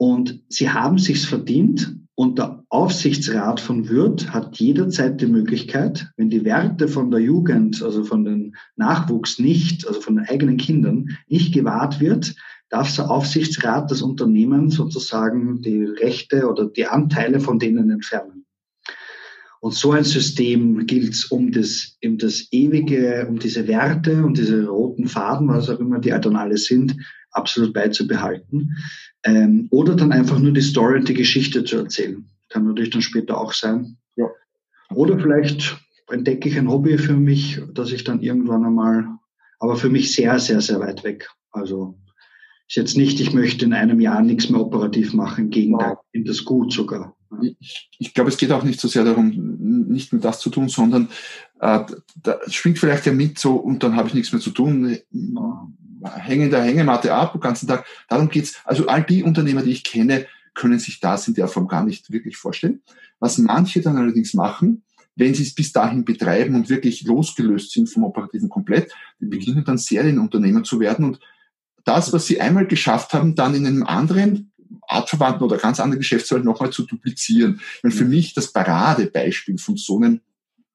und 0.00 0.42
sie 0.48 0.70
haben 0.70 0.96
sich's 0.96 1.26
verdient. 1.26 1.94
Und 2.14 2.38
der 2.38 2.64
Aufsichtsrat 2.70 3.60
von 3.60 3.90
Würth 3.90 4.32
hat 4.32 4.56
jederzeit 4.58 5.20
die 5.20 5.26
Möglichkeit, 5.26 6.10
wenn 6.16 6.30
die 6.30 6.42
Werte 6.46 6.88
von 6.88 7.10
der 7.10 7.20
Jugend, 7.20 7.82
also 7.82 8.04
von 8.04 8.24
den 8.24 8.56
Nachwuchs 8.76 9.38
nicht, 9.38 9.86
also 9.86 10.00
von 10.00 10.16
den 10.16 10.24
eigenen 10.24 10.56
Kindern 10.56 11.18
nicht 11.28 11.52
gewahrt 11.52 12.00
wird, 12.00 12.34
darf 12.70 12.96
der 12.96 13.10
Aufsichtsrat 13.10 13.90
das 13.90 14.00
Unternehmen 14.00 14.70
sozusagen 14.70 15.60
die 15.60 15.84
Rechte 15.84 16.48
oder 16.48 16.66
die 16.66 16.86
Anteile 16.86 17.38
von 17.38 17.58
denen 17.58 17.90
entfernen. 17.90 18.39
Und 19.60 19.74
so 19.74 19.92
ein 19.92 20.04
System 20.04 20.86
gilt 20.86 21.12
es 21.12 21.26
um 21.26 21.52
das, 21.52 21.98
um 22.02 22.16
das 22.16 22.48
ewige, 22.50 23.26
um 23.28 23.38
diese 23.38 23.68
Werte 23.68 24.24
und 24.24 24.38
diese 24.38 24.66
roten 24.66 25.06
Faden, 25.06 25.48
was 25.48 25.68
auch 25.68 25.78
immer 25.78 25.98
die 25.98 26.10
dann 26.10 26.36
alle 26.36 26.56
sind, 26.56 26.96
absolut 27.30 27.74
beizubehalten. 27.74 28.74
Ähm, 29.22 29.68
oder 29.70 29.94
dann 29.94 30.12
einfach 30.12 30.38
nur 30.38 30.52
die 30.52 30.62
Story 30.62 30.98
und 30.98 31.08
die 31.08 31.14
Geschichte 31.14 31.62
zu 31.64 31.76
erzählen. 31.76 32.24
Kann 32.48 32.64
natürlich 32.64 32.90
dann 32.90 33.02
später 33.02 33.38
auch 33.38 33.52
sein. 33.52 33.98
Ja. 34.16 34.28
Oder 34.94 35.18
vielleicht 35.18 35.78
entdecke 36.08 36.48
ich 36.48 36.58
ein 36.58 36.68
Hobby 36.68 36.96
für 36.96 37.14
mich, 37.14 37.60
dass 37.74 37.92
ich 37.92 38.02
dann 38.02 38.20
irgendwann 38.20 38.64
einmal, 38.64 39.06
aber 39.58 39.76
für 39.76 39.90
mich 39.90 40.12
sehr, 40.12 40.38
sehr, 40.38 40.62
sehr 40.62 40.80
weit 40.80 41.04
weg. 41.04 41.28
Also 41.52 41.98
ist 42.66 42.76
jetzt 42.76 42.96
nicht, 42.96 43.20
ich 43.20 43.34
möchte 43.34 43.64
in 43.64 43.72
einem 43.72 44.00
Jahr 44.00 44.22
nichts 44.22 44.48
mehr 44.48 44.60
operativ 44.60 45.12
machen, 45.12 45.44
im 45.44 45.50
Gegenteil, 45.50 45.96
ich 46.04 46.10
finde 46.12 46.30
das 46.30 46.44
gut 46.44 46.72
sogar. 46.72 47.16
Ich, 47.42 47.90
ich 47.98 48.14
glaube, 48.14 48.30
es 48.30 48.36
geht 48.36 48.52
auch 48.52 48.62
nicht 48.62 48.80
so 48.80 48.88
sehr 48.88 49.04
darum, 49.04 49.49
nicht 49.90 50.12
mehr 50.12 50.22
das 50.22 50.40
zu 50.40 50.50
tun, 50.50 50.68
sondern 50.68 51.08
äh, 51.60 51.80
da 52.22 52.38
schwingt 52.46 52.78
vielleicht 52.78 53.06
ja 53.06 53.12
mit 53.12 53.38
so 53.38 53.56
und 53.56 53.82
dann 53.82 53.96
habe 53.96 54.08
ich 54.08 54.14
nichts 54.14 54.32
mehr 54.32 54.40
zu 54.40 54.50
tun 54.50 54.98
hängen 56.02 56.50
der 56.50 56.62
Hängematte 56.62 57.14
ab 57.14 57.32
den 57.32 57.40
ganzen 57.40 57.68
Tag. 57.68 57.84
Darum 58.08 58.28
geht's. 58.28 58.56
Also 58.64 58.86
all 58.86 59.02
die 59.02 59.22
Unternehmer, 59.22 59.62
die 59.62 59.72
ich 59.72 59.84
kenne, 59.84 60.26
können 60.54 60.78
sich 60.78 61.00
das 61.00 61.28
in 61.28 61.34
der 61.34 61.48
Form 61.48 61.68
gar 61.68 61.84
nicht 61.84 62.10
wirklich 62.10 62.36
vorstellen. 62.36 62.82
Was 63.18 63.38
manche 63.38 63.80
dann 63.80 63.98
allerdings 63.98 64.34
machen, 64.34 64.82
wenn 65.16 65.34
sie 65.34 65.42
es 65.42 65.54
bis 65.54 65.72
dahin 65.72 66.04
betreiben 66.04 66.54
und 66.54 66.68
wirklich 66.68 67.02
losgelöst 67.02 67.72
sind 67.72 67.88
vom 67.88 68.04
Operativen 68.04 68.48
komplett, 68.48 68.92
die 69.20 69.26
beginnen 69.26 69.64
dann 69.64 69.78
Serienunternehmer 69.78 70.62
zu 70.62 70.80
werden 70.80 71.04
und 71.04 71.20
das, 71.84 72.12
was 72.12 72.26
sie 72.26 72.40
einmal 72.40 72.66
geschafft 72.66 73.14
haben, 73.14 73.34
dann 73.34 73.54
in 73.54 73.66
einem 73.66 73.84
anderen 73.84 74.49
artverwandten 74.86 75.44
oder 75.44 75.58
ganz 75.58 75.80
anderen 75.80 76.00
Geschäftsfeld 76.00 76.44
nochmal 76.44 76.70
zu 76.70 76.84
duplizieren. 76.84 77.60
Weil 77.82 77.92
für 77.92 78.04
mich 78.04 78.34
das 78.34 78.52
Paradebeispiel 78.52 79.58
von 79.58 79.76
so 79.76 79.96
einem, 79.96 80.20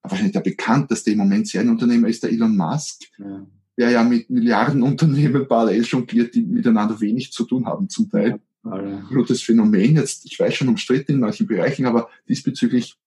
wahrscheinlich 0.01 0.33
der 0.33 0.41
bekannteste 0.41 1.11
im 1.11 1.19
Moment 1.19 1.47
Serienunternehmer 1.47 2.07
ist 2.07 2.23
der 2.23 2.31
Elon 2.31 2.55
Musk. 2.55 3.03
Ja 3.17 3.45
der 3.77 3.89
ja 3.89 4.03
mit 4.03 4.29
Milliardenunternehmen 4.29 5.47
parallel 5.47 5.83
jongliert, 5.83 6.33
die 6.35 6.41
miteinander 6.41 6.99
wenig 7.01 7.31
zu 7.31 7.43
tun 7.43 7.65
haben 7.65 7.89
zum 7.89 8.09
Teil. 8.09 8.39
Ja, 8.63 9.03
Nur 9.11 9.25
das 9.25 9.41
Phänomen 9.41 9.95
jetzt, 9.95 10.25
ich 10.25 10.39
weiß 10.39 10.55
schon 10.55 10.69
umstritten 10.69 11.13
in 11.13 11.19
manchen 11.19 11.45
Bereichen, 11.45 11.85
aber 11.85 12.09
diesbezüglich 12.27 12.97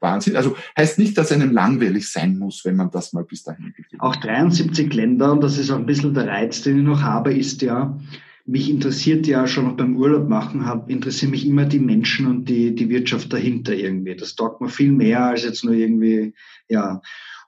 Wahnsinn. 0.00 0.36
Also 0.36 0.56
heißt 0.76 0.98
nicht, 0.98 1.16
dass 1.18 1.32
einem 1.32 1.52
langweilig 1.52 2.10
sein 2.10 2.38
muss, 2.38 2.64
wenn 2.64 2.76
man 2.76 2.90
das 2.90 3.12
mal 3.12 3.24
bis 3.24 3.42
dahin 3.42 3.72
geht. 3.74 3.86
Auch 3.98 4.16
73 4.16 4.92
Länder, 4.92 5.32
und 5.32 5.42
das 5.42 5.58
ist 5.58 5.70
auch 5.70 5.78
ein 5.78 5.86
bisschen 5.86 6.14
der 6.14 6.28
Reiz, 6.28 6.62
den 6.62 6.78
ich 6.78 6.84
noch 6.84 7.02
habe, 7.02 7.34
ist 7.34 7.62
ja, 7.62 7.98
mich 8.46 8.70
interessiert 8.70 9.26
ja 9.26 9.46
schon 9.46 9.64
noch 9.64 9.76
beim 9.76 9.96
Urlaub 9.96 10.28
machen, 10.28 10.66
hab, 10.66 10.88
interessieren 10.88 11.32
mich 11.32 11.46
immer 11.46 11.64
die 11.64 11.80
Menschen 11.80 12.26
und 12.26 12.48
die, 12.48 12.74
die 12.74 12.88
Wirtschaft 12.88 13.32
dahinter 13.32 13.74
irgendwie. 13.74 14.14
Das 14.14 14.36
taugt 14.36 14.60
mir 14.60 14.68
viel 14.68 14.92
mehr 14.92 15.24
als 15.26 15.42
jetzt 15.42 15.64
nur 15.64 15.74
irgendwie, 15.74 16.32
ja. 16.68 17.00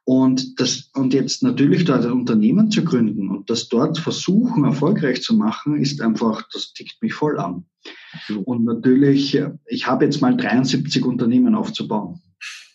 Und 0.04 0.58
das, 0.58 0.90
und 0.94 1.12
jetzt 1.12 1.42
natürlich 1.42 1.84
dort 1.84 2.04
ein 2.04 2.12
Unternehmen 2.12 2.70
zu 2.70 2.82
gründen 2.82 3.28
und 3.28 3.50
das 3.50 3.68
dort 3.68 3.98
versuchen, 3.98 4.64
erfolgreich 4.64 5.22
zu 5.22 5.36
machen, 5.36 5.80
ist 5.80 6.00
einfach, 6.00 6.48
das 6.52 6.72
tickt 6.72 7.02
mich 7.02 7.12
voll 7.12 7.38
an. 7.38 7.66
Und 8.44 8.64
natürlich, 8.64 9.38
ich 9.66 9.86
habe 9.86 10.06
jetzt 10.06 10.22
mal 10.22 10.34
73 10.34 11.04
Unternehmen 11.04 11.54
aufzubauen. 11.54 12.22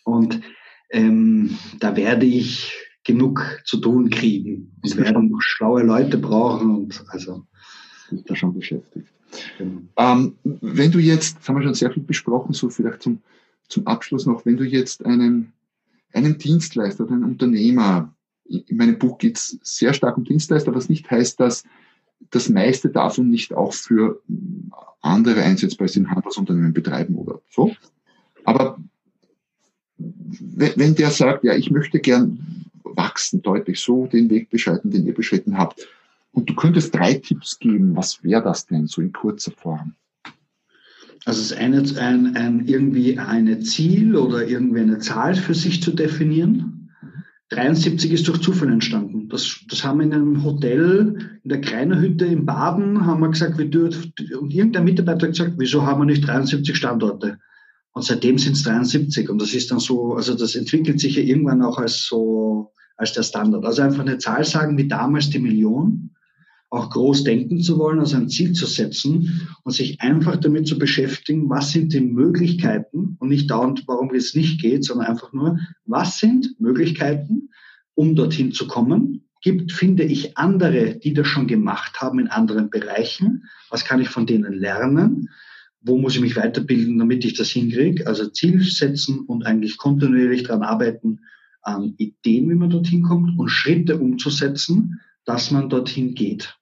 Und 0.04 0.40
ähm, 0.90 1.58
da 1.80 1.96
werde 1.96 2.24
ich 2.24 2.72
genug 3.02 3.60
zu 3.64 3.78
tun 3.78 4.10
kriegen 4.10 4.72
und 4.82 4.96
werde 4.96 5.22
noch 5.22 5.40
schlaue 5.40 5.82
Leute 5.82 6.18
brauchen 6.18 6.70
und 6.74 7.04
also 7.08 7.46
sind 8.16 8.30
da 8.30 8.36
schon 8.36 8.54
beschäftigt. 8.54 9.08
Genau. 9.58 9.82
Ähm, 9.96 10.34
wenn 10.44 10.92
du 10.92 10.98
jetzt, 10.98 11.38
das 11.38 11.48
haben 11.48 11.56
wir 11.56 11.62
schon 11.62 11.74
sehr 11.74 11.90
viel 11.90 12.02
besprochen, 12.02 12.52
so 12.52 12.68
vielleicht 12.68 13.02
zum, 13.02 13.20
zum 13.68 13.86
Abschluss 13.86 14.26
noch, 14.26 14.46
wenn 14.46 14.56
du 14.56 14.64
jetzt 14.64 15.04
einen, 15.04 15.52
einen 16.12 16.38
Dienstleister 16.38 17.04
oder 17.04 17.14
einen 17.14 17.24
Unternehmer, 17.24 18.14
in 18.44 18.76
meinem 18.76 18.98
Buch 18.98 19.18
geht 19.18 19.36
es 19.36 19.58
sehr 19.62 19.94
stark 19.94 20.16
um 20.16 20.24
Dienstleister, 20.24 20.74
was 20.74 20.88
nicht 20.88 21.10
heißt, 21.10 21.40
dass 21.40 21.64
das 22.30 22.48
meiste 22.48 22.88
davon 22.90 23.30
nicht 23.30 23.54
auch 23.54 23.72
für 23.72 24.22
andere 25.00 25.42
einsetzbar 25.42 25.86
ist, 25.86 25.96
in 25.96 26.10
Handelsunternehmen 26.10 26.72
betreiben 26.72 27.16
oder 27.16 27.40
so. 27.50 27.74
Aber 28.44 28.78
wenn 29.96 30.94
der 30.94 31.10
sagt, 31.10 31.44
ja, 31.44 31.54
ich 31.54 31.70
möchte 31.70 32.00
gern 32.00 32.66
wachsen, 32.82 33.42
deutlich 33.42 33.80
so 33.80 34.06
den 34.06 34.30
Weg 34.30 34.50
beschreiten, 34.50 34.90
den 34.90 35.06
ihr 35.06 35.14
beschritten 35.14 35.58
habt, 35.58 35.86
und 36.34 36.50
du 36.50 36.54
könntest 36.54 36.94
drei 36.94 37.14
Tipps 37.14 37.58
geben, 37.58 37.96
was 37.96 38.22
wäre 38.22 38.42
das 38.42 38.66
denn 38.66 38.86
so 38.86 39.00
in 39.00 39.12
kurzer 39.12 39.52
Form? 39.52 39.94
Also 41.24 41.40
es 41.40 41.52
ist 41.52 41.56
eine, 41.56 41.82
ein, 41.98 42.36
ein, 42.36 42.66
irgendwie 42.66 43.18
eine 43.18 43.60
Ziel 43.60 44.14
oder 44.14 44.46
irgendwie 44.46 44.80
eine 44.80 44.98
Zahl 44.98 45.34
für 45.34 45.54
sich 45.54 45.82
zu 45.82 45.92
definieren. 45.92 46.90
73 47.50 48.10
ist 48.10 48.26
durch 48.26 48.40
Zufall 48.40 48.70
entstanden. 48.70 49.28
Das, 49.28 49.60
das 49.68 49.84
haben 49.84 50.00
wir 50.00 50.06
in 50.06 50.12
einem 50.12 50.44
Hotel 50.44 51.38
in 51.42 51.48
der 51.48 51.60
Kreinerhütte 51.60 52.26
in 52.26 52.44
Baden, 52.44 53.06
haben 53.06 53.20
wir 53.20 53.28
gesagt, 53.28 53.58
wir 53.58 53.70
dürfen, 53.70 54.12
und 54.38 54.52
irgendein 54.52 54.84
Mitarbeiter 54.84 55.26
hat 55.26 55.32
gesagt, 55.32 55.54
wieso 55.56 55.86
haben 55.86 56.00
wir 56.00 56.06
nicht 56.06 56.26
73 56.26 56.76
Standorte? 56.76 57.38
Und 57.92 58.04
seitdem 58.04 58.38
sind 58.38 58.54
es 58.54 58.64
73. 58.64 59.30
Und 59.30 59.40
das 59.40 59.54
ist 59.54 59.70
dann 59.70 59.78
so, 59.78 60.14
also 60.14 60.34
das 60.34 60.56
entwickelt 60.56 61.00
sich 61.00 61.16
ja 61.16 61.22
irgendwann 61.22 61.62
auch 61.62 61.78
als 61.78 62.06
so, 62.06 62.72
als 62.96 63.12
der 63.12 63.22
Standard. 63.22 63.64
Also 63.64 63.82
einfach 63.82 64.00
eine 64.00 64.18
Zahl 64.18 64.44
sagen 64.44 64.76
wie 64.76 64.88
damals 64.88 65.30
die 65.30 65.38
Million 65.38 66.10
auch 66.70 66.90
groß 66.90 67.24
denken 67.24 67.60
zu 67.60 67.78
wollen, 67.78 68.00
also 68.00 68.16
ein 68.16 68.28
Ziel 68.28 68.52
zu 68.52 68.66
setzen 68.66 69.48
und 69.62 69.72
sich 69.72 70.00
einfach 70.00 70.36
damit 70.36 70.66
zu 70.66 70.78
beschäftigen, 70.78 71.48
was 71.48 71.70
sind 71.70 71.92
die 71.92 72.00
Möglichkeiten 72.00 73.16
und 73.20 73.28
nicht 73.28 73.50
dauernd, 73.50 73.84
warum 73.86 74.12
es 74.14 74.34
nicht 74.34 74.60
geht, 74.60 74.84
sondern 74.84 75.06
einfach 75.06 75.32
nur, 75.32 75.58
was 75.84 76.18
sind 76.18 76.60
Möglichkeiten, 76.60 77.50
um 77.94 78.16
dorthin 78.16 78.52
zu 78.52 78.66
kommen? 78.66 79.24
Gibt, 79.40 79.72
finde 79.72 80.04
ich, 80.04 80.36
andere, 80.36 80.96
die 80.96 81.12
das 81.12 81.28
schon 81.28 81.46
gemacht 81.46 82.00
haben 82.00 82.18
in 82.18 82.28
anderen 82.28 82.70
Bereichen? 82.70 83.44
Was 83.70 83.84
kann 83.84 84.00
ich 84.00 84.08
von 84.08 84.26
denen 84.26 84.54
lernen? 84.54 85.28
Wo 85.80 85.98
muss 85.98 86.14
ich 86.16 86.22
mich 86.22 86.34
weiterbilden, 86.34 86.98
damit 86.98 87.24
ich 87.24 87.34
das 87.34 87.50
hinkriege? 87.50 88.06
Also 88.06 88.26
Ziel 88.30 88.62
setzen 88.62 89.20
und 89.20 89.44
eigentlich 89.44 89.76
kontinuierlich 89.76 90.44
daran 90.44 90.62
arbeiten, 90.62 91.20
an 91.64 91.94
Ideen, 91.98 92.50
wie 92.50 92.54
man 92.54 92.70
dorthin 92.70 93.02
kommt 93.02 93.38
und 93.38 93.48
Schritte 93.48 93.98
umzusetzen, 93.98 95.00
dass 95.24 95.50
man 95.50 95.68
dorthin 95.68 96.14
geht. 96.14 96.56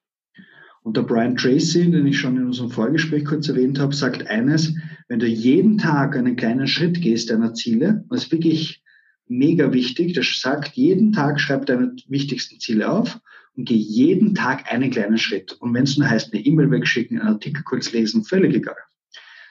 Und 0.83 0.97
der 0.97 1.03
Brian 1.03 1.37
Tracy, 1.37 1.89
den 1.89 2.05
ich 2.07 2.19
schon 2.19 2.37
in 2.37 2.45
unserem 2.45 2.69
Vorgespräch 2.69 3.23
kurz 3.23 3.47
erwähnt 3.47 3.79
habe, 3.79 3.95
sagt 3.95 4.27
eines, 4.27 4.75
wenn 5.07 5.19
du 5.19 5.27
jeden 5.27 5.77
Tag 5.77 6.17
einen 6.17 6.35
kleinen 6.35 6.67
Schritt 6.67 7.01
gehst 7.01 7.29
deiner 7.29 7.53
Ziele, 7.53 8.03
das 8.09 8.25
ist 8.25 8.31
wirklich 8.31 8.83
mega 9.27 9.71
wichtig, 9.71 10.13
der 10.13 10.23
sagt, 10.23 10.75
jeden 10.75 11.13
Tag 11.13 11.39
schreib 11.39 11.65
deine 11.65 11.95
wichtigsten 12.07 12.59
Ziele 12.59 12.89
auf 12.89 13.19
und 13.55 13.65
geh 13.65 13.75
jeden 13.75 14.35
Tag 14.35 14.71
einen 14.71 14.91
kleinen 14.91 15.17
Schritt. 15.17 15.53
Und 15.53 15.73
wenn 15.73 15.83
es 15.83 15.97
nur 15.97 16.09
heißt, 16.09 16.33
eine 16.33 16.45
E-Mail 16.45 16.69
wegschicken, 16.71 17.19
einen 17.19 17.35
Artikel 17.35 17.63
kurz 17.63 17.91
lesen, 17.93 18.25
völlig 18.25 18.53
egal. 18.53 18.75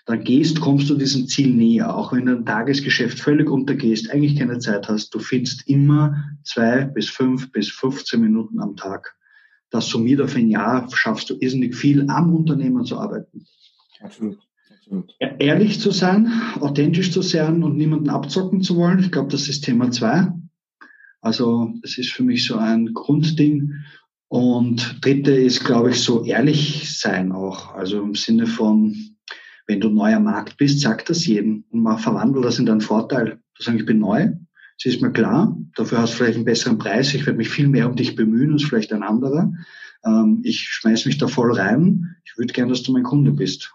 Dann 0.04 0.24
gehst, 0.24 0.60
kommst 0.60 0.90
du 0.90 0.96
diesem 0.96 1.28
Ziel 1.28 1.54
näher, 1.54 1.96
auch 1.96 2.12
wenn 2.12 2.26
du 2.26 2.32
im 2.32 2.44
Tagesgeschäft 2.44 3.20
völlig 3.20 3.48
untergehst, 3.48 4.10
eigentlich 4.10 4.36
keine 4.36 4.58
Zeit 4.58 4.88
hast. 4.88 5.14
Du 5.14 5.20
findest 5.20 5.68
immer 5.68 6.24
zwei 6.42 6.84
bis 6.84 7.08
fünf 7.08 7.52
bis 7.52 7.70
15 7.70 8.20
Minuten 8.20 8.60
am 8.60 8.76
Tag 8.76 9.16
das 9.72 9.88
summiert 9.88 10.20
auf 10.20 10.36
ein 10.36 10.50
Jahr, 10.50 10.86
schaffst 10.92 11.30
du 11.30 11.34
irrsinnig 11.40 11.74
viel 11.74 12.08
am 12.08 12.34
Unternehmen 12.34 12.84
zu 12.84 12.98
arbeiten. 12.98 13.46
Absolut. 14.00 14.38
Absolut. 14.70 15.14
Ehrlich 15.18 15.80
zu 15.80 15.90
sein, 15.90 16.30
authentisch 16.60 17.10
zu 17.10 17.22
sein 17.22 17.62
und 17.62 17.76
niemanden 17.76 18.10
abzocken 18.10 18.62
zu 18.62 18.76
wollen, 18.76 18.98
ich 18.98 19.10
glaube, 19.10 19.30
das 19.30 19.48
ist 19.48 19.64
Thema 19.64 19.90
zwei. 19.90 20.30
Also 21.20 21.72
das 21.80 21.96
ist 21.98 22.10
für 22.10 22.22
mich 22.22 22.44
so 22.44 22.56
ein 22.56 22.92
Grundding. 22.92 23.72
Und 24.28 25.04
dritte 25.04 25.32
ist, 25.32 25.64
glaube 25.64 25.90
ich, 25.90 26.00
so 26.00 26.24
ehrlich 26.24 26.98
sein 26.98 27.32
auch. 27.32 27.74
Also 27.74 28.02
im 28.02 28.14
Sinne 28.14 28.46
von, 28.46 28.94
wenn 29.66 29.80
du 29.80 29.88
neuer 29.88 30.20
Markt 30.20 30.56
bist, 30.56 30.80
sag 30.80 31.04
das 31.06 31.26
jedem 31.26 31.64
und 31.70 31.82
man 31.82 31.98
verwandelt 31.98 32.44
das 32.44 32.58
in 32.58 32.66
deinen 32.66 32.80
Vorteil. 32.80 33.40
Du 33.56 33.62
sagst, 33.62 33.80
ich 33.80 33.86
bin 33.86 33.98
neu, 33.98 34.30
es 34.78 34.86
ist 34.86 35.02
mir 35.02 35.12
klar, 35.12 35.56
dafür 35.76 35.98
hast 35.98 36.14
du 36.14 36.18
vielleicht 36.18 36.36
einen 36.36 36.44
besseren 36.44 36.78
Preis, 36.78 37.14
ich 37.14 37.26
werde 37.26 37.36
mich 37.36 37.48
viel 37.48 37.68
mehr 37.68 37.88
um 37.88 37.96
dich 37.96 38.16
bemühen 38.16 38.52
als 38.52 38.64
vielleicht 38.64 38.92
ein 38.92 39.02
anderer. 39.02 39.52
Ähm, 40.04 40.40
ich 40.42 40.60
schmeiß 40.60 41.06
mich 41.06 41.18
da 41.18 41.28
voll 41.28 41.52
rein, 41.52 42.16
ich 42.24 42.36
würde 42.36 42.52
gern, 42.52 42.68
dass 42.68 42.82
du 42.82 42.92
mein 42.92 43.04
Kunde 43.04 43.32
bist. 43.32 43.72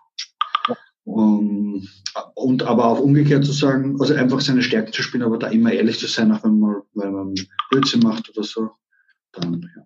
Um, 1.06 1.88
und 2.36 2.64
aber 2.64 2.86
auch 2.86 3.00
umgekehrt 3.00 3.46
zu 3.46 3.54
sagen, 3.54 3.96
also 4.02 4.14
einfach 4.14 4.42
seine 4.42 4.62
Stärken 4.62 4.92
zu 4.92 5.02
spielen, 5.02 5.24
aber 5.24 5.38
da 5.38 5.48
immer 5.48 5.72
ehrlich 5.72 6.00
zu 6.00 6.08
sein, 6.08 6.34
auch 6.34 6.44
wenn 6.44 6.60
man, 6.60 6.82
wenn 6.96 7.14
man 7.14 7.36
Blödsinn 7.70 8.02
macht 8.02 8.30
oder 8.30 8.44
so. 8.44 8.72
Dann, 9.32 9.62
ja. 9.62 9.84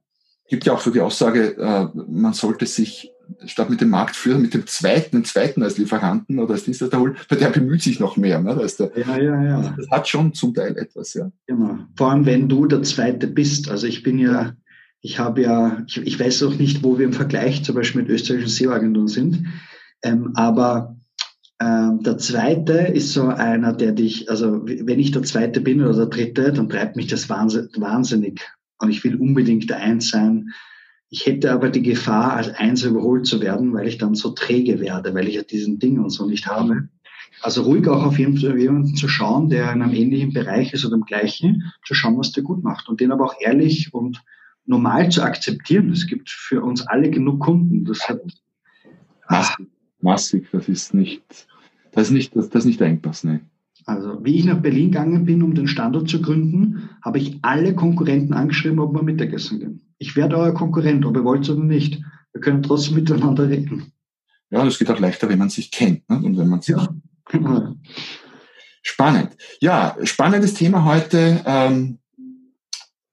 Gibt 0.49 0.65
ja 0.65 0.73
auch 0.73 0.81
so 0.81 0.89
die 0.89 0.99
Aussage, 0.99 1.57
äh, 1.57 1.87
man 1.93 2.33
sollte 2.33 2.65
sich 2.65 3.11
statt 3.45 3.69
mit 3.69 3.81
dem 3.81 3.89
Marktführer, 3.89 4.37
mit 4.37 4.53
dem 4.53 4.67
zweiten, 4.67 5.17
den 5.17 5.25
zweiten 5.25 5.63
als 5.63 5.77
Lieferanten 5.77 6.39
oder 6.39 6.53
als 6.53 6.63
Dienstleister 6.63 6.99
holen, 6.99 7.15
weil 7.29 7.37
der 7.37 7.49
bemüht 7.49 7.81
sich 7.81 7.99
noch 7.99 8.17
mehr. 8.17 8.39
Ne? 8.39 8.55
Da 8.55 8.85
der, 8.85 8.99
ja, 8.99 9.17
ja, 9.17 9.43
ja. 9.43 9.57
Also 9.57 9.71
das 9.77 9.89
hat 9.89 10.07
schon 10.07 10.33
zum 10.33 10.53
Teil 10.53 10.77
etwas, 10.77 11.13
ja. 11.13 11.31
Genau. 11.47 11.79
Vor 11.95 12.11
allem, 12.11 12.25
wenn 12.25 12.49
du 12.49 12.65
der 12.65 12.83
Zweite 12.83 13.27
bist. 13.27 13.69
Also 13.69 13.87
ich 13.87 14.03
bin 14.03 14.19
ja, 14.19 14.53
ich 15.01 15.19
habe 15.19 15.41
ja, 15.41 15.83
ich, 15.87 15.97
ich 15.97 16.19
weiß 16.19 16.43
auch 16.43 16.55
nicht, 16.55 16.83
wo 16.83 16.97
wir 16.97 17.05
im 17.05 17.13
Vergleich 17.13 17.63
zum 17.63 17.75
Beispiel 17.75 18.01
mit 18.01 18.11
österreichischen 18.11 18.49
SEO-Agenturen 18.49 19.07
sind, 19.07 19.47
ähm, 20.03 20.31
aber 20.35 20.95
ähm, 21.61 22.01
der 22.01 22.17
Zweite 22.17 22.73
ist 22.73 23.13
so 23.13 23.27
einer, 23.27 23.73
der 23.73 23.91
dich, 23.91 24.29
also 24.29 24.65
wenn 24.65 24.99
ich 24.99 25.11
der 25.11 25.23
Zweite 25.23 25.61
bin 25.61 25.81
oder 25.81 25.93
der 25.93 26.05
Dritte, 26.07 26.53
dann 26.53 26.69
treibt 26.69 26.95
mich 26.95 27.07
das 27.07 27.29
wahnsinnig. 27.29 28.41
Und 28.79 28.89
ich 28.89 29.03
will 29.03 29.15
unbedingt 29.15 29.69
der 29.69 29.77
Eins 29.77 30.09
sein 30.09 30.49
ich 31.13 31.25
hätte 31.25 31.51
aber 31.51 31.69
die 31.69 31.83
Gefahr, 31.83 32.33
als 32.33 32.49
Eins 32.55 32.83
überholt 32.83 33.27
zu 33.27 33.41
werden, 33.41 33.73
weil 33.73 33.85
ich 33.85 33.97
dann 33.97 34.15
so 34.15 34.29
träge 34.29 34.79
werde, 34.79 35.13
weil 35.13 35.27
ich 35.27 35.35
ja 35.35 35.43
diesen 35.43 35.77
Ding 35.77 35.99
und 35.99 36.09
so 36.09 36.25
nicht 36.25 36.47
habe. 36.47 36.87
Also 37.41 37.63
ruhig 37.63 37.85
auch 37.89 38.03
auf 38.03 38.17
jemanden 38.17 38.95
zu 38.95 39.09
schauen, 39.09 39.49
der 39.49 39.73
in 39.73 39.81
einem 39.81 39.93
ähnlichen 39.93 40.31
Bereich 40.31 40.71
ist 40.73 40.85
oder 40.85 40.95
im 40.95 41.03
gleichen, 41.03 41.73
zu 41.85 41.95
schauen, 41.95 42.17
was 42.17 42.31
der 42.31 42.43
gut 42.43 42.63
macht 42.63 42.87
und 42.87 43.01
den 43.01 43.11
aber 43.11 43.25
auch 43.25 43.35
ehrlich 43.41 43.93
und 43.93 44.23
normal 44.65 45.09
zu 45.09 45.21
akzeptieren. 45.21 45.91
Es 45.91 46.07
gibt 46.07 46.29
für 46.29 46.63
uns 46.63 46.87
alle 46.87 47.09
genug 47.09 47.41
Kunden. 47.41 47.83
Das 47.83 48.07
hat 48.07 48.21
massig, 49.29 49.67
massig 49.99 50.47
das 50.53 50.69
ist 50.69 50.93
nicht, 50.93 51.47
das 51.91 52.05
ist 52.05 52.11
nicht, 52.11 52.37
das, 52.37 52.49
das 52.49 52.63
ist 52.63 52.67
nicht 52.67 52.81
Engpass, 52.81 53.25
ne. 53.25 53.41
Also, 53.85 54.23
wie 54.23 54.37
ich 54.37 54.45
nach 54.45 54.61
Berlin 54.61 54.91
gegangen 54.91 55.25
bin, 55.25 55.43
um 55.43 55.55
den 55.55 55.67
Standort 55.67 56.09
zu 56.09 56.21
gründen, 56.21 56.89
habe 57.03 57.17
ich 57.17 57.39
alle 57.41 57.75
Konkurrenten 57.75 58.33
angeschrieben, 58.33 58.79
ob 58.79 58.93
wir 58.93 59.03
Mittagessen 59.03 59.59
gehen. 59.59 59.81
Ich 59.97 60.15
werde 60.15 60.37
euer 60.37 60.53
Konkurrent, 60.53 61.05
ob 61.05 61.15
ihr 61.15 61.23
wollt 61.23 61.49
oder 61.49 61.63
nicht. 61.63 62.01
Wir 62.33 62.41
können 62.41 62.63
trotzdem 62.63 62.95
miteinander 62.95 63.49
reden. 63.49 63.91
Ja, 64.49 64.63
das 64.63 64.77
geht 64.77 64.89
auch 64.91 64.99
leichter, 64.99 65.29
wenn 65.29 65.39
man 65.39 65.49
sich 65.49 65.71
kennt 65.71 66.09
ne? 66.09 66.21
und 66.23 66.37
wenn 66.37 66.47
man 66.47 66.61
sich. 66.61 66.75
Ja, 66.75 66.89
genau. 67.29 67.75
Spannend. 68.83 69.37
Ja, 69.61 69.95
spannendes 70.03 70.53
Thema 70.53 70.85
heute. 70.85 71.41
Ähm, 71.45 71.99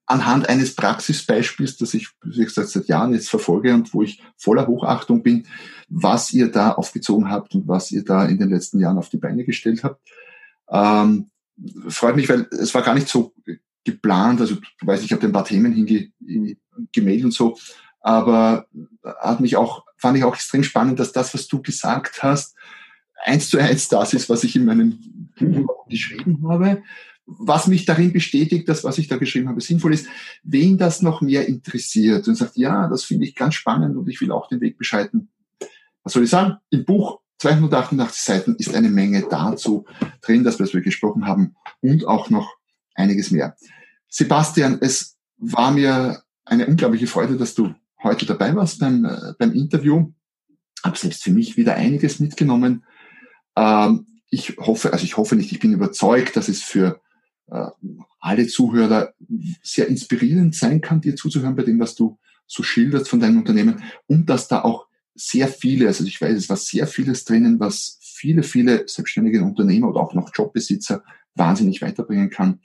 anhand 0.09 0.49
eines 0.49 0.75
Praxisbeispiels, 0.75 1.77
das 1.77 1.93
ich, 1.93 2.09
wie 2.23 2.43
gesagt, 2.43 2.69
seit 2.69 2.87
Jahren 2.87 3.13
jetzt 3.13 3.29
verfolge 3.29 3.73
und 3.73 3.93
wo 3.93 4.01
ich 4.01 4.21
voller 4.37 4.65
Hochachtung 4.65 5.21
bin, 5.21 5.45
was 5.87 6.33
ihr 6.33 6.51
da 6.51 6.71
aufgezogen 6.71 7.29
habt 7.29 7.53
und 7.53 7.67
was 7.67 7.91
ihr 7.91 8.03
da 8.03 8.25
in 8.25 8.39
den 8.39 8.49
letzten 8.49 8.79
Jahren 8.79 8.97
auf 8.97 9.09
die 9.09 9.17
Beine 9.17 9.45
gestellt 9.45 9.83
habt. 9.83 10.01
Ähm, 10.71 11.29
freut 11.87 12.15
mich, 12.15 12.29
weil 12.29 12.47
es 12.51 12.73
war 12.73 12.81
gar 12.81 12.95
nicht 12.95 13.07
so 13.07 13.33
geplant. 13.83 14.41
Also 14.41 14.55
du 14.55 14.87
weißt, 14.87 15.03
ich 15.03 15.11
habe 15.11 15.25
ein 15.25 15.31
paar 15.31 15.45
Themen 15.45 15.73
hinge 15.73 16.11
gemeldet 16.91 17.25
und 17.25 17.33
so. 17.33 17.57
Aber 18.01 18.67
hat 19.03 19.39
mich 19.39 19.57
auch, 19.57 19.85
fand 19.97 20.17
ich 20.17 20.23
auch 20.23 20.35
extrem 20.35 20.63
spannend, 20.63 20.99
dass 20.99 21.11
das, 21.11 21.33
was 21.33 21.47
du 21.47 21.61
gesagt 21.61 22.23
hast, 22.23 22.55
eins 23.23 23.49
zu 23.49 23.57
eins 23.57 23.89
das 23.89 24.13
ist, 24.13 24.29
was 24.29 24.43
ich 24.43 24.55
in 24.55 24.65
meinem 24.65 24.99
Buch 25.37 25.87
geschrieben 25.89 26.47
habe. 26.47 26.81
Was 27.25 27.67
mich 27.67 27.85
darin 27.85 28.11
bestätigt, 28.11 28.67
dass 28.67 28.83
was 28.83 28.97
ich 28.97 29.07
da 29.07 29.17
geschrieben 29.17 29.49
habe 29.49 29.61
sinnvoll 29.61 29.93
ist, 29.93 30.07
wen 30.43 30.79
das 30.79 31.03
noch 31.03 31.21
mehr 31.21 31.47
interessiert 31.47 32.27
und 32.27 32.35
sagt, 32.35 32.57
ja, 32.57 32.87
das 32.87 33.03
finde 33.03 33.25
ich 33.25 33.35
ganz 33.35 33.53
spannend 33.53 33.97
und 33.97 34.09
ich 34.09 34.19
will 34.19 34.31
auch 34.31 34.47
den 34.47 34.61
Weg 34.61 34.79
beschreiten. 34.79 35.29
Was 36.03 36.13
soll 36.13 36.23
ich 36.23 36.29
sagen? 36.29 36.57
Im 36.71 36.85
Buch 36.85 37.19
288 37.39 38.21
Seiten 38.21 38.55
ist 38.57 38.75
eine 38.75 38.89
Menge 38.89 39.25
dazu 39.29 39.85
drin, 40.21 40.43
das, 40.43 40.59
was 40.59 40.73
wir 40.73 40.81
gesprochen 40.81 41.25
haben 41.25 41.55
und 41.81 42.05
auch 42.05 42.29
noch 42.29 42.53
einiges 42.95 43.31
mehr. 43.31 43.55
Sebastian, 44.09 44.79
es 44.81 45.17
war 45.37 45.71
mir 45.71 46.21
eine 46.45 46.67
unglaubliche 46.67 47.07
Freude, 47.07 47.37
dass 47.37 47.55
du 47.55 47.73
heute 48.03 48.25
dabei 48.25 48.55
warst 48.55 48.79
beim, 48.79 49.05
äh, 49.05 49.33
beim 49.37 49.53
Interview. 49.53 50.11
Habe 50.83 50.97
selbst 50.97 51.23
für 51.23 51.31
mich 51.31 51.57
wieder 51.57 51.75
einiges 51.75 52.19
mitgenommen. 52.19 52.83
Ähm, 53.55 54.07
ich 54.29 54.57
hoffe, 54.57 54.91
also 54.93 55.05
ich 55.05 55.17
hoffe 55.17 55.35
nicht, 55.35 55.51
ich 55.51 55.59
bin 55.59 55.73
überzeugt, 55.73 56.35
dass 56.35 56.49
es 56.49 56.61
für 56.61 57.01
äh, 57.47 57.67
alle 58.19 58.47
Zuhörer 58.47 59.13
sehr 59.63 59.87
inspirierend 59.87 60.55
sein 60.55 60.81
kann, 60.81 61.01
dir 61.01 61.15
zuzuhören 61.15 61.55
bei 61.55 61.63
dem, 61.63 61.79
was 61.79 61.95
du 61.95 62.19
so 62.47 62.63
schilderst 62.63 63.07
von 63.07 63.19
deinem 63.19 63.37
Unternehmen 63.37 63.83
und 64.07 64.29
dass 64.29 64.47
da 64.47 64.61
auch 64.63 64.88
sehr 65.19 65.47
viele, 65.47 65.87
also 65.87 66.03
ich 66.05 66.19
weiß, 66.19 66.35
es 66.35 66.49
war 66.49 66.57
sehr 66.57 66.87
vieles 66.87 67.25
drinnen, 67.25 67.59
was 67.59 67.97
viele, 68.01 68.43
viele 68.43 68.87
selbstständige 68.87 69.43
Unternehmer 69.43 69.89
oder 69.89 69.99
auch 69.99 70.13
noch 70.13 70.31
Jobbesitzer 70.33 71.03
wahnsinnig 71.35 71.81
weiterbringen 71.81 72.29
kann. 72.29 72.59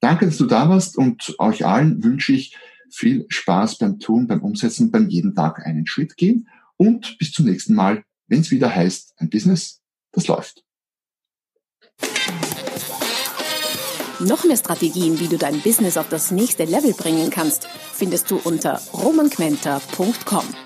Danke, 0.00 0.26
dass 0.26 0.36
du 0.36 0.46
da 0.46 0.68
warst 0.68 0.96
und 0.96 1.34
euch 1.38 1.66
allen 1.66 2.02
wünsche 2.04 2.32
ich 2.32 2.56
viel 2.90 3.26
Spaß 3.28 3.78
beim 3.78 3.98
Tun, 3.98 4.26
beim 4.26 4.42
Umsetzen, 4.42 4.90
beim 4.90 5.08
jeden 5.08 5.34
Tag 5.34 5.64
einen 5.66 5.86
Schritt 5.86 6.16
gehen 6.16 6.48
und 6.76 7.18
bis 7.18 7.32
zum 7.32 7.46
nächsten 7.46 7.74
Mal, 7.74 8.04
wenn 8.28 8.40
es 8.40 8.50
wieder 8.50 8.74
heißt, 8.74 9.14
ein 9.16 9.30
Business, 9.30 9.80
das 10.12 10.28
läuft. 10.28 10.62
Noch 14.18 14.44
mehr 14.44 14.56
Strategien, 14.56 15.20
wie 15.20 15.28
du 15.28 15.36
dein 15.36 15.60
Business 15.60 15.96
auf 15.96 16.08
das 16.08 16.30
nächste 16.30 16.64
Level 16.64 16.94
bringen 16.94 17.30
kannst, 17.30 17.68
findest 17.92 18.30
du 18.30 18.36
unter 18.36 18.80
romanquenter.com. 18.92 20.65